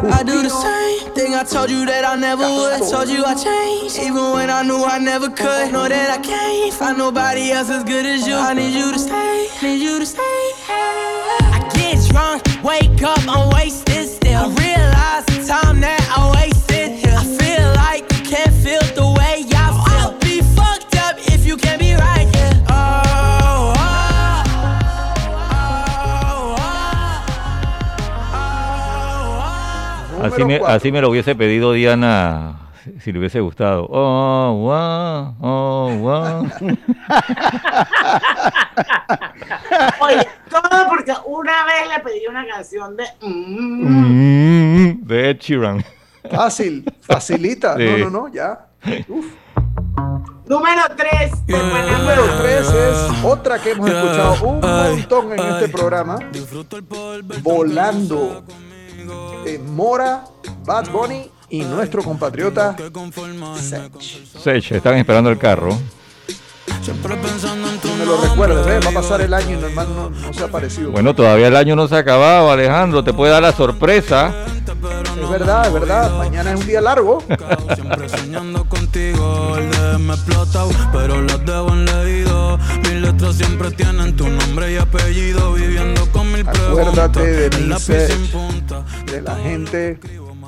I 0.00 0.22
do 0.22 0.42
the 0.42 0.48
same 0.48 1.12
thing 1.12 1.34
I 1.34 1.42
told 1.42 1.68
you 1.70 1.84
that 1.84 2.04
I 2.04 2.14
never 2.16 2.44
would. 2.44 2.88
Told 2.88 3.08
you 3.08 3.24
I 3.24 3.34
changed, 3.34 3.98
even 3.98 4.32
when 4.32 4.48
I 4.48 4.62
knew 4.62 4.84
I 4.84 4.98
never 5.00 5.28
could. 5.28 5.72
Know 5.72 5.88
that 5.88 6.10
I 6.10 6.18
can't 6.22 6.72
find 6.72 6.96
nobody 6.96 7.50
else 7.50 7.68
as 7.68 7.82
good 7.82 8.06
as 8.06 8.24
you. 8.26 8.36
I 8.36 8.54
need 8.54 8.74
you 8.78 8.92
to 8.92 8.98
stay, 8.98 9.48
need 9.60 9.82
you 9.82 9.98
to 9.98 10.06
stay. 10.06 10.22
I 10.70 11.68
get 11.74 11.98
drunk, 12.08 12.42
wake 12.62 13.02
up, 13.02 13.18
I'm 13.28 13.50
wasted 13.50 14.08
still. 14.08 14.40
I 14.40 14.48
realize 14.54 15.24
the 15.26 15.44
time 15.46 15.80
that 15.80 16.00
I 16.16 16.30
wasted 16.42 16.92
here. 16.92 17.14
I 17.16 17.24
feel 17.24 17.72
like 17.74 18.04
you 18.12 18.22
can't 18.30 18.54
feel 18.54 18.80
the 18.94 19.06
way 19.18 19.44
I 19.46 19.70
feel. 19.70 19.84
I'll 19.98 20.12
be 20.18 20.40
fucked 20.56 20.96
up 20.96 21.16
if 21.34 21.44
you 21.46 21.56
can't 21.56 21.80
be 21.80 21.94
right 21.94 22.26
here. 22.34 22.64
Oh, 22.70 23.74
Así 30.22 30.44
me, 30.44 30.56
así 30.66 30.90
me 30.92 31.00
lo 31.00 31.08
hubiese 31.10 31.34
pedido 31.36 31.72
Diana 31.72 32.56
si- 33.00 33.12
le 33.12 33.18
hubiese 33.20 33.40
gustado. 33.40 33.86
Oh, 33.88 34.52
wow, 34.66 35.34
oh, 35.40 35.94
wow. 36.00 36.42
Oye, 40.00 40.27
una 41.28 41.64
vez 41.64 41.88
le 41.96 42.02
pedí 42.02 42.26
una 42.28 42.46
canción 42.46 42.96
de. 42.96 43.04
mm, 43.20 44.88
Mm, 44.98 45.06
de 45.06 45.30
Ed 45.30 45.38
Sheeran. 45.38 45.84
Fácil, 46.30 46.84
facilita. 47.00 47.76
Sí. 47.76 47.84
No, 47.84 47.98
no, 47.98 48.10
no, 48.10 48.28
ya. 48.28 48.66
Uf. 49.08 49.26
Número 50.46 50.82
3. 50.96 51.32
Número 51.46 52.22
3 52.40 52.60
es 52.68 53.24
otra 53.24 53.58
que 53.58 53.72
hemos 53.72 53.88
escuchado 53.90 54.44
un 54.48 54.60
montón 54.60 55.32
en 55.32 55.40
este 55.40 55.68
programa. 55.68 56.18
Volando. 57.42 58.44
Eh, 59.46 59.58
Mora, 59.58 60.24
Bad 60.64 60.90
Bunny 60.90 61.30
y 61.50 61.62
nuestro 61.62 62.02
compatriota 62.02 62.76
Sech. 63.56 64.00
Sech, 64.00 64.72
están 64.72 64.96
esperando 64.96 65.30
el 65.30 65.38
carro. 65.38 65.70
Me 67.98 68.06
lo 68.06 68.20
recuerdo, 68.20 68.70
¿eh? 68.70 68.80
va 68.84 68.90
a 68.90 68.94
pasar 68.94 69.20
el 69.20 69.34
año 69.34 69.58
y 69.58 69.60
normal 69.60 69.88
no, 69.94 70.10
no 70.10 70.32
se 70.32 70.42
ha 70.42 70.46
aparecido. 70.46 70.90
Bueno, 70.90 71.14
todavía 71.14 71.48
el 71.48 71.56
año 71.56 71.74
no 71.74 71.88
se 71.88 71.96
ha 71.96 71.98
acabado, 71.98 72.50
Alejandro. 72.50 73.02
Te 73.02 73.12
puede 73.12 73.32
dar 73.32 73.42
la 73.42 73.52
sorpresa. 73.52 74.32
Es 75.20 75.28
verdad, 75.28 75.66
es 75.66 75.72
verdad. 75.72 76.16
Mañana 76.16 76.52
es 76.52 76.60
un 76.60 76.66
día 76.66 76.80
largo. 76.80 77.22
contigo, 78.68 79.56
el 79.58 79.70
de 79.70 79.98
me 79.98 80.14
explotado, 80.14 80.70
pero 80.92 81.20
las 81.22 81.44
dejo 81.44 81.72
en 81.72 81.84
leído. 81.84 82.58
Mis 82.82 83.02
letras 83.02 83.36
siempre 83.36 83.70
tienen 83.72 84.16
tu 84.16 84.28
nombre 84.28 84.72
y 84.72 84.76
apellido, 84.76 85.54
viviendo 85.54 86.06
con 86.12 86.32
mil 86.32 86.48
Acuérdate 86.48 87.48
de 87.48 87.58
mi 87.58 87.74
punta. 88.28 88.84
de 89.06 89.22
la 89.22 89.34
gente 89.36 89.98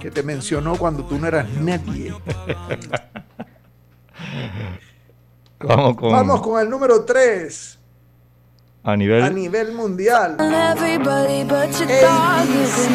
que 0.01 0.11
te 0.11 0.23
mencionó 0.23 0.77
cuando 0.77 1.05
tú 1.05 1.19
no 1.19 1.27
eras 1.27 1.47
nadie. 1.59 2.15
Vamos 5.61 5.97
con. 5.97 6.13
Vamos 6.13 6.41
con 6.41 6.61
el 6.61 6.71
número 6.71 7.05
3 7.05 7.79
A 8.85 8.97
nivel. 8.97 9.23
a 9.23 9.31
nivel 9.31 9.73
mundial. 9.73 10.37
Everybody 10.41 11.45
but 11.45 11.71
your 11.79 11.89
dog 12.01 12.49
is. 12.49 12.89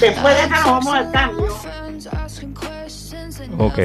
Después 0.00 0.34
de 0.34 0.42
esta 0.42 0.60
nos 0.60 0.64
vamos 0.64 0.94
al 0.94 1.10
cambio. 1.10 1.46
Ok. 3.58 3.78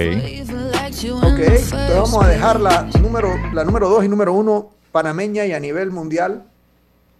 Ok, 1.23 1.39
entonces 1.39 1.95
vamos 1.95 2.23
a 2.23 2.27
dejar 2.27 2.59
la 2.59 2.83
número, 3.01 3.29
la 3.53 3.63
número 3.63 3.89
2 3.89 4.05
y 4.05 4.07
número 4.07 4.33
1 4.33 4.69
panameña 4.91 5.45
y 5.45 5.53
a 5.53 5.59
nivel 5.59 5.91
mundial. 5.91 6.50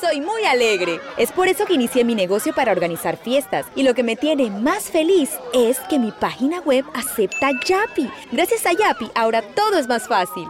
Soy 0.00 0.20
muy 0.20 0.44
alegre. 0.44 1.00
Es 1.18 1.32
por 1.32 1.48
eso 1.48 1.66
que 1.66 1.74
inicié 1.74 2.04
mi 2.04 2.14
negocio 2.14 2.54
para 2.54 2.72
organizar 2.72 3.16
fiestas. 3.16 3.66
Y 3.74 3.82
lo 3.82 3.94
que 3.94 4.02
me 4.02 4.16
tiene 4.16 4.50
más 4.50 4.90
feliz 4.90 5.30
es 5.52 5.78
que 5.80 5.98
mi 5.98 6.12
página 6.12 6.60
web 6.60 6.84
acepta 6.94 7.50
Yapi. 7.64 8.10
Gracias 8.30 8.66
a 8.66 8.72
Yapi, 8.72 9.10
ahora 9.14 9.42
todo 9.42 9.78
es 9.78 9.88
más 9.88 10.08
fácil. 10.08 10.48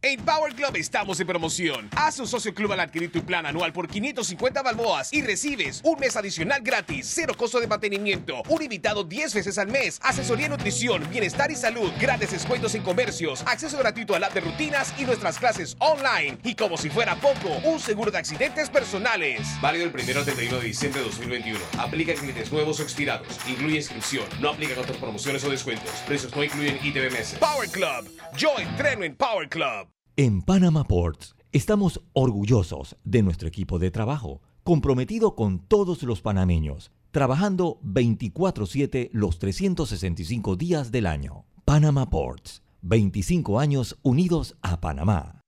En 0.00 0.24
Power 0.24 0.54
Club 0.54 0.76
estamos 0.76 1.18
en 1.18 1.26
promoción. 1.26 1.90
Haz 1.96 2.20
un 2.20 2.28
socio 2.28 2.54
club 2.54 2.72
al 2.72 2.78
adquirir 2.78 3.10
tu 3.10 3.24
plan 3.24 3.44
anual 3.46 3.72
por 3.72 3.88
550 3.88 4.62
balboas 4.62 5.12
y 5.12 5.22
recibes 5.22 5.80
un 5.82 5.98
mes 5.98 6.14
adicional 6.14 6.60
gratis, 6.62 7.10
cero 7.12 7.34
costo 7.36 7.58
de 7.58 7.66
mantenimiento, 7.66 8.44
un 8.48 8.62
invitado 8.62 9.02
10 9.02 9.34
veces 9.34 9.58
al 9.58 9.66
mes, 9.66 9.98
asesoría 10.04 10.46
en 10.46 10.52
nutrición, 10.52 11.02
bienestar 11.10 11.50
y 11.50 11.56
salud, 11.56 11.90
grandes 11.98 12.30
descuentos 12.30 12.76
en 12.76 12.84
comercios, 12.84 13.42
acceso 13.44 13.76
gratuito 13.76 14.14
al 14.14 14.22
app 14.22 14.34
de 14.34 14.40
rutinas 14.42 14.94
y 15.00 15.04
nuestras 15.04 15.36
clases 15.36 15.76
online. 15.80 16.38
Y 16.44 16.54
como 16.54 16.76
si 16.76 16.90
fuera 16.90 17.16
poco, 17.16 17.48
un 17.64 17.80
seguro 17.80 18.12
de 18.12 18.18
accidentes 18.18 18.70
personales. 18.70 19.48
Válido 19.60 19.84
el 19.84 19.90
1 19.90 20.20
al 20.20 20.24
31 20.24 20.60
de 20.60 20.66
diciembre 20.68 21.00
de 21.00 21.06
2021. 21.08 21.58
Aplica 21.76 22.12
en 22.12 22.18
clientes 22.18 22.52
nuevos 22.52 22.78
o 22.78 22.84
expirados. 22.84 23.26
Incluye 23.48 23.78
inscripción. 23.78 24.26
No 24.38 24.50
aplica 24.50 24.74
en 24.74 24.78
otras 24.78 24.96
promociones 24.98 25.42
o 25.42 25.50
descuentos. 25.50 25.90
Precios 26.06 26.32
no 26.36 26.44
incluyen 26.44 26.78
ITBMS. 26.84 27.34
Power 27.40 27.68
Club. 27.68 28.08
Yo 28.36 28.56
entreno 28.60 29.02
en 29.02 29.16
Power 29.16 29.48
Club. 29.48 29.87
En 30.20 30.42
Panama 30.42 30.82
Ports 30.82 31.36
estamos 31.52 32.02
orgullosos 32.12 32.96
de 33.04 33.22
nuestro 33.22 33.46
equipo 33.46 33.78
de 33.78 33.92
trabajo, 33.92 34.42
comprometido 34.64 35.36
con 35.36 35.60
todos 35.60 36.02
los 36.02 36.22
panameños, 36.22 36.90
trabajando 37.12 37.78
24/7 37.84 39.10
los 39.12 39.38
365 39.38 40.56
días 40.56 40.90
del 40.90 41.06
año. 41.06 41.44
Panama 41.64 42.10
Ports, 42.10 42.64
25 42.82 43.60
años 43.60 43.96
unidos 44.02 44.56
a 44.60 44.80
Panamá. 44.80 45.40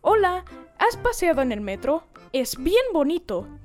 Hola, 0.00 0.44
¿has 0.80 0.96
paseado 0.96 1.42
en 1.42 1.52
el 1.52 1.60
metro? 1.60 2.02
Es 2.32 2.56
bien 2.56 2.86
bonito, 2.92 3.46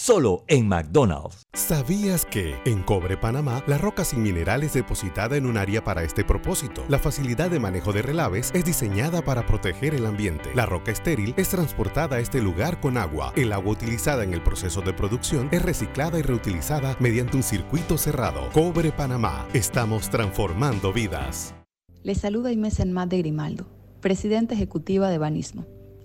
Solo 0.00 0.44
en 0.46 0.68
McDonald's. 0.68 1.42
¿Sabías 1.54 2.24
que 2.24 2.54
en 2.64 2.84
Cobre 2.84 3.16
Panamá 3.16 3.64
la 3.66 3.78
roca 3.78 4.04
sin 4.04 4.22
mineral 4.22 4.62
es 4.62 4.74
depositada 4.74 5.36
en 5.36 5.44
un 5.44 5.56
área 5.56 5.82
para 5.82 6.04
este 6.04 6.24
propósito? 6.24 6.84
La 6.88 7.00
facilidad 7.00 7.50
de 7.50 7.58
manejo 7.58 7.92
de 7.92 8.02
relaves 8.02 8.52
es 8.54 8.64
diseñada 8.64 9.22
para 9.22 9.44
proteger 9.44 9.96
el 9.96 10.06
ambiente. 10.06 10.50
La 10.54 10.66
roca 10.66 10.92
estéril 10.92 11.34
es 11.36 11.48
transportada 11.48 12.14
a 12.14 12.20
este 12.20 12.40
lugar 12.40 12.78
con 12.78 12.96
agua. 12.96 13.32
El 13.34 13.52
agua 13.52 13.72
utilizada 13.72 14.22
en 14.22 14.34
el 14.34 14.40
proceso 14.40 14.82
de 14.82 14.92
producción 14.92 15.48
es 15.50 15.62
reciclada 15.62 16.16
y 16.20 16.22
reutilizada 16.22 16.96
mediante 17.00 17.36
un 17.36 17.42
circuito 17.42 17.98
cerrado. 17.98 18.50
Cobre 18.52 18.92
Panamá. 18.92 19.48
Estamos 19.52 20.10
transformando 20.10 20.92
vidas. 20.92 21.56
Les 22.04 22.18
saluda 22.18 22.52
Inés 22.52 22.78
Enmat 22.78 23.08
de 23.08 23.18
Grimaldo, 23.18 23.66
presidenta 24.00 24.54
ejecutiva 24.54 25.10
de 25.10 25.18
Banismo. 25.18 25.66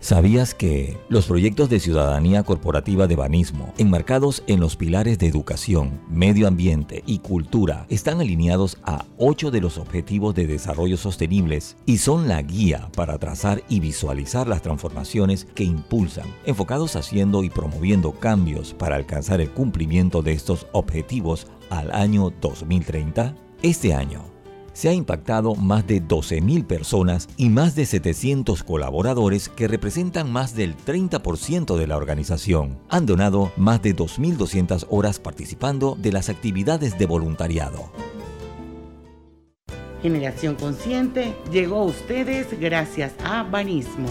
¿Sabías 0.00 0.54
que 0.54 0.96
los 1.10 1.26
proyectos 1.26 1.68
de 1.68 1.78
ciudadanía 1.78 2.42
corporativa 2.42 3.06
de 3.06 3.16
Banismo, 3.16 3.74
enmarcados 3.76 4.42
en 4.46 4.58
los 4.58 4.74
pilares 4.74 5.18
de 5.18 5.26
educación, 5.26 6.00
medio 6.08 6.48
ambiente 6.48 7.04
y 7.04 7.18
cultura, 7.18 7.84
están 7.90 8.18
alineados 8.18 8.78
a 8.82 9.04
ocho 9.18 9.50
de 9.50 9.60
los 9.60 9.76
objetivos 9.76 10.34
de 10.34 10.46
desarrollo 10.46 10.96
sostenibles 10.96 11.76
y 11.84 11.98
son 11.98 12.28
la 12.28 12.40
guía 12.40 12.88
para 12.96 13.18
trazar 13.18 13.62
y 13.68 13.80
visualizar 13.80 14.48
las 14.48 14.62
transformaciones 14.62 15.44
que 15.54 15.64
impulsan, 15.64 16.34
enfocados 16.46 16.96
haciendo 16.96 17.44
y 17.44 17.50
promoviendo 17.50 18.12
cambios 18.12 18.72
para 18.72 18.96
alcanzar 18.96 19.42
el 19.42 19.50
cumplimiento 19.50 20.22
de 20.22 20.32
estos 20.32 20.66
objetivos 20.72 21.46
al 21.68 21.92
año 21.92 22.32
2030? 22.40 23.36
Este 23.62 23.92
año, 23.92 24.24
se 24.80 24.88
ha 24.88 24.94
impactado 24.94 25.54
más 25.56 25.86
de 25.86 26.02
12.000 26.02 26.66
personas 26.66 27.28
y 27.36 27.50
más 27.50 27.74
de 27.74 27.84
700 27.84 28.64
colaboradores 28.64 29.50
que 29.50 29.68
representan 29.68 30.32
más 30.32 30.54
del 30.54 30.74
30% 30.74 31.76
de 31.76 31.86
la 31.86 31.98
organización. 31.98 32.78
Han 32.88 33.04
donado 33.04 33.52
más 33.58 33.82
de 33.82 33.94
2.200 33.94 34.86
horas 34.88 35.18
participando 35.18 35.98
de 36.00 36.12
las 36.12 36.30
actividades 36.30 36.98
de 36.98 37.04
voluntariado. 37.04 37.92
Generación 40.00 40.54
Consciente 40.54 41.36
llegó 41.52 41.80
a 41.80 41.84
ustedes 41.84 42.58
gracias 42.58 43.12
a 43.22 43.42
Banismo. 43.42 44.08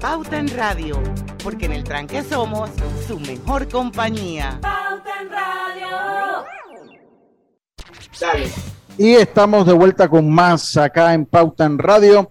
Pauta 0.00 0.38
en 0.38 0.48
Radio, 0.56 1.02
porque 1.44 1.66
en 1.66 1.72
el 1.72 1.84
tranque 1.84 2.22
somos 2.22 2.70
su 3.06 3.20
mejor 3.20 3.68
compañía. 3.68 4.58
Pauta 4.62 5.20
en 5.20 5.28
Radio. 5.28 6.46
Dale. 8.18 8.75
Y 8.98 9.12
estamos 9.12 9.66
de 9.66 9.74
vuelta 9.74 10.08
con 10.08 10.30
más 10.30 10.74
acá 10.78 11.12
en 11.12 11.26
Pauta 11.26 11.66
en 11.66 11.78
Radio. 11.78 12.30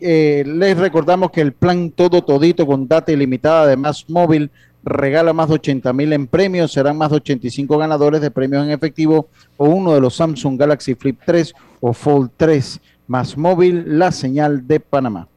Eh, 0.00 0.42
les 0.44 0.76
recordamos 0.76 1.30
que 1.30 1.40
el 1.40 1.52
plan 1.52 1.92
Todo 1.92 2.24
Todito 2.24 2.66
con 2.66 2.88
data 2.88 3.12
ilimitada 3.12 3.66
de 3.66 3.76
Más 3.76 4.10
Móvil 4.10 4.50
regala 4.82 5.32
más 5.32 5.48
de 5.48 5.54
80 5.54 5.92
mil 5.92 6.12
en 6.12 6.26
premios. 6.26 6.72
Serán 6.72 6.98
más 6.98 7.10
de 7.10 7.16
85 7.16 7.78
ganadores 7.78 8.20
de 8.20 8.32
premios 8.32 8.64
en 8.64 8.72
efectivo 8.72 9.28
o 9.56 9.66
uno 9.66 9.94
de 9.94 10.00
los 10.00 10.16
Samsung 10.16 10.58
Galaxy 10.58 10.96
Flip 10.96 11.16
3 11.24 11.54
o 11.80 11.92
Fold 11.92 12.30
3. 12.36 12.80
Más 13.06 13.36
Móvil, 13.36 13.84
la 13.98 14.10
señal 14.10 14.66
de 14.66 14.80
Panamá. 14.80 15.28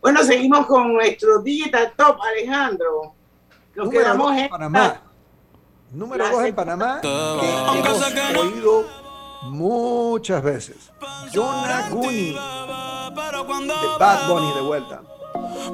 Bueno, 0.00 0.22
seguimos 0.22 0.64
con 0.66 0.94
nuestro 0.94 1.42
Digital 1.42 1.92
Top, 1.96 2.16
Alejandro. 2.22 3.12
Nos 3.74 3.86
Número 3.86 4.04
quedamos 4.04 4.36
en 4.38 4.48
Panamá. 4.48 5.02
Número 5.96 6.28
dos 6.30 6.44
en 6.44 6.54
Panamá, 6.54 7.00
que 7.00 7.08
hemos 7.08 8.02
oído 8.36 8.84
muchas 9.44 10.42
veces. 10.42 10.92
Jonah 11.32 11.88
Gooney, 11.88 12.32
de 12.32 12.38
Bad 13.98 14.28
Bunny 14.28 14.52
de 14.52 14.60
vuelta. 14.60 15.00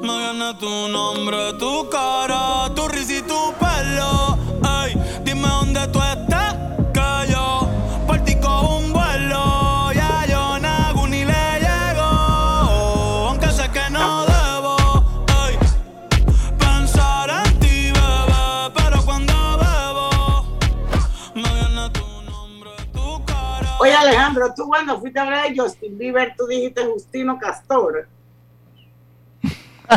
Me 0.01 0.07
gana 0.07 0.57
tu 0.57 0.69
nombre, 0.87 1.51
tu 1.59 1.89
cara, 1.89 2.73
tu 2.73 2.87
risa 2.87 3.15
y 3.15 3.21
tu 3.23 3.53
pelo. 3.59 4.37
Ey, 4.85 4.95
dime 5.25 5.45
dónde 5.45 5.85
tú 5.89 5.99
estás, 5.99 6.22
Oye, 23.83 23.93
Alejandro, 23.93 24.53
tú 24.55 24.65
cuando 24.67 24.99
fuiste 24.99 25.19
a 25.19 25.23
hablar 25.23 25.49
de 25.51 25.57
Justin 25.59 25.97
Bieber, 25.97 26.33
tú 26.37 26.47
dijiste 26.47 26.85
Justino 26.85 27.37
Castor. 27.37 28.07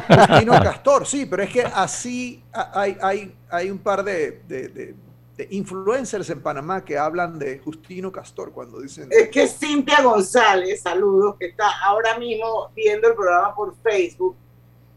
Justino 0.08 0.52
Castor, 0.60 1.06
sí, 1.06 1.26
pero 1.26 1.42
es 1.44 1.50
que 1.50 1.62
así 1.62 2.42
hay, 2.74 2.98
hay, 3.00 3.34
hay 3.48 3.70
un 3.70 3.78
par 3.78 4.02
de, 4.02 4.42
de- 4.48 4.68
de- 4.68 4.94
de 5.36 5.48
influencers 5.50 6.28
en 6.30 6.42
Panamá 6.42 6.82
que 6.84 6.96
hablan 6.98 7.38
de 7.38 7.58
Justino 7.58 8.10
Castor 8.10 8.52
cuando 8.52 8.80
dicen... 8.80 9.08
Es 9.12 9.28
que 9.28 9.46
Cintia 9.46 10.02
González, 10.02 10.80
saludos, 10.80 11.36
que 11.38 11.46
está 11.48 11.78
ahora 11.84 12.18
mismo 12.18 12.70
viendo 12.74 13.08
el 13.08 13.14
programa 13.14 13.54
por 13.54 13.76
Facebook, 13.82 14.34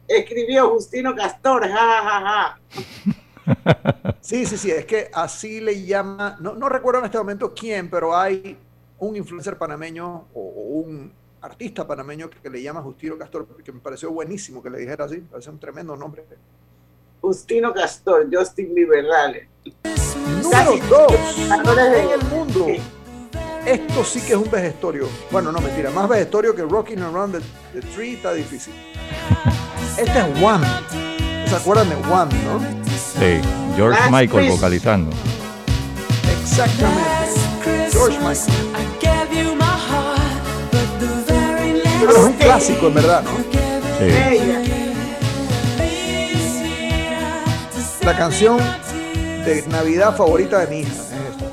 escribió 0.08 0.69
Justino 0.69 1.13
Castor, 1.13 1.67
ja, 1.67 2.02
ja, 2.02 2.58
ja. 3.45 4.15
Sí, 4.21 4.45
sí, 4.45 4.58
sí, 4.58 4.71
es 4.71 4.86
que 4.86 5.12
así 5.13 5.60
le 5.60 5.84
llama, 5.86 6.38
no, 6.39 6.54
no 6.56 6.69
recuerdo 6.69 6.99
en 6.99 7.06
este 7.08 7.17
momento 7.17 7.54
quién, 7.54 7.89
pero 7.89 8.15
hay 8.17 8.58
un 8.99 9.15
influencer 9.15 9.57
panameño 9.57 10.27
o, 10.33 10.41
o 10.41 10.62
un 10.79 11.12
artista 11.41 11.88
panameño 11.88 12.29
que, 12.29 12.49
le 12.49 12.62
llama 12.62 12.81
Justino 12.81 13.17
Castor, 13.17 13.47
que 13.63 13.71
me 13.71 13.79
pareció 13.79 14.12
buenísimo 14.12 14.62
que 14.62 14.69
le 14.69 14.79
dijera 14.79 15.05
así, 15.05 15.17
parece 15.17 15.49
un 15.49 15.59
tremendo 15.59 15.95
nombre. 15.95 16.25
Justino 17.21 17.73
Castor, 17.73 18.27
Justin 18.31 18.73
Bieber, 18.73 19.05
dale. 19.05 19.49
Número 20.41 20.77
dos 20.89 21.38
en 21.38 22.09
el 22.09 22.23
mundo. 22.29 22.67
Esto 23.65 24.03
sí 24.03 24.21
que 24.21 24.33
es 24.33 24.39
un 24.39 24.49
vejestorio. 24.49 25.07
Bueno, 25.31 25.51
no 25.51 25.59
mentira, 25.59 25.91
más 25.91 26.07
vejestorio 26.07 26.55
que 26.55 26.63
Rocking 26.63 26.99
Around 26.99 27.39
the, 27.73 27.79
the 27.79 27.88
Tree 27.88 28.13
está 28.13 28.33
difícil. 28.33 28.73
Este 29.97 30.19
es 30.19 30.41
Wham. 30.41 30.63
¿Se 31.45 31.55
acuerdan 31.55 31.89
de 31.89 31.95
Wham, 32.07 32.29
no? 32.45 32.59
Sí, 32.85 33.41
George 33.75 33.99
Last 33.99 34.12
Michael 34.12 34.29
Christmas. 34.29 34.59
vocalizando. 34.59 35.12
Exactamente. 36.41 37.91
George 37.91 38.17
Michael. 38.19 38.88
Pero 42.09 42.21
es 42.21 42.27
un 42.27 42.33
clásico, 42.33 42.87
en 42.87 42.93
verdad, 42.95 43.23
¿no? 43.23 43.29
La 48.03 48.17
canción 48.17 48.57
de 49.45 49.63
Navidad 49.69 50.15
favorita 50.15 50.59
de 50.59 50.67
mi 50.67 50.79
hija. 50.79 50.91
Es 50.91 50.99
esta. 51.01 51.45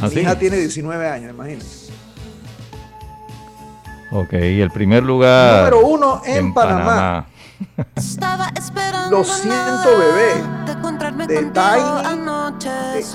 ¿Ah, 0.00 0.04
mi 0.04 0.10
sí? 0.10 0.20
hija 0.20 0.38
tiene 0.38 0.58
19 0.58 1.08
años, 1.08 1.32
imagínense. 1.32 1.92
Ok, 4.12 4.32
y 4.34 4.60
el 4.60 4.70
primer 4.70 5.02
lugar. 5.02 5.58
Número 5.58 5.88
uno 5.88 6.22
en 6.24 6.54
Panamá. 6.54 7.26
Estaba 7.96 8.52
esperando 8.56 9.18
Lo 9.18 9.24
siento, 9.24 9.98
bebé. 9.98 10.34
de 11.26 11.42
Tiny, 11.46 12.28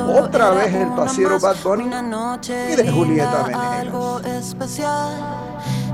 otra 0.10 0.50
vez 0.50 0.74
el 0.74 0.88
más, 0.88 1.42
Bad 1.42 1.56
Bunny 1.64 1.86
y 1.86 2.76
de 2.76 2.92
Julieta 2.92 3.44
Venegas. 3.44 4.56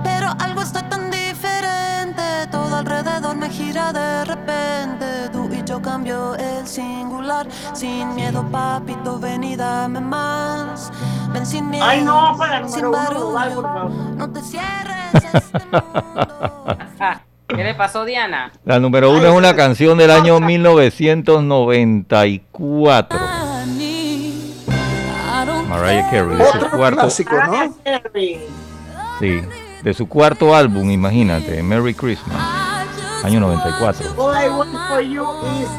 Pero 0.03 0.27
algo 0.39 0.61
está 0.61 0.87
tan 0.89 1.09
diferente. 1.11 2.47
Todo 2.51 2.77
alrededor 2.77 3.35
me 3.35 3.49
gira 3.49 3.91
de 3.93 4.25
repente. 4.25 5.29
Tú 5.31 5.49
y 5.51 5.63
yo 5.63 5.81
cambio 5.81 6.35
el 6.35 6.67
singular. 6.67 7.47
Sin 7.73 8.13
miedo, 8.15 8.43
papito, 8.51 9.19
ven 9.19 9.43
y 9.43 9.55
dame 9.55 9.99
más. 10.01 10.91
Ven 11.33 11.45
sin 11.45 11.69
miedo. 11.69 11.85
Ay, 11.85 12.01
no, 12.03 12.35
para 12.37 12.59
el 12.59 12.69
sin 12.69 12.83
número 12.83 13.27
uno 13.27 13.33
barullo. 13.33 13.61
por 13.61 13.73
favor. 13.73 13.91
No 13.91 14.29
te 14.31 14.41
cierres. 14.41 14.95
¿Qué 17.47 17.63
le 17.63 17.73
pasó, 17.75 18.03
Diana? 18.05 18.51
La 18.65 18.79
número 18.79 19.11
uno 19.11 19.25
es 19.27 19.33
una 19.33 19.55
canción 19.55 19.97
del 19.97 20.11
año 20.11 20.39
1994. 20.39 23.19
Mariah 25.69 26.09
Carey, 26.09 26.35
de 26.37 26.45
su 26.51 26.57
Otro 26.57 26.71
cuarto, 26.77 26.99
clásico, 27.01 27.35
¿no? 27.45 27.75
sí, 29.19 29.41
de 29.83 29.93
su 29.93 30.07
cuarto 30.07 30.55
álbum, 30.55 30.89
imagínate, 30.89 31.61
Merry 31.63 31.93
Christmas, 31.93 32.37
año 33.23 33.39
94. 33.39 34.13
All 34.17 34.35
I 34.35 34.49
want 34.49 34.71
for 34.89 35.01
you 35.01 35.23
is 35.61 35.69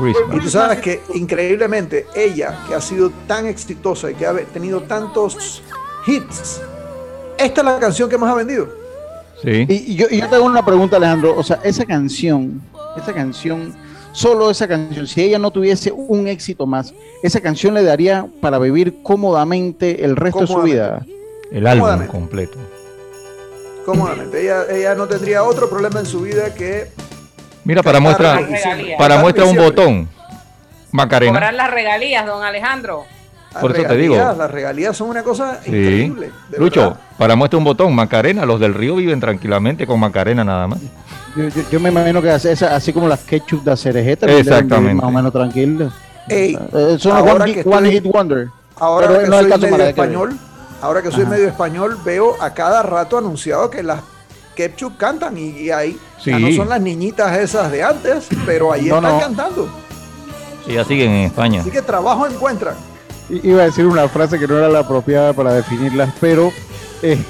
Y 0.00 0.12
tú 0.12 0.28
Christmas. 0.30 0.52
sabes 0.52 0.80
que 0.80 1.02
increíblemente 1.14 2.06
ella, 2.14 2.56
que 2.68 2.74
ha 2.74 2.80
sido 2.80 3.10
tan 3.26 3.46
exitosa 3.46 4.10
y 4.10 4.14
que 4.14 4.26
ha 4.26 4.34
tenido 4.34 4.82
tantos 4.82 5.62
hits, 6.06 6.60
esta 7.36 7.60
es 7.60 7.64
la 7.64 7.78
canción 7.80 8.08
que 8.08 8.16
más 8.16 8.30
ha 8.30 8.34
vendido. 8.36 8.68
Sí. 9.42 9.66
Y, 9.68 9.92
y 9.92 9.94
yo, 9.96 10.06
y 10.10 10.20
yo 10.20 10.28
tengo 10.28 10.44
una 10.44 10.64
pregunta, 10.64 10.96
Alejandro. 10.96 11.36
O 11.36 11.42
sea, 11.42 11.60
esa 11.64 11.84
canción, 11.84 12.60
esa 12.96 13.12
canción, 13.12 13.74
solo 14.12 14.50
esa 14.50 14.66
canción, 14.68 15.06
si 15.06 15.22
ella 15.22 15.38
no 15.38 15.50
tuviese 15.50 15.92
un 15.92 16.26
éxito 16.28 16.66
más, 16.66 16.92
esa 17.22 17.40
canción 17.40 17.74
le 17.74 17.82
daría 17.82 18.26
para 18.40 18.58
vivir 18.58 19.02
cómodamente 19.02 20.04
el 20.04 20.16
resto 20.16 20.40
de 20.40 20.46
su 20.46 20.62
vida. 20.62 21.04
El 21.50 21.66
álbum 21.66 22.06
completo. 22.06 22.58
Cómodamente. 23.92 24.42
Ella, 24.42 24.64
ella 24.70 24.94
no 24.94 25.06
tendría 25.06 25.42
otro 25.44 25.70
problema 25.70 25.98
en 26.00 26.04
su 26.04 26.20
vida 26.20 26.54
que 26.54 26.90
Mira, 27.64 27.82
para 27.82 28.00
muestra, 28.00 28.38
para 28.98 29.16
muestra 29.18 29.46
un 29.46 29.56
botón. 29.56 30.08
Macarena. 30.92 31.32
Cobrar 31.32 31.54
las 31.54 31.70
regalías, 31.70 32.26
don 32.26 32.42
Alejandro. 32.44 33.04
las 33.54 33.62
Por 33.62 33.72
eso 33.74 33.88
te 33.88 33.96
digo. 33.96 34.14
Las 34.16 34.50
regalías 34.50 34.94
son 34.94 35.08
una 35.08 35.22
cosa 35.22 35.60
Sí. 35.64 35.70
increíble. 35.70 36.30
Lucho, 36.58 36.80
verdad. 36.82 36.96
para 37.16 37.34
muestra 37.34 37.56
un 37.56 37.64
botón, 37.64 37.94
Macarena. 37.94 38.44
Los 38.44 38.60
del 38.60 38.74
río 38.74 38.94
viven 38.96 39.20
tranquilamente 39.20 39.86
con 39.86 39.98
Macarena 40.00 40.44
nada 40.44 40.66
más. 40.66 40.80
Yo, 41.34 41.48
yo- 41.48 41.62
yo 41.70 41.80
me 41.80 41.88
imagino 41.88 42.20
que 42.20 42.30
hace 42.30 42.52
esa- 42.52 42.76
así 42.76 42.92
como 42.92 43.08
las 43.08 43.20
ketchup 43.20 43.64
de 43.64 43.74
cerejeta, 43.76 44.26
Exactamente. 44.26 44.94
más 44.96 45.04
o 45.06 45.10
menos 45.10 45.32
tranquilos. 45.32 45.92
Ey, 46.28 46.58
Eh, 46.74 46.96
son 46.98 47.16
ahora 47.16 47.32
one, 47.34 47.44
que 47.46 47.54
hit, 47.54 47.66
one 47.66 47.88
estoy- 47.88 47.90
hit 47.92 48.04
wonder. 48.12 48.48
Ahora 48.76 49.06
Pero 49.08 49.20
que 49.20 49.26
no 49.28 49.34
es 49.34 49.40
el 49.40 49.50
soy 49.50 49.60
caso 49.60 49.72
medio 49.72 49.88
español, 49.88 50.38
ahora 50.80 51.02
que 51.02 51.10
soy 51.10 51.22
Ajá. 51.22 51.30
medio 51.30 51.48
español, 51.48 51.98
veo 52.04 52.36
a 52.40 52.52
cada 52.54 52.82
rato 52.82 53.18
anunciado 53.18 53.68
que 53.70 53.82
las 53.82 54.00
ketchup 54.54 54.96
cantan 54.96 55.36
y, 55.38 55.50
y 55.50 55.70
ahí 55.70 55.98
Sí. 56.22 56.30
ya 56.32 56.38
no 56.38 56.50
son 56.52 56.68
las 56.68 56.80
niñitas 56.80 57.36
esas 57.38 57.70
de 57.70 57.82
antes, 57.84 58.26
pero 58.44 58.72
ahí 58.72 58.86
No, 58.86 58.96
están 58.96 59.12
no. 59.14 59.20
cantando. 59.20 59.68
Sí, 60.66 60.74
ya 60.74 60.84
siguen 60.84 61.10
en 61.10 61.24
España. 61.26 61.60
Así 61.60 61.70
que 61.70 61.80
trabajo 61.82 62.26
encuentran. 62.26 62.74
I- 63.30 63.50
Iba 63.50 63.62
a 63.62 63.66
decir 63.66 63.86
una 63.86 64.08
frase 64.08 64.38
que 64.38 64.48
no 64.48 64.58
era 64.58 64.68
la 64.68 64.80
apropiada 64.80 65.32
para 65.32 65.52
definirlas, 65.52 66.12
pero. 66.20 66.50
eh, 67.02 67.22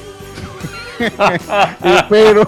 pero. 2.08 2.42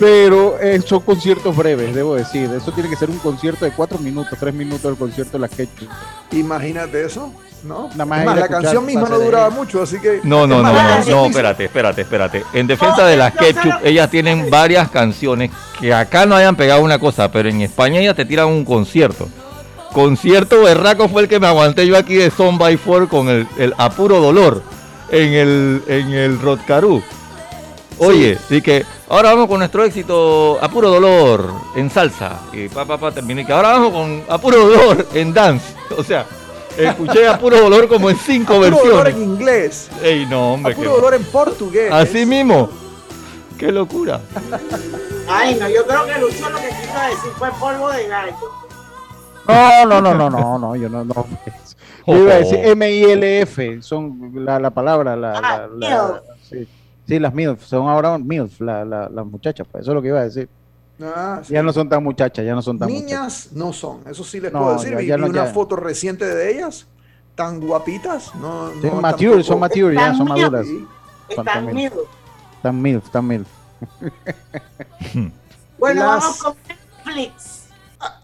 Pero 0.00 0.58
eh, 0.58 0.80
son 0.84 1.00
conciertos 1.00 1.54
breves, 1.54 1.94
debo 1.94 2.14
decir. 2.14 2.50
Eso 2.50 2.72
tiene 2.72 2.88
que 2.88 2.96
ser 2.96 3.10
un 3.10 3.18
concierto 3.18 3.66
de 3.66 3.70
cuatro 3.72 3.98
minutos, 3.98 4.38
tres 4.40 4.54
minutos 4.54 4.90
el 4.90 4.96
concierto 4.96 5.32
de 5.32 5.40
las 5.40 5.50
Ketchup. 5.50 5.88
Imagínate 6.32 7.04
eso, 7.04 7.32
¿no? 7.64 7.90
Nada 7.90 8.06
más 8.06 8.24
la 8.38 8.48
canción 8.48 8.86
misma 8.86 9.10
no 9.10 9.18
duraba 9.18 9.50
mucho, 9.50 9.82
así 9.82 10.00
que. 10.00 10.20
No, 10.22 10.46
no, 10.46 10.62
no, 10.62 10.72
no, 10.72 11.04
no, 11.04 11.26
espérate, 11.26 11.66
espérate, 11.66 12.00
espérate. 12.00 12.44
En 12.54 12.66
defensa 12.66 13.06
de 13.06 13.18
las 13.18 13.34
Ketchup, 13.34 13.84
ellas 13.84 14.10
tienen 14.10 14.48
varias 14.48 14.90
canciones 14.90 15.50
que 15.78 15.92
acá 15.92 16.24
no 16.24 16.34
hayan 16.34 16.56
pegado 16.56 16.82
una 16.82 16.98
cosa, 16.98 17.30
pero 17.30 17.50
en 17.50 17.60
España 17.60 18.00
ellas 18.00 18.16
te 18.16 18.24
tiran 18.24 18.46
un 18.46 18.64
concierto. 18.64 19.28
Concierto 19.92 20.62
berraco 20.62 21.08
fue 21.08 21.22
el 21.22 21.28
que 21.28 21.40
me 21.40 21.46
aguanté 21.46 21.86
yo 21.86 21.96
aquí 21.98 22.14
de 22.14 22.30
Son 22.30 22.56
by 22.56 22.78
Four 22.78 23.08
con 23.08 23.28
el, 23.28 23.46
el 23.58 23.74
a 23.76 23.90
puro 23.90 24.20
dolor 24.20 24.62
en 25.10 25.34
el, 25.34 25.82
en 25.88 26.12
el 26.12 26.40
Rotcarú. 26.40 27.02
Oye, 28.00 28.38
así 28.42 28.62
que 28.62 28.84
ahora 29.08 29.30
vamos 29.34 29.46
con 29.48 29.58
nuestro 29.58 29.84
éxito 29.84 30.58
a 30.60 30.68
puro 30.68 30.88
dolor 30.90 31.52
en 31.76 31.90
salsa. 31.90 32.40
Y 32.52 32.68
pa, 32.68 32.84
pa, 32.84 32.96
pa, 32.98 33.12
terminé. 33.12 33.44
Que 33.46 33.52
ahora 33.52 33.72
vamos 33.72 33.92
con 33.92 34.24
a 34.28 34.38
puro 34.38 34.66
dolor 34.66 35.06
en 35.14 35.32
dance. 35.34 35.74
O 35.96 36.02
sea, 36.02 36.24
escuché 36.78 37.26
a 37.28 37.38
puro 37.38 37.60
dolor 37.60 37.88
como 37.88 38.08
en 38.10 38.16
cinco 38.16 38.54
A 38.54 38.56
puro 38.56 38.70
dolor 38.78 39.04
versiones. 39.04 39.14
en 39.14 39.22
inglés, 39.22 39.90
Ey, 40.02 40.26
no, 40.26 40.54
hombre. 40.54 40.72
a 40.72 40.76
puro 40.76 40.92
dolor 40.92 41.14
en 41.14 41.24
portugués. 41.24 41.92
Así 41.92 42.24
mismo. 42.24 42.70
Qué 43.58 43.70
locura. 43.70 44.20
Ay, 45.28 45.56
no, 45.60 45.68
yo 45.68 45.86
creo 45.86 46.06
que 46.06 46.18
Lucho 46.18 46.48
lo 46.48 46.56
que 46.58 46.68
quiso 46.68 47.00
decir 47.10 47.30
fue 47.38 47.50
polvo 47.60 47.90
de 47.90 48.08
gallo. 48.08 48.34
No, 49.46 49.84
no, 49.86 50.00
no, 50.00 50.14
no, 50.14 50.30
no, 50.30 50.58
no, 50.58 50.76
yo 50.76 50.88
no, 50.88 51.04
no. 51.04 51.26
Yo 52.06 52.16
iba 52.16 52.32
a 52.34 52.36
decir 52.38 52.58
M-I-L-F, 52.62 53.82
son 53.82 54.32
la, 54.34 54.58
la 54.58 54.70
palabra, 54.70 55.14
la, 55.16 55.32
la, 55.40 55.68
la- 55.76 56.22
sí. 56.48 56.66
Sí, 57.10 57.18
las 57.18 57.34
MILF, 57.34 57.64
son 57.64 57.88
ahora 57.88 58.16
MILF, 58.18 58.60
la, 58.60 58.84
la, 58.84 59.08
las 59.08 59.26
muchachas, 59.26 59.66
pues 59.70 59.82
eso 59.82 59.90
es 59.90 59.94
lo 59.96 60.00
que 60.02 60.08
iba 60.08 60.20
a 60.20 60.24
decir. 60.24 60.48
Ah, 61.02 61.40
sí. 61.42 61.52
Ya 61.54 61.62
no 61.62 61.72
son 61.72 61.88
tan 61.88 62.04
muchachas, 62.04 62.44
ya 62.44 62.54
no 62.54 62.62
son 62.62 62.78
tan 62.78 62.88
muchachas. 62.88 63.04
Niñas 63.10 63.48
no 63.52 63.72
son, 63.72 64.00
eso 64.06 64.22
sí 64.22 64.38
les 64.40 64.52
No, 64.52 64.60
puedo 64.60 64.72
decir. 64.74 64.92
ya- 64.92 65.02
ya 65.02 65.16
vi 65.16 65.22
no, 65.22 65.28
una 65.28 65.46
ya. 65.46 65.52
foto 65.52 65.74
reciente 65.74 66.24
de 66.24 66.52
ellas, 66.54 66.86
tan 67.34 67.58
guapitas. 67.58 68.32
No, 68.36 68.70
Sí, 68.80 68.86
no, 68.86 69.00
mature, 69.00 69.30
tampoco- 69.30 69.42
son 69.42 69.58
mature, 69.60 69.94
ya 69.96 70.14
son 70.14 70.28
maduras. 70.28 70.66
Sí. 70.66 70.86
Son. 71.34 71.44
Tan 71.44 72.80
MILF, 72.82 73.10
tan 73.10 73.26
MILF. 73.26 73.48
Bueno, 75.78 76.00
Las- 76.04 76.20
vamos 76.22 76.42
con 76.42 76.54
Netflix. 76.68 77.59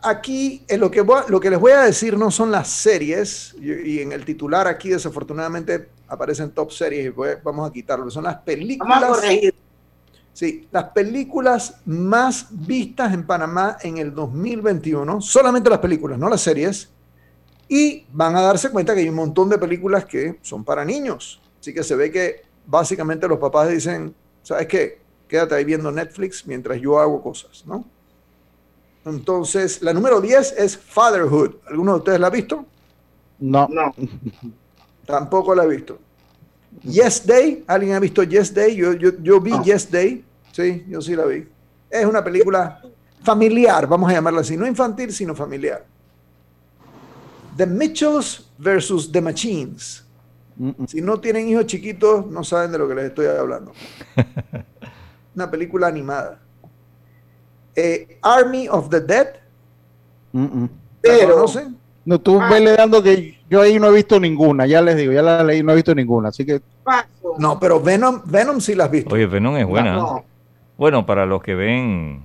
Aquí 0.02 0.64
eh, 0.68 0.78
lo, 0.78 0.90
que 0.90 1.02
voy 1.02 1.18
a- 1.20 1.28
lo 1.28 1.38
que 1.38 1.50
les 1.50 1.58
voy 1.60 1.72
a 1.72 1.82
decir 1.82 2.16
no 2.16 2.30
son 2.30 2.50
las 2.50 2.68
series, 2.68 3.54
y, 3.60 3.72
y 3.96 4.00
en 4.00 4.12
el 4.12 4.24
titular 4.24 4.66
aquí 4.66 4.88
desafortunadamente 4.90 5.88
aparecen 6.08 6.50
top 6.52 6.70
series 6.72 7.06
y 7.06 7.08
voy- 7.10 7.30
vamos 7.44 7.68
a 7.68 7.72
quitarlo, 7.72 8.10
son 8.10 8.24
las 8.24 8.36
películas. 8.38 9.00
Vamos 9.00 9.18
a 9.18 9.20
corregir. 9.22 9.54
Sí, 10.32 10.68
las 10.70 10.84
películas 10.90 11.76
más 11.86 12.46
vistas 12.50 13.12
en 13.12 13.26
Panamá 13.26 13.78
en 13.82 13.98
el 13.98 14.14
2021, 14.14 15.20
solamente 15.20 15.68
las 15.70 15.78
películas, 15.78 16.18
no 16.18 16.28
las 16.28 16.40
series, 16.42 16.90
y 17.68 18.04
van 18.12 18.36
a 18.36 18.42
darse 18.42 18.70
cuenta 18.70 18.94
que 18.94 19.00
hay 19.00 19.08
un 19.08 19.14
montón 19.14 19.48
de 19.48 19.58
películas 19.58 20.04
que 20.04 20.38
son 20.42 20.62
para 20.64 20.84
niños. 20.84 21.40
Así 21.60 21.74
que 21.74 21.82
se 21.82 21.96
ve 21.96 22.10
que 22.12 22.42
básicamente 22.66 23.26
los 23.28 23.38
papás 23.38 23.68
dicen, 23.70 24.14
¿sabes 24.42 24.66
qué? 24.68 25.00
Quédate 25.26 25.54
ahí 25.54 25.64
viendo 25.64 25.90
Netflix 25.90 26.46
mientras 26.46 26.80
yo 26.80 26.98
hago 27.00 27.20
cosas, 27.22 27.64
¿no? 27.66 27.84
Entonces, 29.06 29.80
la 29.82 29.92
número 29.92 30.20
10 30.20 30.54
es 30.58 30.76
Fatherhood. 30.76 31.54
¿Alguno 31.68 31.92
de 31.92 31.98
ustedes 31.98 32.20
la 32.20 32.26
ha 32.26 32.30
visto? 32.30 32.66
No. 33.38 33.68
No. 33.70 33.94
Tampoco 35.06 35.54
la 35.54 35.64
he 35.64 35.68
visto. 35.68 35.98
Yes 36.82 37.24
Day, 37.24 37.64
¿alguien 37.68 37.94
ha 37.94 38.00
visto 38.00 38.24
Yes 38.24 38.52
Day? 38.52 38.74
Yo, 38.74 38.94
yo, 38.94 39.10
yo 39.22 39.40
vi 39.40 39.52
Yes 39.62 39.90
Day, 39.90 40.24
sí, 40.50 40.84
yo 40.88 41.00
sí 41.00 41.14
la 41.14 41.24
vi. 41.24 41.46
Es 41.88 42.04
una 42.04 42.22
película 42.22 42.82
familiar, 43.22 43.86
vamos 43.86 44.10
a 44.10 44.14
llamarla 44.14 44.40
así, 44.40 44.56
no 44.56 44.66
infantil, 44.66 45.12
sino 45.12 45.34
familiar. 45.34 45.86
The 47.56 47.66
Mitchells 47.66 48.50
versus 48.58 49.10
The 49.10 49.20
Machines. 49.20 50.04
Si 50.86 51.00
no 51.00 51.20
tienen 51.20 51.48
hijos 51.48 51.66
chiquitos, 51.66 52.26
no 52.26 52.42
saben 52.42 52.72
de 52.72 52.78
lo 52.78 52.88
que 52.88 52.94
les 52.94 53.04
estoy 53.06 53.26
hablando. 53.26 53.72
Una 55.34 55.50
película 55.50 55.86
animada. 55.86 56.40
Eh, 57.76 58.18
Army 58.22 58.68
of 58.68 58.88
the 58.88 59.00
Dead, 59.00 59.26
Mm, 60.32 60.44
mm. 60.44 60.68
¿la 61.02 61.28
conocen? 61.30 61.76
No, 62.04 62.18
tú 62.20 62.40
Ah. 62.40 62.48
vele 62.50 62.72
dando 62.76 63.02
que 63.02 63.38
yo 63.50 63.60
ahí 63.60 63.78
no 63.78 63.88
he 63.88 63.92
visto 63.92 64.18
ninguna, 64.18 64.66
ya 64.66 64.80
les 64.80 64.96
digo, 64.96 65.12
ya 65.12 65.22
la 65.22 65.42
leí, 65.44 65.62
no 65.62 65.72
he 65.72 65.74
visto 65.76 65.94
ninguna, 65.94 66.28
así 66.30 66.44
que 66.46 66.60
No, 67.38 67.58
pero 67.60 67.80
Venom, 67.80 68.22
Venom 68.24 68.60
sí 68.60 68.74
la 68.74 68.84
has 68.84 68.90
visto. 68.90 69.14
Oye, 69.14 69.26
Venom 69.26 69.56
es 69.56 69.66
buena. 69.66 69.94
No. 69.94 70.24
Bueno, 70.78 71.04
para 71.04 71.26
los 71.26 71.42
que 71.42 71.54
ven 71.54 72.22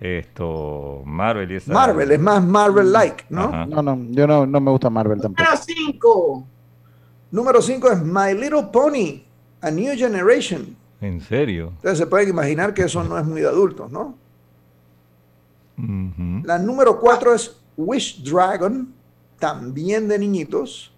esto, 0.00 1.02
Marvel 1.04 1.50
y 1.52 1.56
esa- 1.56 1.72
Marvel, 1.72 2.10
es 2.12 2.20
más 2.20 2.42
Marvel-like, 2.44 3.24
¿no? 3.30 3.44
Ajá. 3.44 3.66
no, 3.66 3.82
no, 3.82 3.98
yo 4.10 4.26
no, 4.26 4.46
no 4.46 4.60
me 4.60 4.70
gusta 4.70 4.90
Marvel 4.90 5.20
tampoco. 5.20 5.42
Número 5.42 5.62
5. 5.62 6.46
Número 7.30 7.62
5 7.62 7.90
es 7.92 8.02
My 8.02 8.34
Little 8.34 8.64
Pony, 8.72 9.22
A 9.62 9.70
New 9.70 9.94
Generation. 9.96 10.76
¿En 11.00 11.20
serio? 11.20 11.72
Ustedes 11.76 11.98
se 11.98 12.06
pueden 12.06 12.28
imaginar 12.30 12.74
que 12.74 12.82
eso 12.82 13.02
no 13.04 13.18
es 13.18 13.24
muy 13.24 13.40
de 13.40 13.46
adultos, 13.48 13.90
¿no? 13.90 14.14
La 16.44 16.58
número 16.58 16.98
4 16.98 17.34
es 17.34 17.56
Wish 17.76 18.22
Dragon, 18.22 18.92
también 19.38 20.08
de 20.08 20.18
niñitos. 20.18 20.92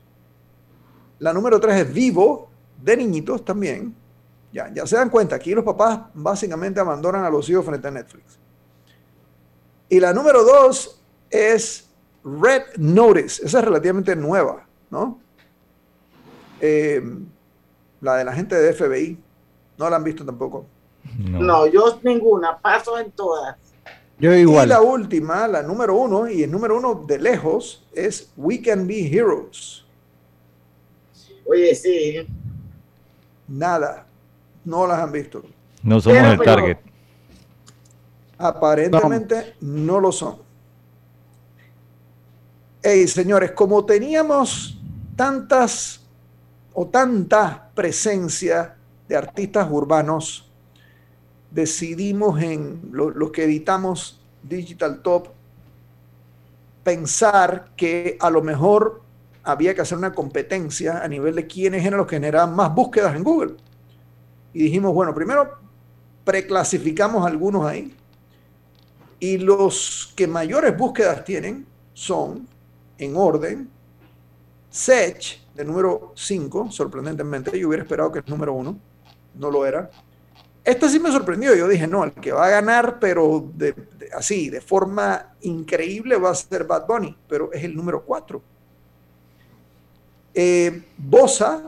La 1.19 1.33
número 1.33 1.61
3 1.61 1.87
es 1.87 1.93
Vivo, 1.93 2.51
de 2.83 2.97
niñitos 2.97 3.45
también. 3.45 3.95
Ya, 4.53 4.73
ya 4.73 4.87
se 4.87 4.97
dan 4.97 5.09
cuenta, 5.09 5.37
aquí 5.37 5.55
los 5.55 5.65
papás 5.65 6.01
básicamente 6.15 6.81
abandonan 6.81 7.25
a 7.25 7.31
los 7.31 7.49
hijos 7.49 7.65
frente 7.65 7.89
a 7.89 7.91
Netflix. 7.91 8.39
Y 9.89 10.01
la 10.01 10.13
número 10.13 10.45
2 10.45 11.03
es 11.31 11.91
Red 12.25 12.77
Notice, 12.77 13.45
esa 13.45 13.59
es 13.59 13.65
relativamente 13.65 14.15
nueva, 14.15 14.67
¿no? 14.91 15.19
Eh, 16.61 17.03
la 18.01 18.17
de 18.17 18.25
la 18.25 18.33
gente 18.33 18.55
de 18.57 18.73
FBI, 18.73 19.19
no 19.79 19.91
la 19.91 19.97
han 19.97 20.05
visto 20.05 20.25
tampoco. 20.25 20.67
No. 21.19 21.67
yo 21.67 21.99
ninguna, 22.03 22.59
paso 22.59 22.99
en 22.99 23.11
todas. 23.13 23.57
Yo 24.23 24.33
Y 24.37 24.67
la 24.67 24.81
última, 24.81 25.49
la 25.49 25.65
número 25.65 25.97
uno, 25.97 26.29
y 26.29 26.45
el 26.45 26.51
número 26.51 26.77
uno 26.77 26.95
de 26.95 27.19
lejos, 27.19 27.85
es 27.93 28.31
We 28.37 28.63
Can 28.63 28.87
Be 28.87 29.09
Heroes. 29.09 29.85
Oye, 31.45 31.75
sí. 31.75 32.25
Nada. 33.49 34.07
No 34.65 34.87
las 34.87 35.01
han 35.01 35.11
visto. 35.11 35.43
No 35.83 36.01
somos 36.01 36.19
Pero, 36.19 36.33
el 36.35 36.39
target. 36.39 36.79
Aparentemente 38.39 39.57
no, 39.61 39.99
lo 39.99 40.13
son. 40.13 40.37
Hey, 42.81 43.09
señores, 43.09 43.51
como 43.51 43.85
teníamos 43.85 44.81
tantas 45.17 46.01
o 46.73 46.87
tanta 46.87 47.71
presencia 47.75 48.77
de 49.09 49.17
artistas 49.17 49.67
urbanos, 49.69 50.52
decidimos 51.53 52.41
en 52.43 52.81
lo- 52.93 53.11
los 53.11 53.31
que 53.31 53.45
editamos 53.45 54.21
Digital 54.43 55.03
Top 55.03 55.29
pensar 56.83 57.71
que 57.77 58.17
a 58.21 58.31
lo 58.31 58.43
mejor 58.43 59.03
había 59.45 59.75
que 59.75 59.81
hacer 59.81 59.99
una 59.99 60.13
competencia 60.13 61.03
a 61.03 61.09
nivel 61.09 61.35
de 61.35 61.47
quiénes 61.47 61.85
eran 61.85 61.99
los 61.99 62.07
que 62.07 62.17
generaban 62.17 62.55
más 62.55 62.75
búsquedas 62.75 63.15
en 63.17 63.25
Google. 63.25 63.55
Y 64.53 64.65
dijimos, 64.65 64.93
bueno, 64.95 65.15
primero 65.15 65.59
preclasificamos 66.25 67.27
algunos 67.27 67.65
ahí. 67.65 67.95
Y 69.19 69.39
los 69.39 70.13
que 70.17 70.27
mayores 70.27 70.77
búsquedas 70.77 71.25
tienen 71.25 71.67
son, 71.95 72.49
en 72.99 73.17
orden, 73.17 73.69
Sech, 74.71 75.41
de 75.55 75.65
número 75.65 76.13
5, 76.17 76.71
sorprendentemente. 76.71 77.59
Yo 77.59 77.69
hubiera 77.69 77.83
esperado 77.83 78.11
que 78.11 78.21
es 78.21 78.27
número 78.29 78.53
1, 78.55 78.79
no 79.35 79.51
lo 79.51 79.67
era. 79.67 79.91
Este 80.65 80.89
sí 80.89 81.01
me 81.01 81.11
sorprendió. 81.11 81.55
Yo 81.55 81.67
dije, 81.69 81.87
no, 81.87 82.05
el 82.05 82.13
que 82.13 82.33
va 82.33 82.47
a 82.47 82.51
ganar, 82.51 82.99
pero 83.01 83.45
de- 83.55 83.73
de- 83.73 84.11
así, 84.15 84.49
de 84.49 84.61
forma 84.61 85.35
increíble, 85.41 86.17
va 86.17 86.31
a 86.31 86.35
ser 86.35 86.65
Bad 86.65 86.87
Bunny, 86.87 87.17
pero 87.29 87.53
es 87.53 87.65
el 87.65 87.75
número 87.75 88.03
4. 88.05 88.41
Eh, 90.35 90.83
Bosa 90.97 91.63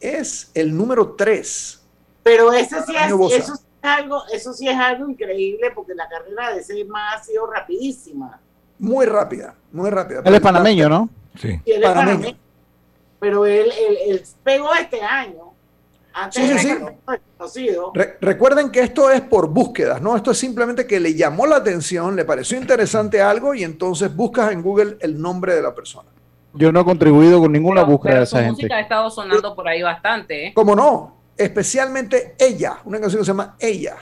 es 0.00 0.50
el 0.54 0.76
número 0.76 1.12
3. 1.14 1.82
Pero 2.22 2.52
ese 2.52 2.82
sí 2.84 2.94
es, 2.94 3.02
Año 3.02 3.16
Bosa. 3.18 3.36
eso, 3.36 3.56
sí 3.56 3.62
es 3.82 3.88
algo, 3.90 4.22
eso 4.32 4.52
sí 4.52 4.68
es 4.68 4.76
algo 4.76 5.08
increíble 5.08 5.70
porque 5.74 5.94
la 5.94 6.08
carrera 6.08 6.54
de 6.54 6.60
ese 6.60 6.84
más 6.84 7.16
ha 7.20 7.24
sido 7.24 7.46
rapidísima. 7.46 8.40
Muy 8.78 9.06
rápida, 9.06 9.54
muy 9.72 9.90
rápida. 9.90 10.22
Él 10.24 10.34
es 10.34 10.40
panameño, 10.40 10.88
¿no? 10.88 11.08
Sí. 11.40 11.60
Y 11.64 11.72
él 11.72 11.82
es 11.82 11.88
Panameño. 11.88 12.16
panameño. 12.18 12.38
Pero 13.20 13.46
él, 13.46 13.72
él, 13.88 13.98
él 14.08 14.22
pegó 14.44 14.74
este 14.74 15.00
año. 15.02 15.45
Antes 16.18 16.48
Sí, 16.48 16.58
sí, 16.58 16.74
sí. 17.48 17.68
Re- 17.92 18.16
recuerden 18.22 18.70
que 18.70 18.80
esto 18.80 19.10
es 19.10 19.20
por 19.20 19.48
búsquedas, 19.50 20.00
¿no? 20.00 20.16
Esto 20.16 20.30
es 20.30 20.38
simplemente 20.38 20.86
que 20.86 20.98
le 20.98 21.14
llamó 21.14 21.46
la 21.46 21.56
atención, 21.56 22.16
le 22.16 22.24
pareció 22.24 22.56
interesante 22.58 23.20
algo 23.20 23.52
y 23.54 23.62
entonces 23.64 24.14
buscas 24.16 24.50
en 24.50 24.62
Google 24.62 24.96
el 25.00 25.20
nombre 25.20 25.54
de 25.54 25.60
la 25.60 25.74
persona. 25.74 26.08
Yo 26.54 26.72
no 26.72 26.80
he 26.80 26.84
contribuido 26.86 27.38
con 27.38 27.52
ninguna 27.52 27.82
búsqueda 27.82 28.12
Pero 28.12 28.20
de 28.20 28.26
su 28.26 28.36
esa 28.36 28.44
gente. 28.46 28.62
música 28.62 28.76
ha 28.76 28.80
estado 28.80 29.10
sonando 29.10 29.54
por 29.54 29.68
ahí 29.68 29.82
bastante, 29.82 30.46
¿eh? 30.46 30.52
¿Cómo 30.54 30.74
no? 30.74 31.16
Especialmente 31.36 32.34
ella, 32.38 32.78
una 32.86 32.98
canción 32.98 33.20
que 33.20 33.26
se 33.26 33.30
llama 33.32 33.54
Ella. 33.60 33.96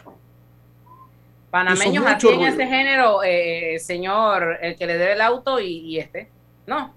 Panameños 1.51 2.05
así 2.07 2.29
en 2.29 2.43
ese 2.43 2.67
género, 2.67 3.23
eh, 3.25 3.79
señor, 3.81 4.59
el 4.61 4.77
que 4.77 4.87
le 4.87 4.99
debe 4.99 5.12
el 5.15 5.21
auto 5.21 5.59
y, 5.59 5.67
y 5.79 5.99
este. 5.99 6.29
No. 6.67 6.95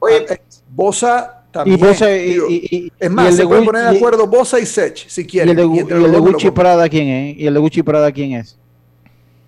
Oye, 0.00 0.26
Bosa 0.68 1.39
también. 1.50 1.78
Y 1.78 1.82
Bosa 1.82 2.10
y- 2.16 2.24
digo, 2.32 2.46
y- 2.48 2.68
y- 2.70 2.92
es 2.98 3.10
más, 3.10 3.26
el 3.28 3.32
se 3.34 3.42
de 3.42 3.48
puede 3.48 3.60
Gucci- 3.62 3.66
poner 3.66 3.82
de 3.90 3.96
acuerdo 3.96 4.26
Bosa 4.26 4.58
y 4.60 4.66
Sech, 4.66 5.08
si 5.08 5.20
¿Y 5.22 5.26
quieren. 5.26 5.50
el 5.50 5.56
de, 5.56 5.62
y 5.76 5.78
el 5.80 6.12
de 6.12 6.18
Gucci. 6.18 6.50
Prada 6.50 6.88
quién 6.88 7.08
es? 7.08 7.36
¿Y 7.38 7.46
el 7.46 7.54
de 7.54 7.60
Gucci 7.60 7.82
Prada 7.82 8.10
quién 8.12 8.32
es? 8.32 8.56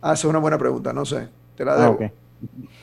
Ah, 0.01 0.13
esa 0.15 0.21
es 0.21 0.25
una 0.25 0.39
buena 0.39 0.59
pregunta, 0.59 0.93
no 0.93 1.05
sé. 1.05 1.29
Te 1.57 1.65
la 1.65 1.75
Ah, 1.75 1.77
debo. 1.81 1.93
ok. 1.93 2.03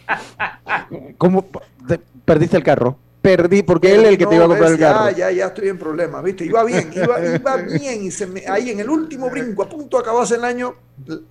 ¿Cómo 1.17 1.45
te- 1.87 1.99
perdiste 2.25 2.55
el 2.57 2.63
carro? 2.63 2.97
Perdí 3.21 3.63
porque 3.63 3.93
él 3.93 4.01
es 4.05 4.07
el 4.09 4.17
que 4.17 4.25
te 4.25 4.35
iba 4.35 4.45
a 4.45 4.47
comprar 4.47 4.71
el 4.71 4.77
ves, 4.77 4.87
carro. 4.87 5.09
Ya, 5.11 5.17
ya, 5.17 5.31
ya 5.31 5.45
estoy 5.47 5.67
en 5.67 5.77
problemas, 5.77 6.23
¿viste? 6.23 6.45
Iba 6.45 6.63
bien, 6.63 6.89
iba, 6.95 7.19
iba 7.35 7.55
bien 7.57 8.03
y 8.03 8.11
se 8.11 8.25
me, 8.27 8.43
ahí 8.47 8.69
en 8.69 8.79
el 8.79 8.89
último 8.89 9.29
brinco, 9.29 9.63
a 9.63 9.67
punto 9.69 9.97
de 9.97 10.03
acabarse 10.03 10.35
el 10.35 10.45
año, 10.45 10.73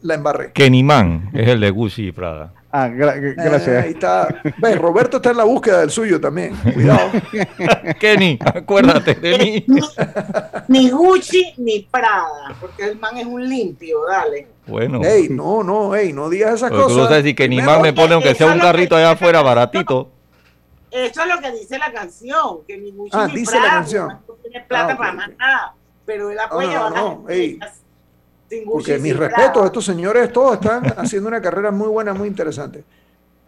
la 0.02 0.14
embarré. 0.14 0.52
Kenny 0.52 0.82
Man 0.82 1.30
es 1.32 1.48
el 1.48 1.60
de 1.60 1.70
Gucci 1.70 2.08
y 2.08 2.12
Prada. 2.12 2.52
Ah, 2.70 2.88
gra- 2.88 3.16
Eh, 3.16 3.34
gracias. 3.34 3.82
ahí 3.84 3.92
está. 3.92 4.28
Ves, 4.58 4.78
Roberto 4.78 5.16
está 5.16 5.30
en 5.30 5.38
la 5.38 5.44
búsqueda 5.44 5.80
del 5.80 5.88
suyo 5.90 6.20
también. 6.20 6.54
Cuidado. 6.74 7.10
Kenny, 7.98 8.38
acuérdate 8.44 9.14
de 9.14 9.38
mí. 9.38 9.66
Ni 10.68 10.90
Gucci 10.90 11.54
ni 11.56 11.80
Prada, 11.90 12.54
porque 12.60 12.84
el 12.84 12.98
man 12.98 13.16
es 13.16 13.24
un 13.26 13.48
limpio, 13.48 14.00
dale. 14.06 14.46
Bueno. 14.66 15.00
Ey, 15.02 15.28
no, 15.30 15.62
no, 15.64 15.94
ey, 15.94 16.12
no 16.12 16.28
digas 16.28 16.56
esas 16.56 16.68
Porque 16.70 16.82
tú 16.84 16.88
cosas. 16.98 17.08
sabes 17.08 17.34
si 17.38 17.48
Man 17.62 17.80
me 17.80 17.94
pone, 17.94 18.12
aunque 18.12 18.34
sea 18.34 18.52
un 18.52 18.58
carrito 18.58 18.94
allá 18.96 19.12
afuera 19.12 19.40
baratito. 19.40 20.10
Eso 20.90 21.22
es 21.22 21.34
lo 21.34 21.40
que 21.40 21.52
dice 21.52 21.78
la 21.78 21.92
canción, 21.92 22.64
que 22.66 22.78
ni 22.78 22.90
Gucci 22.92 23.10
Ah, 23.16 23.26
ni 23.26 23.34
dice 23.34 23.60
la 23.60 23.68
canción. 23.70 24.08
no 24.26 24.34
tiene 24.42 24.60
plata 24.66 24.92
Ah, 24.94 24.98
para 24.98 25.12
más 25.12 25.30
nada, 25.38 25.74
pero 26.06 26.30
él 26.30 26.38
apoya 26.38 26.90
no, 26.90 26.90
no, 26.90 27.24
sin 28.48 28.64
Porque 28.70 28.98
mis 28.98 29.14
respetos, 29.16 29.66
estos 29.66 29.84
señores 29.84 30.32
todos 30.32 30.54
están 30.54 30.82
haciendo 30.98 31.28
una 31.28 31.42
carrera 31.42 31.70
muy 31.70 31.88
buena, 31.88 32.14
muy 32.14 32.28
interesante. 32.28 32.82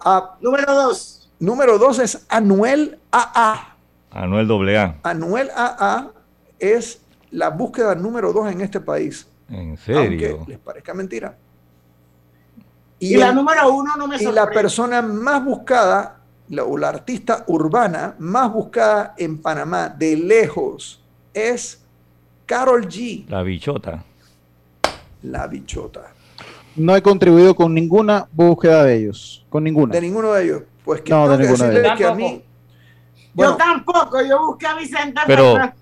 Ah, 0.00 0.36
Número 0.40 0.72
dos. 0.74 1.30
número 1.38 1.78
dos 1.78 1.98
es 1.98 2.26
Anuel 2.28 2.98
AA. 3.10 3.76
Anuel 4.10 4.50
AA. 4.76 4.96
Anuel 5.02 5.50
AA 5.56 6.10
es 6.58 7.00
la 7.30 7.48
búsqueda 7.48 7.94
número 7.94 8.32
dos 8.34 8.50
en 8.52 8.60
este 8.60 8.80
país. 8.80 9.26
¿En 9.48 9.70
Aunque 9.70 9.82
serio? 9.82 10.44
les 10.46 10.58
parezca 10.58 10.92
mentira. 10.92 11.36
Y, 12.98 13.16
la 13.16 13.30
el- 13.30 13.34
número 13.36 13.72
uno 13.72 13.96
no 13.96 14.06
me 14.06 14.16
y 14.16 14.18
la 14.18 14.24
sorprende. 14.42 14.52
persona 14.54 15.00
más 15.02 15.42
buscada, 15.42 16.19
la, 16.50 16.64
o 16.64 16.76
la 16.76 16.88
artista 16.90 17.44
urbana 17.46 18.14
más 18.18 18.52
buscada 18.52 19.14
en 19.16 19.38
Panamá 19.40 19.88
de 19.88 20.16
lejos 20.16 21.02
es 21.32 21.82
Carol 22.46 22.86
G, 22.88 23.24
La 23.28 23.42
bichota. 23.42 24.04
la 25.22 25.46
bichota. 25.46 26.12
No 26.76 26.94
he 26.96 27.02
contribuido 27.02 27.54
con 27.54 27.74
ninguna 27.74 28.26
búsqueda 28.32 28.84
de 28.84 28.96
ellos. 28.96 29.44
Con 29.48 29.64
ninguna. 29.64 29.92
De 29.92 30.00
ninguno 30.00 30.32
de 30.32 30.44
ellos. 30.44 30.62
Pues 30.84 31.00
que 31.02 31.10
No, 31.10 31.28
de 31.28 31.38
ninguno 31.38 31.64
de 31.64 31.70
decirles 31.70 31.84
ellos. 31.86 31.98
que 31.98 32.06
a 32.06 32.14
mí. 32.14 32.42
yo 33.34 33.56
tampoco, 33.56 34.20
yo 34.24 34.46
busqué 34.46 34.66
a 34.66 34.74
Vicente 34.74 35.20
Pero- 35.26 35.52
Fernández. 35.52 35.74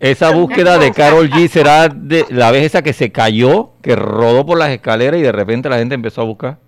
Esa 0.00 0.30
búsqueda 0.34 0.78
de 0.78 0.90
Carol 0.92 1.30
G 1.30 1.48
será 1.48 1.88
de 1.88 2.26
la 2.30 2.50
vez 2.50 2.64
esa 2.64 2.82
que 2.82 2.92
se 2.92 3.12
cayó, 3.12 3.70
que 3.82 3.94
rodó 3.94 4.44
por 4.44 4.58
las 4.58 4.70
escaleras 4.70 5.20
y 5.20 5.22
de 5.22 5.30
repente 5.30 5.68
la 5.68 5.78
gente 5.78 5.94
empezó 5.94 6.22
a 6.22 6.24
buscar. 6.24 6.58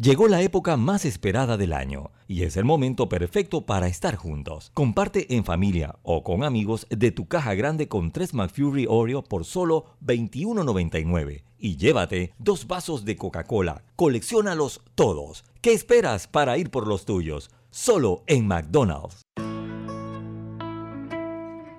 Llegó 0.00 0.28
la 0.28 0.40
época 0.40 0.78
más 0.78 1.04
esperada 1.04 1.58
del 1.58 1.74
año 1.74 2.10
y 2.26 2.44
es 2.44 2.56
el 2.56 2.64
momento 2.64 3.10
perfecto 3.10 3.66
para 3.66 3.86
estar 3.86 4.16
juntos. 4.16 4.70
Comparte 4.72 5.34
en 5.34 5.44
familia 5.44 5.98
o 6.02 6.24
con 6.24 6.42
amigos 6.42 6.86
de 6.88 7.12
tu 7.12 7.28
caja 7.28 7.52
grande 7.52 7.86
con 7.86 8.10
3 8.10 8.32
McFlurry 8.32 8.86
Oreo 8.88 9.22
por 9.22 9.44
solo 9.44 9.84
$21.99 10.02 11.42
y 11.58 11.76
llévate 11.76 12.32
dos 12.38 12.66
vasos 12.66 13.04
de 13.04 13.16
Coca-Cola. 13.16 13.84
Colecciónalos 13.94 14.80
todos. 14.94 15.44
¿Qué 15.60 15.74
esperas 15.74 16.26
para 16.26 16.56
ir 16.56 16.70
por 16.70 16.86
los 16.86 17.04
tuyos? 17.04 17.50
Solo 17.68 18.22
en 18.26 18.46
McDonald's. 18.46 19.20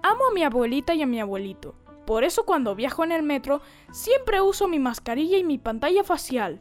Amo 0.04 0.28
a 0.30 0.34
mi 0.36 0.44
abuelita 0.44 0.94
y 0.94 1.02
a 1.02 1.08
mi 1.08 1.20
abuelito. 1.20 1.74
Por 2.06 2.24
eso 2.24 2.46
cuando 2.46 2.76
viajo 2.76 3.04
en 3.04 3.14
el 3.14 3.24
metro 3.24 3.62
siempre 3.92 4.42
uso 4.42 4.68
mi 4.68 4.80
mascarilla 4.80 5.38
y 5.38 5.44
mi 5.44 5.58
pantalla 5.58 6.04
facial, 6.04 6.60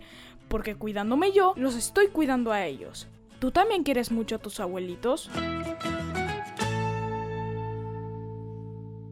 porque 0.50 0.74
cuidándome 0.74 1.30
yo, 1.32 1.54
los 1.56 1.76
estoy 1.76 2.08
cuidando 2.08 2.50
a 2.50 2.66
ellos. 2.66 3.06
¿Tú 3.38 3.52
también 3.52 3.84
quieres 3.84 4.10
mucho 4.10 4.34
a 4.34 4.38
tus 4.38 4.58
abuelitos? 4.58 5.30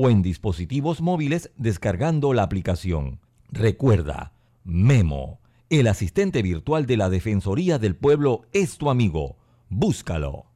o 0.00 0.08
en 0.08 0.22
dispositivos 0.22 1.02
móviles 1.02 1.50
descargando 1.58 2.32
la 2.32 2.42
aplicación. 2.42 3.20
Recuerda, 3.50 4.32
Memo, 4.64 5.40
el 5.68 5.88
asistente 5.88 6.40
virtual 6.40 6.86
de 6.86 6.96
la 6.96 7.10
Defensoría 7.10 7.78
del 7.78 7.96
Pueblo 7.96 8.46
es 8.54 8.78
tu 8.78 8.88
amigo. 8.88 9.36
Búscalo. 9.68 10.46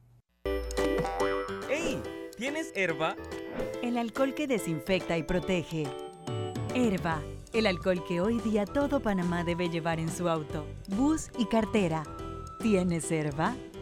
¡Ey! 1.69 2.01
¿Tienes 2.37 2.71
herba? 2.75 3.15
El 3.83 3.97
alcohol 3.97 4.33
que 4.33 4.47
desinfecta 4.47 5.15
y 5.15 5.21
protege. 5.21 5.83
Herba, 6.73 7.21
el 7.53 7.67
alcohol 7.67 8.03
que 8.07 8.21
hoy 8.21 8.39
día 8.39 8.65
todo 8.65 8.99
Panamá 8.99 9.43
debe 9.43 9.69
llevar 9.69 9.99
en 9.99 10.09
su 10.09 10.27
auto, 10.27 10.65
bus 10.97 11.29
y 11.37 11.45
cartera. 11.45 12.03
¿Tienes 12.61 13.11
herba? 13.11 13.55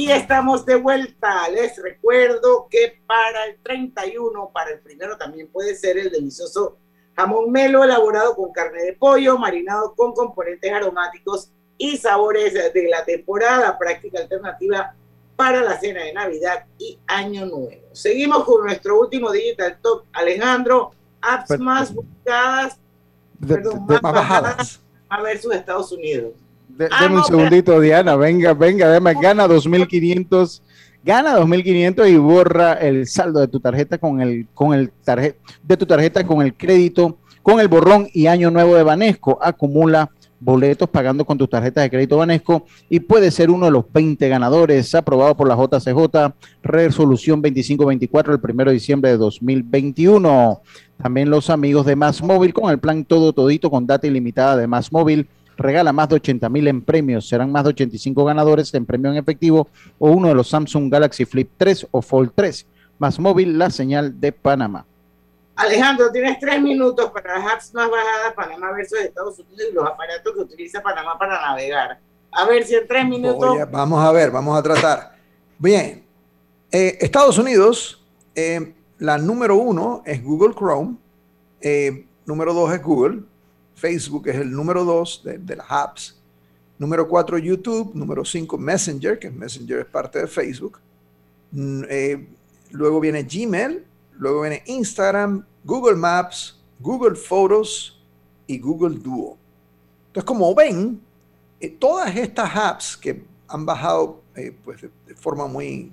Y 0.00 0.10
estamos 0.10 0.64
de 0.64 0.76
vuelta. 0.76 1.46
Les 1.50 1.76
recuerdo 1.76 2.68
que 2.70 3.02
para 3.06 3.44
el 3.44 3.58
31, 3.62 4.50
para 4.50 4.70
el 4.70 4.80
primero 4.80 5.18
también 5.18 5.48
puede 5.48 5.74
ser 5.76 5.98
el 5.98 6.10
delicioso 6.10 6.78
jamón 7.14 7.52
melo 7.52 7.84
elaborado 7.84 8.34
con 8.34 8.50
carne 8.50 8.82
de 8.82 8.94
pollo, 8.94 9.36
marinado 9.36 9.94
con 9.94 10.14
componentes 10.14 10.72
aromáticos 10.72 11.50
y 11.76 11.98
sabores 11.98 12.54
de 12.54 12.88
la 12.88 13.04
temporada, 13.04 13.76
práctica 13.78 14.20
alternativa 14.20 14.94
para 15.36 15.60
la 15.60 15.78
cena 15.78 16.02
de 16.04 16.14
Navidad 16.14 16.64
y 16.78 16.98
Año 17.06 17.44
Nuevo. 17.44 17.88
Seguimos 17.92 18.44
con 18.44 18.64
nuestro 18.64 18.98
último 19.00 19.30
Digital 19.30 19.78
Top, 19.82 20.04
Alejandro, 20.14 20.92
apps 21.20 21.58
más 21.58 21.92
buscadas, 21.94 22.78
De- 23.38 23.54
perdón, 23.54 23.86
de- 23.86 23.94
más 23.94 24.02
más 24.02 24.12
bajadas 24.14 24.42
bajadas. 24.42 24.80
a 25.10 25.20
versus 25.22 25.54
Estados 25.54 25.92
Unidos. 25.92 26.32
De- 26.76 26.88
Ah, 26.90 27.02
deme 27.02 27.14
un 27.16 27.20
no, 27.20 27.24
segundito, 27.24 27.80
Diana. 27.80 28.16
Venga, 28.16 28.54
venga, 28.54 28.88
deme. 28.88 29.14
Gana 29.20 29.46
2.500. 29.46 30.62
Gana 31.02 31.36
2.500 31.38 32.08
y 32.10 32.16
borra 32.16 32.74
el 32.74 33.06
saldo 33.06 33.40
de 33.40 33.48
tu 33.48 33.58
tarjeta 33.60 33.96
con 33.98 34.20
el, 34.20 34.46
con 34.52 34.74
el 34.74 34.90
tarjeta 34.90 35.38
de 35.62 35.76
tu 35.78 35.86
tarjeta 35.86 36.26
con 36.26 36.42
el 36.42 36.54
crédito, 36.54 37.18
con 37.42 37.58
el 37.58 37.68
borrón 37.68 38.06
y 38.12 38.26
año 38.26 38.50
nuevo 38.50 38.74
de 38.76 38.82
Banesco. 38.82 39.38
Acumula 39.40 40.10
boletos 40.42 40.88
pagando 40.88 41.24
con 41.24 41.36
tu 41.38 41.46
tarjeta 41.46 41.80
de 41.82 41.90
crédito 41.90 42.16
Banesco 42.18 42.64
y 42.88 43.00
puede 43.00 43.30
ser 43.30 43.50
uno 43.50 43.66
de 43.66 43.72
los 43.72 43.84
20 43.92 44.26
ganadores 44.28 44.94
aprobado 44.94 45.34
por 45.36 45.46
la 45.48 45.54
JCJ 45.54 46.34
resolución 46.62 47.40
2524 47.42 48.34
el 48.34 48.40
1 48.42 48.64
de 48.66 48.72
diciembre 48.72 49.10
de 49.10 49.16
2021. 49.18 50.60
También 51.02 51.30
los 51.30 51.48
amigos 51.50 51.86
de 51.86 51.96
Más 51.96 52.22
Móvil 52.22 52.52
con 52.52 52.70
el 52.70 52.78
plan 52.78 53.04
todo 53.04 53.32
todito 53.32 53.70
con 53.70 53.86
data 53.86 54.06
ilimitada 54.06 54.56
de 54.56 54.66
Más 54.66 54.92
Móvil 54.92 55.28
regala 55.60 55.92
más 55.92 56.08
de 56.08 56.16
80 56.16 56.48
mil 56.48 56.66
en 56.68 56.82
premios. 56.82 57.28
Serán 57.28 57.52
más 57.52 57.64
de 57.64 57.70
85 57.70 58.24
ganadores 58.24 58.72
en 58.74 58.84
premio 58.86 59.10
en 59.10 59.18
efectivo 59.18 59.68
o 59.98 60.10
uno 60.10 60.28
de 60.28 60.34
los 60.34 60.48
Samsung 60.48 60.90
Galaxy 60.90 61.24
Flip 61.24 61.50
3 61.56 61.86
o 61.90 62.02
Fold 62.02 62.32
3. 62.34 62.66
Más 62.98 63.18
móvil, 63.18 63.58
la 63.58 63.70
señal 63.70 64.20
de 64.20 64.32
Panamá. 64.32 64.84
Alejandro, 65.56 66.10
tienes 66.10 66.38
tres 66.38 66.60
minutos 66.62 67.10
para 67.10 67.38
las 67.38 67.52
apps 67.52 67.74
más 67.74 67.90
bajadas, 67.90 68.32
Panamá 68.34 68.72
versus 68.72 68.98
Estados 69.00 69.38
Unidos 69.38 69.66
y 69.70 69.74
los 69.74 69.86
aparatos 69.86 70.32
que 70.34 70.40
utiliza 70.40 70.82
Panamá 70.82 71.18
para 71.18 71.40
navegar. 71.40 71.98
A 72.32 72.46
ver 72.46 72.64
si 72.64 72.74
en 72.74 72.86
tres 72.86 73.06
minutos. 73.06 73.58
A- 73.60 73.66
vamos 73.66 74.02
a 74.02 74.10
ver, 74.12 74.30
vamos 74.30 74.58
a 74.58 74.62
tratar. 74.62 75.16
Bien, 75.58 76.04
eh, 76.72 76.96
Estados 77.00 77.36
Unidos, 77.36 78.02
eh, 78.34 78.74
la 78.98 79.18
número 79.18 79.56
uno 79.56 80.02
es 80.06 80.22
Google 80.24 80.54
Chrome, 80.54 80.96
eh, 81.60 82.06
número 82.24 82.54
dos 82.54 82.72
es 82.72 82.82
Google, 82.82 83.22
Facebook 83.80 84.28
es 84.28 84.36
el 84.36 84.50
número 84.50 84.84
dos 84.84 85.22
de, 85.24 85.38
de 85.38 85.56
las 85.56 85.66
apps, 85.68 86.20
número 86.78 87.08
cuatro 87.08 87.38
YouTube, 87.38 87.92
número 87.94 88.24
cinco 88.24 88.58
Messenger, 88.58 89.18
que 89.18 89.30
Messenger 89.30 89.80
es 89.80 89.86
parte 89.86 90.20
de 90.20 90.26
Facebook, 90.26 90.78
Mm, 91.52 91.82
eh, 91.88 92.28
luego 92.70 93.00
viene 93.00 93.24
Gmail, 93.24 93.84
luego 94.18 94.42
viene 94.42 94.62
Instagram, 94.66 95.44
Google 95.64 95.96
Maps, 95.96 96.56
Google 96.78 97.16
Photos 97.16 98.00
y 98.46 98.58
Google 98.58 98.98
Duo. 98.98 99.36
Entonces, 100.08 100.24
como 100.24 100.54
ven, 100.54 101.00
eh, 101.60 101.68
todas 101.70 102.14
estas 102.16 102.54
apps 102.54 102.96
que 102.96 103.24
han 103.48 103.66
bajado 103.66 104.22
eh, 104.36 104.56
pues 104.64 104.80
de, 104.80 104.90
de 105.06 105.14
forma 105.14 105.46
muy, 105.46 105.92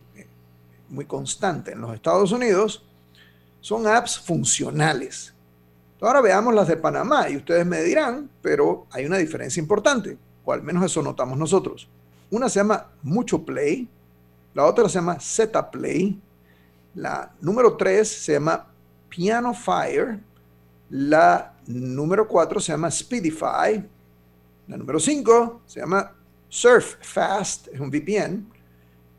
muy 0.89 1.05
constante 1.05 1.71
en 1.71 1.81
los 1.81 1.93
Estados 1.93 2.31
Unidos 2.31 2.83
son 3.59 3.87
apps 3.87 4.19
funcionales. 4.19 5.33
Ahora 5.99 6.21
veamos 6.21 6.53
las 6.53 6.67
de 6.67 6.77
Panamá 6.77 7.29
y 7.29 7.37
ustedes 7.37 7.65
me 7.65 7.81
dirán, 7.81 8.29
pero 8.41 8.85
hay 8.91 9.05
una 9.05 9.17
diferencia 9.17 9.59
importante, 9.59 10.17
o 10.45 10.53
al 10.53 10.61
menos 10.61 10.85
eso 10.85 11.01
notamos 11.01 11.37
nosotros. 11.37 11.89
Una 12.29 12.49
se 12.49 12.59
llama 12.59 12.87
Mucho 13.01 13.43
Play, 13.43 13.87
la 14.53 14.65
otra 14.65 14.87
se 14.89 14.95
llama 14.95 15.19
Z 15.19 15.71
Play, 15.71 16.19
la 16.95 17.31
número 17.41 17.75
3 17.75 18.07
se 18.07 18.33
llama 18.33 18.67
Piano 19.09 19.53
Fire, 19.53 20.19
la 20.89 21.53
número 21.65 22.27
4 22.27 22.59
se 22.59 22.71
llama 22.71 22.91
Speedify, 22.91 23.83
la 24.67 24.77
número 24.77 24.99
5 24.99 25.61
se 25.65 25.79
llama 25.79 26.11
Surf 26.49 26.95
Fast, 27.01 27.67
es 27.69 27.79
un 27.79 27.89
VPN. 27.89 28.47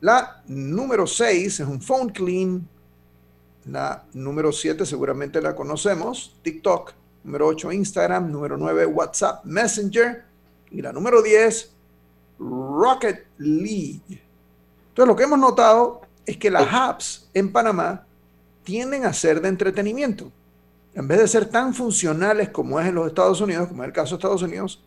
La 0.01 0.43
número 0.47 1.07
6 1.07 1.61
es 1.61 1.67
un 1.67 1.81
Phone 1.81 2.11
Clean. 2.11 2.69
La 3.71 4.05
número 4.15 4.53
7 4.53 4.87
seguramente 4.87 5.43
la 5.43 5.55
conocemos, 5.55 6.37
TikTok. 6.43 6.93
Número 7.25 7.47
8 7.47 7.73
Instagram. 7.73 8.31
Número 8.31 8.57
9 8.57 8.87
WhatsApp 8.87 9.45
Messenger. 9.45 10.25
Y 10.71 10.81
la 10.81 10.93
número 10.93 11.23
10 11.23 11.73
Rocket 12.39 13.27
League. 13.39 14.23
Entonces, 14.89 15.09
lo 15.09 15.17
que 15.17 15.25
hemos 15.25 15.39
notado 15.39 16.03
es 16.25 16.37
que 16.37 16.51
las 16.51 16.67
apps 16.71 17.29
en 17.35 17.53
Panamá 17.53 18.07
tienden 18.65 19.05
a 19.05 19.13
ser 19.13 19.41
de 19.41 19.49
entretenimiento. 19.49 20.31
En 20.95 21.07
vez 21.07 21.19
de 21.19 21.29
ser 21.29 21.47
tan 21.47 21.75
funcionales 21.75 22.51
como 22.51 22.81
es 22.81 22.87
en 22.87 22.95
los 22.95 23.07
Estados 23.07 23.41
Unidos, 23.41 23.69
como 23.69 23.83
es 23.83 23.89
el 23.89 23.93
caso 23.93 24.17
de 24.17 24.19
Estados 24.19 24.43
Unidos, 24.43 24.83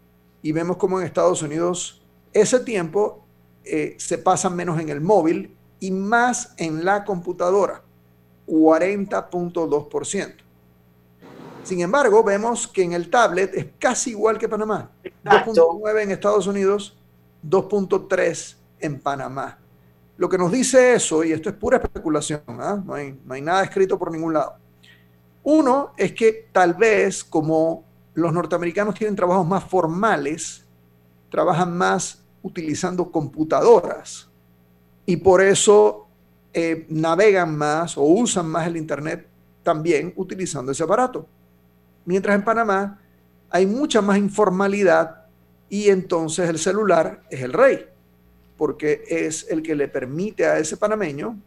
y 0.42 0.52
vemos 0.52 0.76
como 0.76 1.00
en 1.00 1.06
Estados 1.06 1.42
Unidos 1.42 2.02
ese 2.32 2.60
tiempo 2.60 3.24
eh, 3.64 3.96
se 3.98 4.18
pasa 4.18 4.48
menos 4.50 4.78
en 4.80 4.90
el 4.90 5.00
móvil 5.00 5.56
y 5.80 5.90
más 5.90 6.54
en 6.58 6.84
la 6.84 7.04
computadora, 7.04 7.82
40.2%. 8.46 10.43
Sin 11.64 11.80
embargo, 11.80 12.22
vemos 12.22 12.68
que 12.68 12.82
en 12.82 12.92
el 12.92 13.08
tablet 13.08 13.54
es 13.54 13.66
casi 13.78 14.10
igual 14.10 14.38
que 14.38 14.48
Panamá. 14.48 14.90
2.9 15.24 16.02
en 16.02 16.10
Estados 16.10 16.46
Unidos, 16.46 16.96
2.3 17.42 18.56
en 18.80 19.00
Panamá. 19.00 19.58
Lo 20.18 20.28
que 20.28 20.36
nos 20.36 20.52
dice 20.52 20.94
eso, 20.94 21.24
y 21.24 21.32
esto 21.32 21.48
es 21.48 21.56
pura 21.56 21.78
especulación, 21.78 22.42
¿ah? 22.46 22.80
no, 22.84 22.94
hay, 22.94 23.18
no 23.24 23.34
hay 23.34 23.40
nada 23.40 23.64
escrito 23.64 23.98
por 23.98 24.12
ningún 24.12 24.34
lado. 24.34 24.56
Uno 25.42 25.92
es 25.96 26.12
que 26.12 26.48
tal 26.52 26.74
vez 26.74 27.24
como 27.24 27.84
los 28.12 28.32
norteamericanos 28.32 28.94
tienen 28.94 29.16
trabajos 29.16 29.46
más 29.46 29.64
formales, 29.64 30.64
trabajan 31.30 31.76
más 31.76 32.22
utilizando 32.42 33.10
computadoras 33.10 34.28
y 35.06 35.16
por 35.16 35.40
eso 35.40 36.06
eh, 36.52 36.86
navegan 36.90 37.56
más 37.56 37.96
o 37.98 38.02
usan 38.02 38.46
más 38.46 38.66
el 38.66 38.76
Internet 38.76 39.26
también 39.62 40.12
utilizando 40.16 40.70
ese 40.70 40.84
aparato. 40.84 41.26
Mientras 42.04 42.34
en 42.36 42.44
Panamá 42.44 43.00
hay 43.50 43.66
mucha 43.66 44.02
más 44.02 44.18
informalidad 44.18 45.26
y 45.68 45.88
entonces 45.88 46.48
el 46.48 46.58
celular 46.58 47.22
es 47.30 47.42
el 47.42 47.52
rey, 47.52 47.86
porque 48.56 49.04
es 49.08 49.46
el 49.48 49.62
que 49.62 49.74
le 49.74 49.88
permite 49.88 50.46
a 50.46 50.58
ese 50.58 50.76
panameño 50.76 51.38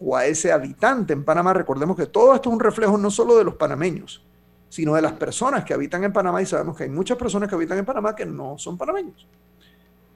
o 0.00 0.16
a 0.16 0.26
ese 0.26 0.52
habitante 0.52 1.12
en 1.12 1.24
Panamá, 1.24 1.52
recordemos 1.52 1.96
que 1.96 2.06
todo 2.06 2.34
esto 2.34 2.50
es 2.50 2.54
un 2.54 2.60
reflejo 2.60 2.98
no 2.98 3.10
solo 3.10 3.36
de 3.36 3.44
los 3.44 3.54
panameños, 3.54 4.24
sino 4.68 4.94
de 4.94 5.02
las 5.02 5.12
personas 5.12 5.64
que 5.64 5.74
habitan 5.74 6.04
en 6.04 6.12
Panamá 6.12 6.42
y 6.42 6.46
sabemos 6.46 6.76
que 6.76 6.84
hay 6.84 6.90
muchas 6.90 7.16
personas 7.16 7.48
que 7.48 7.54
habitan 7.54 7.78
en 7.78 7.84
Panamá 7.84 8.14
que 8.14 8.26
no 8.26 8.58
son 8.58 8.76
panameños. 8.76 9.26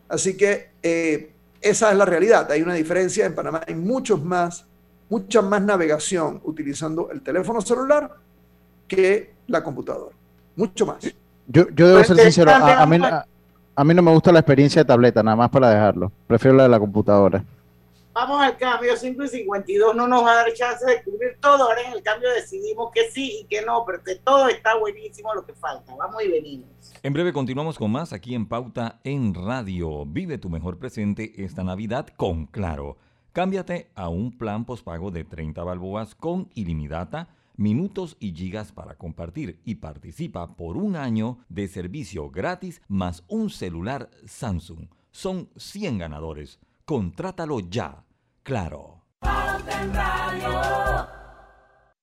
Así 0.09 0.36
que 0.36 0.70
eh, 0.82 1.32
esa 1.61 1.92
es 1.92 1.96
la 1.96 2.05
realidad. 2.05 2.51
Hay 2.51 2.62
una 2.62 2.74
diferencia. 2.74 3.24
En 3.24 3.34
Panamá 3.34 3.62
hay 3.66 3.74
muchos 3.74 4.22
más, 4.22 4.66
mucha 5.09 5.40
más 5.40 5.62
navegación 5.62 6.40
utilizando 6.44 7.11
el 7.11 7.22
teléfono 7.22 7.61
celular 7.61 8.16
que 8.91 9.32
la 9.47 9.62
computadora. 9.62 10.14
Mucho 10.57 10.84
más. 10.84 10.99
Yo, 11.47 11.68
yo 11.70 11.88
debo 11.88 12.05
ser 12.05 12.16
sincero, 12.18 12.51
a, 12.51 12.82
a 12.82 12.86
mí, 12.86 12.99
a, 13.03 13.24
a 13.74 13.84
mí 13.84 13.95
no 13.95 14.03
me 14.03 14.11
gusta 14.11 14.32
la 14.32 14.41
experiencia 14.41 14.82
de 14.82 14.86
tableta, 14.86 15.22
nada 15.22 15.36
más 15.36 15.49
para 15.51 15.70
dejarlo. 15.70 16.12
Prefiero 16.26 16.57
la 16.57 16.64
de 16.64 16.68
la 16.68 16.78
computadora. 16.78 17.45
Vamos 18.12 18.43
al 18.43 18.57
cambio, 18.57 18.97
5 18.97 19.22
y 19.22 19.28
52 19.28 19.95
no 19.95 20.09
nos 20.09 20.24
va 20.24 20.32
a 20.32 20.34
dar 20.36 20.53
chance 20.53 20.84
de 20.84 21.03
cubrir 21.05 21.36
todo. 21.41 21.62
Ahora 21.62 21.80
en 21.86 21.93
el 21.93 22.03
cambio 22.03 22.28
decidimos 22.30 22.91
que 22.93 23.09
sí 23.11 23.43
y 23.43 23.45
que 23.47 23.62
no, 23.62 23.84
pero 23.86 24.03
que 24.03 24.16
todo 24.16 24.49
está 24.49 24.76
buenísimo 24.76 25.32
lo 25.32 25.47
que 25.47 25.55
falta. 25.55 25.95
Vamos 25.95 26.22
y 26.24 26.28
venimos. 26.28 26.68
En 27.05 27.12
breve 27.12 27.32
continuamos 27.32 27.78
con 27.78 27.93
más 27.93 28.12
aquí 28.12 28.34
en 28.34 28.47
Pauta 28.47 28.99
en 29.05 29.32
Radio. 29.34 30.05
Vive 30.05 30.38
tu 30.38 30.51
mejor 30.51 30.78
presente 30.78 31.32
esta 31.45 31.62
Navidad 31.62 32.09
con 32.16 32.47
Claro. 32.47 32.97
Cámbiate 33.32 33.93
a 33.95 34.09
un 34.09 34.36
plan 34.36 34.64
postpago 34.64 35.12
de 35.12 35.22
30 35.22 35.62
balboas 35.62 36.16
con 36.16 36.51
ilimitada, 36.55 37.28
minutos 37.61 38.16
y 38.18 38.32
gigas 38.32 38.72
para 38.72 38.96
compartir 38.96 39.61
y 39.64 39.76
participa 39.76 40.56
por 40.56 40.76
un 40.76 40.96
año 40.96 41.38
de 41.48 41.68
servicio 41.68 42.30
gratis 42.30 42.82
más 42.88 43.22
un 43.28 43.50
celular 43.50 44.11
Samsung. 44.26 44.88
Son 45.11 45.50
100 45.56 45.98
ganadores. 45.98 46.58
Contrátalo 46.84 47.61
ya. 47.61 48.04
Claro. 48.42 49.04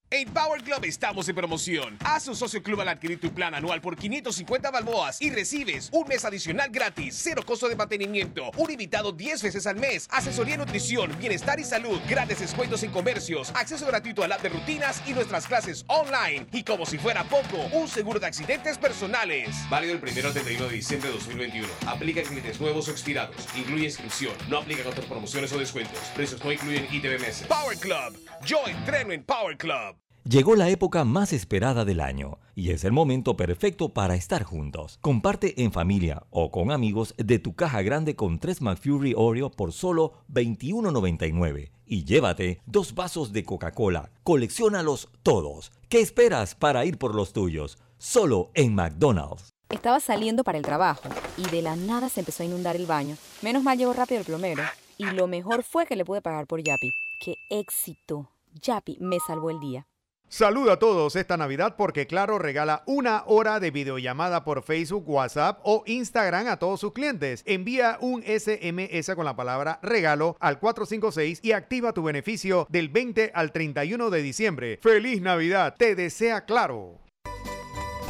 En 0.10 0.30
Power 0.30 0.64
Club 0.64 0.86
estamos 0.86 1.28
en 1.28 1.36
promoción. 1.36 1.98
Haz 2.06 2.30
un 2.30 2.36
socio 2.38 2.64
club 2.64 2.80
al 2.80 2.88
adquirir 2.88 3.20
tu 3.20 3.34
plan 3.34 3.54
anual 3.54 3.82
por 3.82 3.98
550 3.98 4.72
balboas 4.72 5.22
y 5.22 5.32
recibes 5.32 5.90
un 5.92 6.08
mes 6.08 6.24
adicional 6.24 6.70
gratis, 6.70 7.20
cero 7.22 7.44
costo 7.46 7.68
de 7.68 7.76
mantenimiento, 7.76 8.50
un 8.56 8.72
invitado 8.72 9.12
10 9.12 9.44
veces 9.44 9.68
al 9.68 9.76
mes, 9.76 10.08
asesoría 10.10 10.54
en 10.54 10.62
nutrición, 10.62 11.14
bienestar 11.20 11.60
y 11.60 11.66
salud, 11.66 12.00
grandes 12.08 12.40
descuentos 12.40 12.84
en 12.84 12.92
comercios, 12.92 13.52
acceso 13.54 13.86
gratuito 13.86 14.24
al 14.24 14.32
app 14.32 14.42
de 14.42 14.48
rutinas 14.48 15.04
y 15.06 15.12
nuestras 15.12 15.46
clases 15.46 15.84
online. 15.88 16.48
Y 16.54 16.64
como 16.64 16.86
si 16.86 16.98
fuera 16.98 17.26
poco, 17.26 17.58
un 17.74 17.90
seguro 17.90 18.18
de 18.18 18.28
accidentes 18.28 18.78
personales. 18.78 19.58
Válido 19.70 19.92
el 19.92 20.00
1 20.02 20.26
al 20.26 20.34
31 20.34 20.68
de 20.70 20.74
diciembre 20.74 21.10
de 21.10 21.16
2021. 21.16 21.68
Aplica 21.86 22.22
en 22.22 22.28
clientes 22.28 22.62
nuevos 22.62 22.88
o 22.88 22.92
expirados. 22.92 23.36
Incluye 23.58 23.84
inscripción. 23.84 24.34
No 24.48 24.60
aplican 24.60 24.88
otras 24.88 25.06
promociones 25.06 25.52
o 25.52 25.58
descuentos. 25.58 26.00
Precios 26.16 26.42
no 26.46 26.50
incluyen 26.54 26.88
ITBMS. 26.94 27.44
Power 27.50 27.78
Club. 27.78 28.18
Yo 28.46 28.60
entreno 28.68 29.12
en 29.12 29.24
Power 29.24 29.58
Club. 29.58 29.96
Llegó 30.24 30.56
la 30.56 30.70
época 30.70 31.06
más 31.06 31.32
esperada 31.32 31.86
del 31.86 32.02
año 32.02 32.40
y 32.54 32.72
es 32.72 32.84
el 32.84 32.92
momento 32.92 33.38
perfecto 33.38 33.90
para 33.94 34.16
estar 34.16 34.44
juntos. 34.44 34.98
Comparte 35.02 35.64
en 35.64 35.72
familia 35.72 36.24
o 36.30 36.52
con 36.52 36.72
amigos 36.72 37.14
de 37.18 37.40
tu 37.40 37.56
caja 37.56 37.82
grande 37.82 38.16
con 38.16 38.38
3 38.40 38.62
McFlurry 38.62 39.14
Oreo 39.16 39.50
por 39.50 39.72
solo 39.72 40.14
$21.99 40.34 41.72
y 41.86 42.04
llévate 42.04 42.62
dos 42.66 42.94
vasos 42.94 43.32
de 43.32 43.44
Coca-Cola. 43.44 44.12
Colecciónalos 44.24 45.10
todos. 45.24 45.72
¿Qué 45.88 46.02
esperas 46.02 46.56
para 46.56 46.84
ir 46.86 46.98
por 46.98 47.16
los 47.16 47.32
tuyos? 47.32 47.78
Solo 47.98 48.52
en 48.54 48.76
McDonald's. 48.76 49.50
Estaba 49.70 50.00
saliendo 50.00 50.44
para 50.44 50.58
el 50.58 50.64
trabajo 50.64 51.10
y 51.38 51.50
de 51.50 51.62
la 51.62 51.76
nada 51.76 52.10
se 52.10 52.20
empezó 52.20 52.44
a 52.44 52.46
inundar 52.46 52.76
el 52.76 52.86
baño. 52.86 53.16
Menos 53.42 53.64
mal 53.64 53.78
llegó 53.78 53.94
rápido 53.94 54.20
el 54.20 54.26
plomero. 54.26 54.64
Y 54.98 55.06
lo 55.06 55.28
mejor 55.28 55.64
fue 55.64 55.86
que 55.86 55.96
le 55.96 56.06
pude 56.06 56.22
pagar 56.22 56.48
por 56.48 56.62
Yapi. 56.62 56.92
¡Qué 57.20 57.36
éxito! 57.50 58.32
Yapi 58.62 58.98
me 59.00 59.20
salvó 59.20 59.52
el 59.52 59.60
día. 59.60 59.88
Saluda 60.30 60.74
a 60.74 60.80
todos 60.80 61.16
esta 61.16 61.38
Navidad 61.38 61.76
porque 61.78 62.06
Claro 62.06 62.38
regala 62.38 62.84
una 62.86 63.24
hora 63.28 63.62
de 63.62 63.72
videollamada 63.72 64.44
por 64.44 64.62
Facebook, 64.62 65.08
WhatsApp 65.08 65.62
o 65.64 65.84
Instagram 65.86 66.48
a 66.48 66.58
todos 66.58 66.82
sus 66.82 66.92
clientes. 66.92 67.44
Envía 67.46 67.98
un 68.02 68.24
SMS 68.24 69.16
con 69.16 69.24
la 69.24 69.38
palabra 69.38 69.80
regalo 69.82 70.36
al 70.42 70.60
456 70.60 71.40
y 71.44 71.54
activa 71.54 71.94
tu 71.94 72.04
beneficio 72.04 72.68
del 72.70 72.90
20 72.90 73.32
al 73.34 73.54
31 73.54 74.10
de 74.10 74.22
diciembre. 74.22 74.80
¡Feliz 74.82 75.22
Navidad! 75.22 75.76
Te 75.78 75.96
desea 75.96 76.44
Claro. 76.44 77.07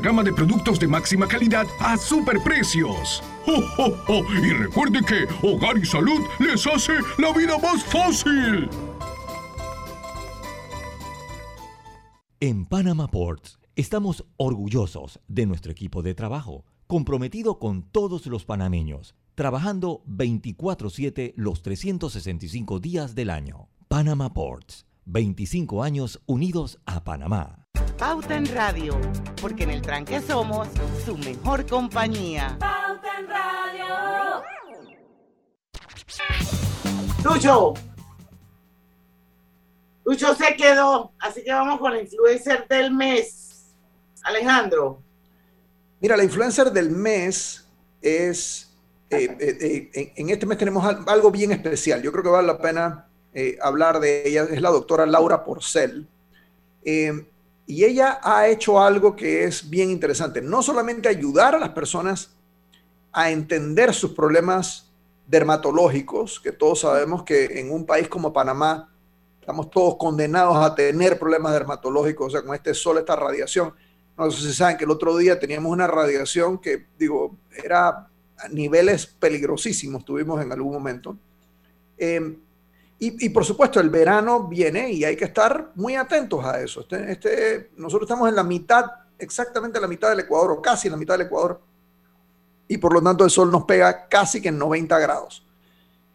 gama 0.00 0.22
de 0.22 0.32
productos 0.32 0.78
de 0.78 0.88
máxima 0.88 1.26
calidad 1.26 1.66
a 1.80 1.96
superprecios. 1.96 3.22
¡Oh, 3.46 3.62
oh, 3.78 3.94
oh! 4.08 4.24
Y 4.34 4.50
recuerde 4.50 5.00
que 5.04 5.26
Hogar 5.46 5.78
y 5.78 5.84
Salud 5.84 6.20
les 6.38 6.66
hace 6.66 6.92
la 7.18 7.32
vida 7.32 7.58
más 7.58 7.84
fácil. 7.84 8.68
En 12.40 12.66
Panama 12.66 13.08
Ports 13.08 13.58
estamos 13.76 14.24
orgullosos 14.36 15.20
de 15.28 15.46
nuestro 15.46 15.72
equipo 15.72 16.02
de 16.02 16.14
trabajo, 16.14 16.64
comprometido 16.86 17.58
con 17.58 17.82
todos 17.82 18.26
los 18.26 18.44
panameños, 18.44 19.14
trabajando 19.34 20.02
24/7 20.06 21.32
los 21.36 21.62
365 21.62 22.80
días 22.80 23.14
del 23.14 23.30
año. 23.30 23.68
Panama 23.88 24.34
Ports, 24.34 24.86
25 25.06 25.82
años 25.82 26.20
unidos 26.26 26.78
a 26.84 27.04
Panamá. 27.04 27.63
Pauta 27.98 28.36
en 28.36 28.46
Radio, 28.54 28.98
porque 29.40 29.64
en 29.64 29.70
el 29.70 29.82
tranque 29.82 30.20
somos 30.20 30.68
su 31.04 31.16
mejor 31.18 31.66
compañía. 31.66 32.56
Pauta 32.60 33.08
en 33.18 33.28
Radio. 33.28 34.42
Lucho. 37.24 37.74
Lucho 40.04 40.34
se 40.34 40.54
quedó, 40.56 41.12
así 41.18 41.42
que 41.42 41.52
vamos 41.52 41.80
con 41.80 41.92
la 41.92 42.00
influencer 42.02 42.66
del 42.68 42.92
mes. 42.92 43.40
Alejandro. 44.22 45.02
Mira, 46.00 46.16
la 46.16 46.24
influencer 46.24 46.70
del 46.70 46.90
mes 46.90 47.66
es, 48.00 48.74
eh, 49.10 49.36
eh, 49.40 49.90
eh, 49.94 50.12
en 50.16 50.30
este 50.30 50.46
mes 50.46 50.58
tenemos 50.58 50.84
al- 50.84 51.04
algo 51.06 51.30
bien 51.30 51.52
especial. 51.52 52.02
Yo 52.02 52.10
creo 52.12 52.22
que 52.24 52.30
vale 52.30 52.46
la 52.46 52.58
pena 52.58 53.06
eh, 53.34 53.58
hablar 53.60 54.00
de 54.00 54.26
ella. 54.28 54.44
Es 54.44 54.60
la 54.62 54.70
doctora 54.70 55.04
Laura 55.06 55.44
Porcel. 55.44 56.06
Eh, 56.84 57.26
y 57.66 57.84
ella 57.84 58.20
ha 58.22 58.46
hecho 58.48 58.80
algo 58.80 59.16
que 59.16 59.44
es 59.44 59.68
bien 59.68 59.90
interesante. 59.90 60.42
No 60.42 60.62
solamente 60.62 61.08
ayudar 61.08 61.54
a 61.54 61.58
las 61.58 61.70
personas 61.70 62.34
a 63.12 63.30
entender 63.30 63.94
sus 63.94 64.12
problemas 64.12 64.92
dermatológicos, 65.26 66.40
que 66.40 66.52
todos 66.52 66.80
sabemos 66.80 67.22
que 67.22 67.58
en 67.58 67.72
un 67.72 67.86
país 67.86 68.08
como 68.08 68.32
Panamá 68.32 68.92
estamos 69.40 69.70
todos 69.70 69.96
condenados 69.96 70.56
a 70.56 70.74
tener 70.74 71.18
problemas 71.18 71.52
dermatológicos, 71.52 72.26
o 72.26 72.30
sea, 72.30 72.42
con 72.42 72.54
este 72.54 72.74
sol, 72.74 72.98
esta 72.98 73.16
radiación. 73.16 73.72
No 74.16 74.30
sé 74.30 74.48
si 74.48 74.54
saben 74.54 74.76
que 74.76 74.84
el 74.84 74.90
otro 74.90 75.16
día 75.16 75.38
teníamos 75.38 75.72
una 75.72 75.86
radiación 75.86 76.58
que, 76.58 76.86
digo, 76.98 77.36
era 77.52 78.08
a 78.36 78.48
niveles 78.50 79.06
peligrosísimos, 79.06 80.04
tuvimos 80.04 80.42
en 80.42 80.52
algún 80.52 80.72
momento. 80.72 81.16
Eh, 81.96 82.38
y, 83.18 83.28
por 83.30 83.44
supuesto, 83.44 83.80
el 83.80 83.90
verano 83.90 84.46
viene 84.48 84.90
y 84.92 85.04
hay 85.04 85.16
que 85.16 85.24
estar 85.24 85.70
muy 85.74 85.96
atentos 85.96 86.44
a 86.44 86.60
eso. 86.60 86.80
Este, 86.82 87.10
este, 87.12 87.70
nosotros 87.76 88.08
estamos 88.08 88.28
en 88.28 88.36
la 88.36 88.44
mitad, 88.44 88.84
exactamente 89.18 89.78
en 89.78 89.82
la 89.82 89.88
mitad 89.88 90.10
del 90.10 90.20
Ecuador, 90.20 90.52
o 90.52 90.62
casi 90.62 90.88
la 90.88 90.96
mitad 90.96 91.14
del 91.18 91.26
Ecuador, 91.26 91.60
y 92.68 92.78
por 92.78 92.92
lo 92.92 93.02
tanto 93.02 93.24
el 93.24 93.30
sol 93.30 93.50
nos 93.50 93.64
pega 93.64 94.06
casi 94.08 94.40
que 94.40 94.48
en 94.48 94.58
90 94.58 94.98
grados. 94.98 95.46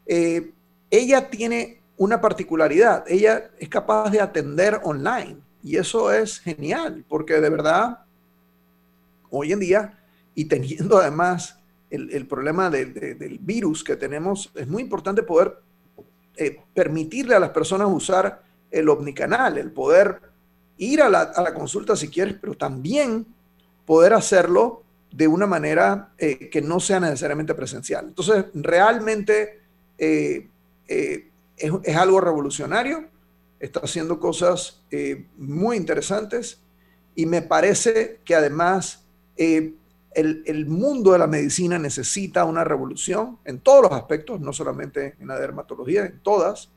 Eh, 0.06 0.52
ella 0.90 1.30
tiene 1.30 1.82
una 1.98 2.20
particularidad, 2.22 3.04
ella 3.08 3.52
es 3.60 3.70
capaz 3.70 4.10
de 4.10 4.22
atender 4.22 4.80
online, 4.84 5.38
y 5.62 5.76
eso 5.78 6.12
es 6.12 6.40
genial, 6.40 7.04
porque 7.10 7.42
de 7.42 7.50
verdad, 7.50 8.00
hoy 9.30 9.52
en 9.52 9.60
día, 9.60 10.00
y 10.34 10.46
teniendo 10.46 10.98
además 10.98 11.60
el, 11.90 12.28
problema 12.28 12.70
de- 12.70 12.86
de- 12.86 13.16
del 13.16 13.40
virus 13.40 13.84
que 13.84 13.96
tenemos, 13.96 14.52
es 14.56 14.68
muy 14.68 14.82
importante 14.84 15.24
poder 15.24 15.60
eh, 16.42 16.62
permitirle 16.74 17.36
a 17.36 17.40
las 17.40 17.50
personas 17.50 17.90
usar 17.92 18.42
el 18.72 18.88
omnicanal, 18.88 19.58
el 19.58 19.74
poder 19.74 20.22
ir 20.78 21.02
a 21.02 21.10
la, 21.10 21.54
consulta 21.54 21.98
si 21.98 22.08
quieres, 22.08 22.36
pero 22.40 22.56
también 22.56 23.28
poder 23.86 24.14
hacerlo 24.14 24.84
de 25.12 25.28
una 25.28 25.46
manera 25.48 26.14
eh, 26.18 26.50
que 26.50 26.62
no 26.62 26.80
sea 26.80 27.02
necesariamente 27.02 27.54
presencial. 27.54 28.06
Entonces, 28.08 28.46
realmente 28.54 29.60
eh, 29.98 30.48
es, 30.88 31.72
es 31.84 31.96
algo 31.98 32.22
revolucionario, 32.22 33.10
está 33.60 33.82
haciendo 33.82 34.18
cosas 34.18 34.82
muy 35.36 35.76
interesantes 35.76 36.62
y 37.16 37.26
me 37.26 37.42
parece 37.42 38.22
que 38.24 38.34
además 38.34 39.04
el, 40.14 40.44
el 40.48 40.66
mundo 40.66 41.12
de 41.14 41.20
la 41.20 41.28
medicina 41.28 41.78
necesita 41.78 42.46
una 42.46 42.64
revolución 42.64 43.38
en 43.46 43.60
todos 43.60 43.84
los 43.84 43.92
aspectos, 43.92 44.40
no 44.40 44.52
solamente 44.54 45.16
en 45.20 45.28
la 45.28 45.40
dermatología, 45.40 46.06
en 46.06 46.20
todas. 46.20 46.70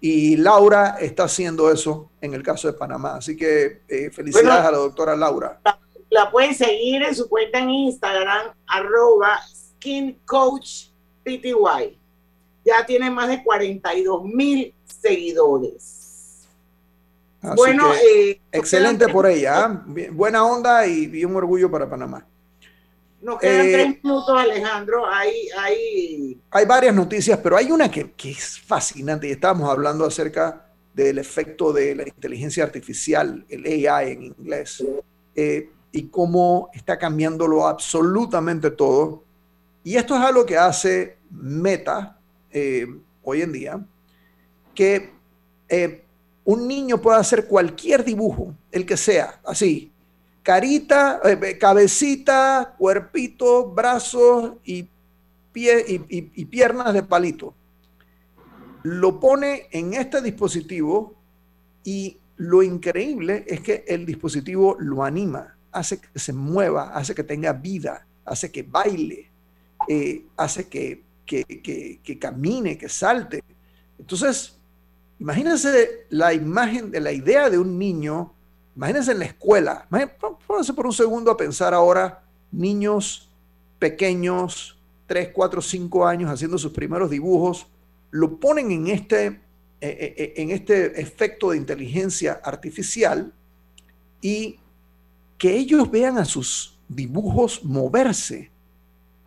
Y 0.00 0.36
Laura 0.36 0.96
está 1.00 1.24
haciendo 1.24 1.70
eso 1.70 2.10
en 2.20 2.34
el 2.34 2.42
caso 2.42 2.68
de 2.68 2.74
Panamá. 2.74 3.16
Así 3.16 3.36
que 3.36 3.82
eh, 3.88 4.10
felicidades 4.10 4.48
Bueno. 4.50 4.68
a 4.68 4.72
la 4.72 4.78
doctora 4.78 5.16
Laura. 5.16 5.60
La 6.10 6.30
pueden 6.30 6.54
seguir 6.54 7.02
en 7.02 7.14
su 7.14 7.28
cuenta 7.28 7.58
en 7.60 7.70
Instagram, 7.70 8.52
arroba 8.66 9.38
skincoachpty. 9.48 11.54
Ya 12.64 12.84
tiene 12.86 13.10
más 13.10 13.28
de 13.28 13.42
42 13.44 14.24
mil 14.24 14.74
seguidores. 15.00 16.46
Así 17.42 17.56
bueno, 17.56 17.90
que, 17.92 18.30
eh, 18.32 18.40
excelente 18.52 19.08
por 19.08 19.26
ella. 19.26 19.64
¿ah? 19.64 19.82
Bien- 19.86 20.14
Buena 20.16 20.44
onda 20.44 20.86
y, 20.86 21.10
y 21.14 21.24
un 21.24 21.36
orgullo 21.36 21.70
para 21.70 21.88
Panamá. 21.88 22.26
Nos 23.20 23.38
quedan 23.38 23.66
Eh, 23.66 23.72
tres 23.72 24.04
minutos, 24.04 24.38
Alejandro. 24.38 25.06
Hay, 25.06 25.48
hay 25.58 26.40
Hay 26.50 26.66
varias 26.66 26.94
noticias, 26.94 27.38
pero 27.42 27.56
hay 27.56 27.70
una 27.70 27.90
que, 27.90 28.12
que 28.12 28.30
es 28.30 28.60
fascinante 28.60 29.28
y 29.28 29.32
estábamos 29.32 29.68
hablando 29.68 30.04
acerca 30.04 30.66
del 30.94 31.18
efecto 31.18 31.72
de 31.72 31.94
la 31.94 32.02
inteligencia 32.02 32.64
artificial, 32.64 33.44
el 33.48 33.64
AI 33.88 34.12
en 34.12 34.22
inglés, 34.24 34.84
eh, 35.34 35.70
y 35.92 36.08
cómo 36.08 36.70
está 36.72 36.98
cambiándolo 36.98 37.66
absolutamente 37.66 38.70
todo. 38.70 39.24
Y 39.84 39.96
esto 39.96 40.14
es 40.14 40.20
algo 40.20 40.44
que 40.44 40.56
hace 40.56 41.16
Meta 41.30 42.18
eh, 42.50 42.86
hoy 43.22 43.42
en 43.42 43.52
día, 43.52 43.80
que 44.74 45.12
eh, 45.68 46.04
un 46.44 46.66
niño 46.66 47.00
puede 47.00 47.18
hacer 47.18 47.46
cualquier 47.46 48.04
dibujo, 48.04 48.54
el 48.72 48.84
que 48.84 48.96
sea, 48.96 49.40
así, 49.44 49.92
carita, 50.42 51.20
eh, 51.24 51.58
cabecita, 51.58 52.74
cuerpito, 52.78 53.70
brazos 53.70 54.54
y 54.64 54.88
pie 55.52 55.84
y 56.08 56.44
piernas 56.46 56.94
de 56.94 57.02
palito. 57.02 57.54
Lo 58.82 59.20
pone 59.20 59.68
en 59.72 59.94
este 59.94 60.20
dispositivo 60.22 61.14
y 61.84 62.16
lo 62.36 62.62
increíble 62.62 63.44
es 63.46 63.60
que 63.60 63.84
el 63.86 64.06
dispositivo 64.06 64.76
lo 64.78 65.04
anima, 65.04 65.56
hace 65.72 66.00
que 66.00 66.18
se 66.18 66.32
mueva, 66.32 66.94
hace 66.94 67.14
que 67.14 67.22
tenga 67.24 67.52
vida, 67.52 68.06
hace 68.24 68.50
que 68.50 68.62
baile, 68.62 69.30
eh, 69.88 70.24
hace 70.36 70.68
que, 70.68 71.02
que- 71.26 71.44
que- 71.44 72.00
que 72.02 72.18
camine, 72.18 72.78
que 72.78 72.88
salte. 72.88 73.42
Entonces, 73.98 74.58
imagínense 75.18 76.06
la 76.08 76.32
imagen 76.32 76.90
de 76.90 77.00
la 77.00 77.12
idea 77.12 77.50
de 77.50 77.58
un 77.58 77.78
niño, 77.78 78.32
imagínense 78.76 79.12
en 79.12 79.18
la 79.18 79.24
escuela, 79.26 79.86
pónganse 80.46 80.72
por 80.72 80.86
un 80.86 80.92
segundo 80.92 81.30
a 81.30 81.36
pensar 81.36 81.74
ahora 81.74 82.22
niños 82.52 83.28
pequeños, 83.78 84.78
3, 85.06 85.30
4, 85.32 85.60
5 85.60 86.06
años 86.06 86.30
haciendo 86.30 86.58
sus 86.58 86.72
primeros 86.72 87.10
dibujos, 87.10 87.66
lo 88.10 88.38
ponen 88.38 88.70
en 88.70 88.88
este, 88.88 89.26
eh, 89.26 89.38
eh, 89.80 90.14
eh, 90.16 90.32
en 90.36 90.50
este 90.50 91.00
efecto 91.00 91.50
de 91.50 91.56
inteligencia 91.56 92.40
artificial 92.44 93.32
y 94.20 94.58
que 95.38 95.56
ellos 95.56 95.90
vean 95.90 96.18
a 96.18 96.24
sus 96.24 96.78
dibujos 96.88 97.64
moverse. 97.64 98.50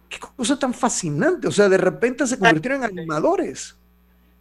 Qué 0.08 0.20
cosa 0.36 0.60
tan 0.60 0.74
fascinante. 0.74 1.48
O 1.48 1.52
sea, 1.52 1.68
de 1.68 1.78
repente 1.78 2.28
se 2.28 2.38
convirtieron 2.38 2.84
en 2.84 3.00
animadores. 3.00 3.76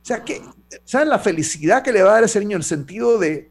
O 0.02 0.04
sea, 0.04 0.22
que, 0.22 0.42
¿saben 0.84 1.08
la 1.08 1.18
felicidad 1.18 1.82
que 1.82 1.92
le 1.92 2.02
va 2.02 2.10
a 2.10 2.14
dar 2.14 2.22
a 2.24 2.26
ese 2.26 2.40
niño? 2.40 2.56
El 2.56 2.64
sentido 2.64 3.18
de- 3.18 3.48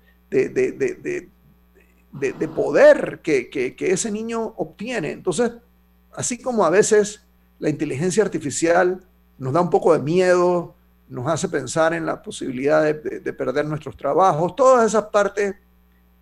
de- 2.14 2.34
de- 2.34 2.34
de 2.34 2.48
poder 2.48 3.20
que, 3.24 3.50
que- 3.50 3.76
ese 3.92 4.12
niño 4.12 4.54
obtiene. 4.58 5.12
Entonces, 5.12 5.52
así 6.14 6.38
como 6.42 6.66
a 6.66 6.70
veces 6.70 7.22
la 7.60 7.70
inteligencia 7.70 8.24
artificial 8.24 9.04
nos 9.38 9.54
da 9.54 9.62
un 9.62 9.70
poco 9.70 9.94
de 9.94 10.00
miedo, 10.00 10.76
nos 11.08 11.28
hace 11.28 11.50
pensar 11.50 11.94
en 11.94 12.06
la 12.06 12.22
posibilidad 12.22 12.84
de, 12.84 12.94
de- 12.94 13.20
de 13.20 13.34
perder 13.34 13.66
nuestros 13.66 13.96
trabajos, 13.98 14.56
todas 14.56 14.86
esas 14.88 15.06
partes, 15.06 15.56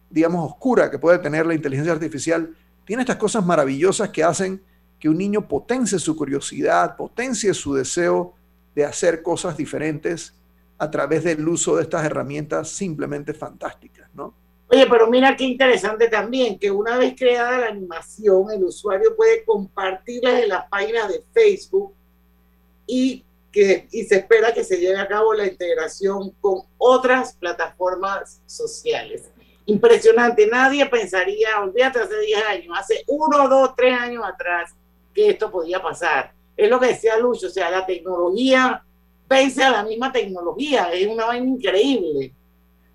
digamos, 0.10 0.50
oscuras 0.52 0.90
que 0.90 1.00
puede 1.00 1.20
tener 1.20 1.46
la 1.46 1.54
inteligencia 1.54 1.94
artificial, 1.94 2.56
tiene 2.86 3.04
estas 3.04 3.18
cosas 3.18 3.46
maravillosas 3.46 4.10
que 4.10 4.24
hacen 4.24 4.62
que 5.00 5.08
un 5.10 5.18
niño 5.18 5.48
potencie 5.48 6.00
su 6.00 6.16
curiosidad, 6.16 6.96
potencie 6.98 7.54
su 7.54 7.74
deseo 7.74 8.34
de 8.76 8.86
hacer 8.86 9.22
cosas 9.22 9.56
diferentes 9.56 10.34
a 10.78 10.90
través 10.90 11.24
del 11.24 11.48
uso 11.48 11.76
de 11.76 11.84
estas 11.84 12.06
herramientas 12.06 12.70
simplemente 12.70 13.34
fantásticas. 13.34 13.99
Oye, 14.72 14.86
pero 14.88 15.08
mira 15.08 15.36
qué 15.36 15.46
interesante 15.46 16.10
también, 16.10 16.60
que 16.60 16.70
una 16.70 16.98
vez 16.98 17.16
creada 17.18 17.58
la 17.58 17.68
animación, 17.68 18.52
el 18.52 18.64
usuario 18.64 19.16
puede 19.16 19.44
compartirla 19.44 20.40
en 20.40 20.50
las 20.50 20.70
páginas 20.70 21.10
de 21.10 21.24
Facebook 21.34 21.94
y, 22.86 23.24
que, 23.52 23.88
y 23.92 24.04
se 24.04 24.18
espera 24.18 24.54
que 24.54 24.64
se 24.64 24.78
lleve 24.80 25.00
a 25.00 25.08
cabo 25.08 25.34
la 25.34 25.48
integración 25.48 26.32
con 26.40 26.62
otras 26.78 27.34
plataformas 27.34 28.42
sociales. 28.46 29.24
Impresionante, 29.66 30.46
nadie 30.46 30.86
pensaría, 30.86 31.60
olvídate 31.62 32.00
hace 32.00 32.20
10 32.20 32.46
años, 32.46 32.78
hace 32.78 33.04
uno, 33.08 33.48
dos, 33.50 33.76
tres 33.76 34.00
años 34.00 34.24
atrás, 34.24 34.76
que 35.16 35.30
esto 35.30 35.50
podía 35.50 35.82
pasar. 35.82 36.32
Es 36.56 36.70
lo 36.70 36.80
que 36.80 36.88
decía 36.88 37.18
Lucho, 37.18 37.48
o 37.48 37.50
sea, 37.50 37.72
la 37.72 37.88
tecnología 37.88 38.84
vence 39.28 39.64
a 39.64 39.72
la 39.72 39.84
misma 39.84 40.12
tecnología, 40.12 40.92
es 40.92 41.08
una 41.08 41.26
vaina 41.26 41.48
increíble. 41.48 42.34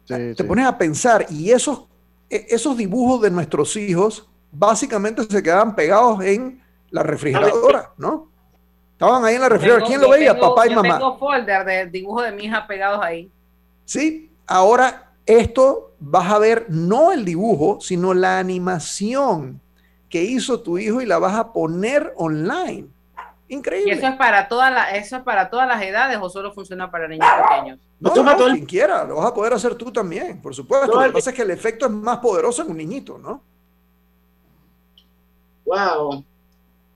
Te 0.07 0.45
pones 0.45 0.67
a 0.67 0.77
pensar 0.77 1.27
y 1.31 1.51
esos, 1.51 1.85
e- 2.29 2.47
esos 2.51 2.77
dibujos 2.77 3.23
de 3.23 3.31
nuestros 3.31 3.77
hijos 3.77 4.29
básicamente 4.53 5.23
se 5.25 5.43
quedaban 5.43 5.75
pegados 5.75 6.23
en 6.23 6.63
la 6.91 7.03
refrigeradora, 7.03 7.91
¿no? 7.97 8.29
Estaban 8.93 9.25
ahí 9.25 9.35
en 9.35 9.41
la 9.41 9.49
refrigeradora. 9.49 9.87
¿Quién 9.87 10.01
lo 10.01 10.11
veía? 10.11 10.35
tengo- 10.35 10.55
Papá 10.55 10.67
y 10.67 10.71
yo 10.71 10.77
mamá. 10.77 10.99
tengo 10.99 11.19
folder 11.19 11.65
de 11.65 11.87
dibujo 11.87 12.23
de 12.23 12.33
mi 12.33 12.45
hija 12.45 12.67
pegados 12.67 13.01
ahí. 13.03 13.31
Sí, 13.85 14.31
ahora 14.47 15.11
esto 15.27 15.93
vas 15.99 16.31
a 16.31 16.39
ver 16.39 16.67
no 16.69 17.11
el 17.13 17.25
dibujo, 17.25 17.79
sino 17.81 18.15
la 18.15 18.39
animación 18.39 19.61
que 20.09 20.23
hizo 20.23 20.61
tu 20.61 20.79
hijo 20.79 21.01
y 21.01 21.07
la 21.07 21.19
vas 21.19 21.35
a 21.35 21.53
poner 21.53 22.13
online. 22.17 22.87
¿Y 23.49 23.57
Increíble. 23.57 23.93
eso 23.95 24.07
es 24.07 24.15
para 24.17 24.49
todas 24.49 24.73
las, 24.73 24.95
eso 24.95 25.17
es 25.17 25.23
para 25.23 25.51
todas 25.51 25.67
las 25.69 25.83
edades 25.83 26.19
o 26.21 26.29
solo 26.31 26.53
funciona 26.53 26.91
para 26.91 27.09
niños 27.09 27.27
pequeños? 27.49 27.79
No, 28.05 28.23
no, 28.23 28.37
quien 28.37 28.67
quiera, 28.67 29.05
lo 29.05 29.17
vas 29.17 29.27
a 29.27 29.35
poder 29.35 29.55
hacer 29.55 29.75
tú 29.77 29.91
también, 29.91 30.43
por 30.43 30.55
supuesto. 30.55 30.89
Todo 30.89 31.01
Lo 31.01 31.07
que 31.07 31.13
pasa 31.15 31.31
es 31.31 31.37
que 31.37 31.43
el 31.43 31.51
efecto 31.51 31.87
es 31.87 31.93
más 31.93 32.19
poderoso 32.19 32.63
en 32.63 32.71
un 32.71 32.77
niñito, 32.77 33.17
¿no? 33.17 33.43
Wow. 35.65 36.23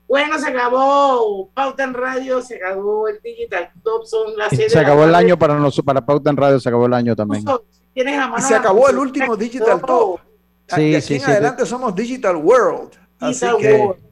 Bueno, 0.07 0.37
se 0.37 0.49
acabó 0.49 1.49
Pauta 1.53 1.83
en 1.83 1.93
Radio, 1.95 2.41
se 2.41 2.57
acabó 2.57 3.07
el 3.07 3.19
Digital 3.23 3.71
Top, 3.83 4.05
son 4.05 4.37
las 4.37 4.51
de 4.51 4.69
se 4.69 4.75
la 4.75 4.81
acabó 4.81 5.03
el 5.03 5.15
año 5.15 5.37
para 5.37 5.55
nosotros, 5.55 5.85
para 5.85 6.05
Pauta 6.05 6.29
en 6.29 6.37
Radio, 6.37 6.59
se 6.59 6.69
acabó 6.69 6.85
el 6.85 6.93
año 6.93 7.15
también. 7.15 7.43
Tienes 7.93 8.19
a 8.19 8.27
mano 8.27 8.37
Y 8.37 8.41
se 8.41 8.53
la 8.53 8.59
acabó 8.59 8.89
el 8.89 8.97
último 8.99 9.35
Digital 9.35 9.81
Top. 9.81 10.19
Sí, 10.67 10.91
de 10.91 10.97
aquí 10.97 11.07
sí, 11.07 11.13
en 11.15 11.21
sí. 11.21 11.31
adelante 11.31 11.65
somos 11.65 11.95
Digital 11.95 12.35
World. 12.35 12.91
Así 13.19 13.45
que, 13.59 13.73
World. 13.73 14.08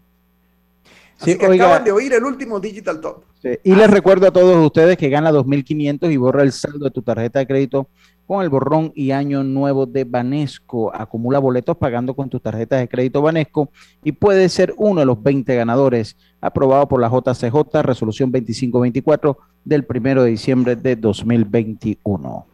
Así 1.19 1.33
Sí, 1.33 1.37
que 1.37 1.47
oiga. 1.47 1.65
acaban 1.65 1.83
de 1.85 1.91
oír 1.91 2.13
el 2.13 2.23
último 2.23 2.59
Digital 2.59 2.99
Top. 3.01 3.23
Sí, 3.41 3.49
Y 3.63 3.75
les 3.75 3.89
recuerdo 3.89 4.27
a 4.27 4.31
todos 4.31 4.63
ustedes 4.65 4.97
que 4.97 5.09
gana 5.09 5.31
2.500 5.31 6.11
y 6.11 6.17
borra 6.17 6.43
el 6.43 6.51
saldo 6.51 6.85
de 6.85 6.91
tu 6.91 7.01
tarjeta 7.01 7.39
de 7.39 7.47
crédito 7.47 7.87
con 8.25 8.43
el 8.43 8.49
borrón 8.49 8.91
y 8.93 9.11
año 9.11 9.41
nuevo 9.43 9.85
de 9.85 10.03
Banesco. 10.03 10.93
Acumula 10.93 11.39
boletos 11.39 11.77
pagando 11.77 12.13
con 12.13 12.29
tus 12.29 12.41
tarjetas 12.41 12.79
de 12.81 12.89
crédito 12.89 13.21
Banesco 13.21 13.69
y 14.03 14.11
puede 14.11 14.49
ser 14.49 14.73
uno 14.77 14.99
de 14.99 15.05
los 15.05 15.21
20 15.23 15.55
ganadores. 15.55 16.17
Aprobado 16.41 16.87
por 16.87 16.99
la 16.99 17.09
JCJ, 17.09 17.81
resolución 17.83 18.31
2524 18.31 19.37
del 19.63 19.85
1 19.89 20.23
de 20.23 20.29
diciembre 20.29 20.75
de 20.75 20.95
2021. 20.97 22.45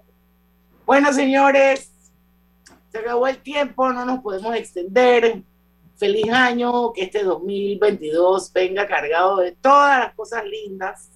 Bueno, 0.85 1.11
señores, 1.13 1.89
se 2.91 2.97
acabó 2.99 3.27
el 3.27 3.37
tiempo, 3.37 3.91
no 3.91 4.05
nos 4.05 4.19
podemos 4.19 4.55
extender. 4.55 5.41
Feliz 5.95 6.31
año, 6.31 6.91
que 6.91 7.03
este 7.03 7.23
2022 7.23 8.51
venga 8.51 8.87
cargado 8.87 9.37
de 9.37 9.51
todas 9.51 9.99
las 9.99 10.15
cosas 10.15 10.43
lindas. 10.45 11.09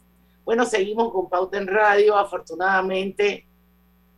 Bueno, 0.45 0.65
seguimos 0.65 1.11
con 1.11 1.29
Pauta 1.29 1.57
en 1.57 1.67
Radio, 1.67 2.15
afortunadamente. 2.15 3.45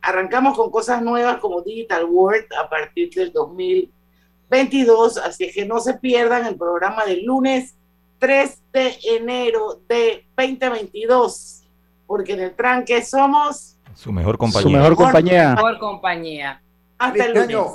Arrancamos 0.02 0.56
con 0.56 0.70
cosas 0.70 1.02
nuevas 1.02 1.38
como 1.38 1.62
Digital 1.62 2.04
World 2.04 2.46
a 2.58 2.68
partir 2.68 3.10
del 3.10 3.32
2022, 3.32 5.18
así 5.18 5.50
que 5.50 5.64
no 5.66 5.80
se 5.80 5.94
pierdan 5.94 6.46
el 6.46 6.56
programa 6.56 7.04
del 7.04 7.24
lunes 7.24 7.74
3 8.18 8.62
de 8.72 8.98
enero 9.16 9.80
de 9.88 10.26
2022, 10.36 11.62
porque 12.06 12.34
en 12.34 12.40
el 12.40 12.54
tranque 12.54 13.02
somos 13.02 13.76
Su 13.94 14.12
mejor 14.12 14.38
compañía. 14.38 14.62
Su 14.62 14.70
mejor 14.70 14.94
compañía. 14.94 15.54
Mejor 15.54 15.78
compañía. 15.78 16.62
hasta 16.98 17.24
el 17.24 17.34
lunes. 17.34 17.72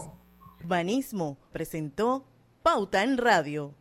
Banismo 0.63 1.37
presentó 1.51 2.23
Pauta 2.65 3.03
en 3.03 3.19
Radio. 3.19 3.75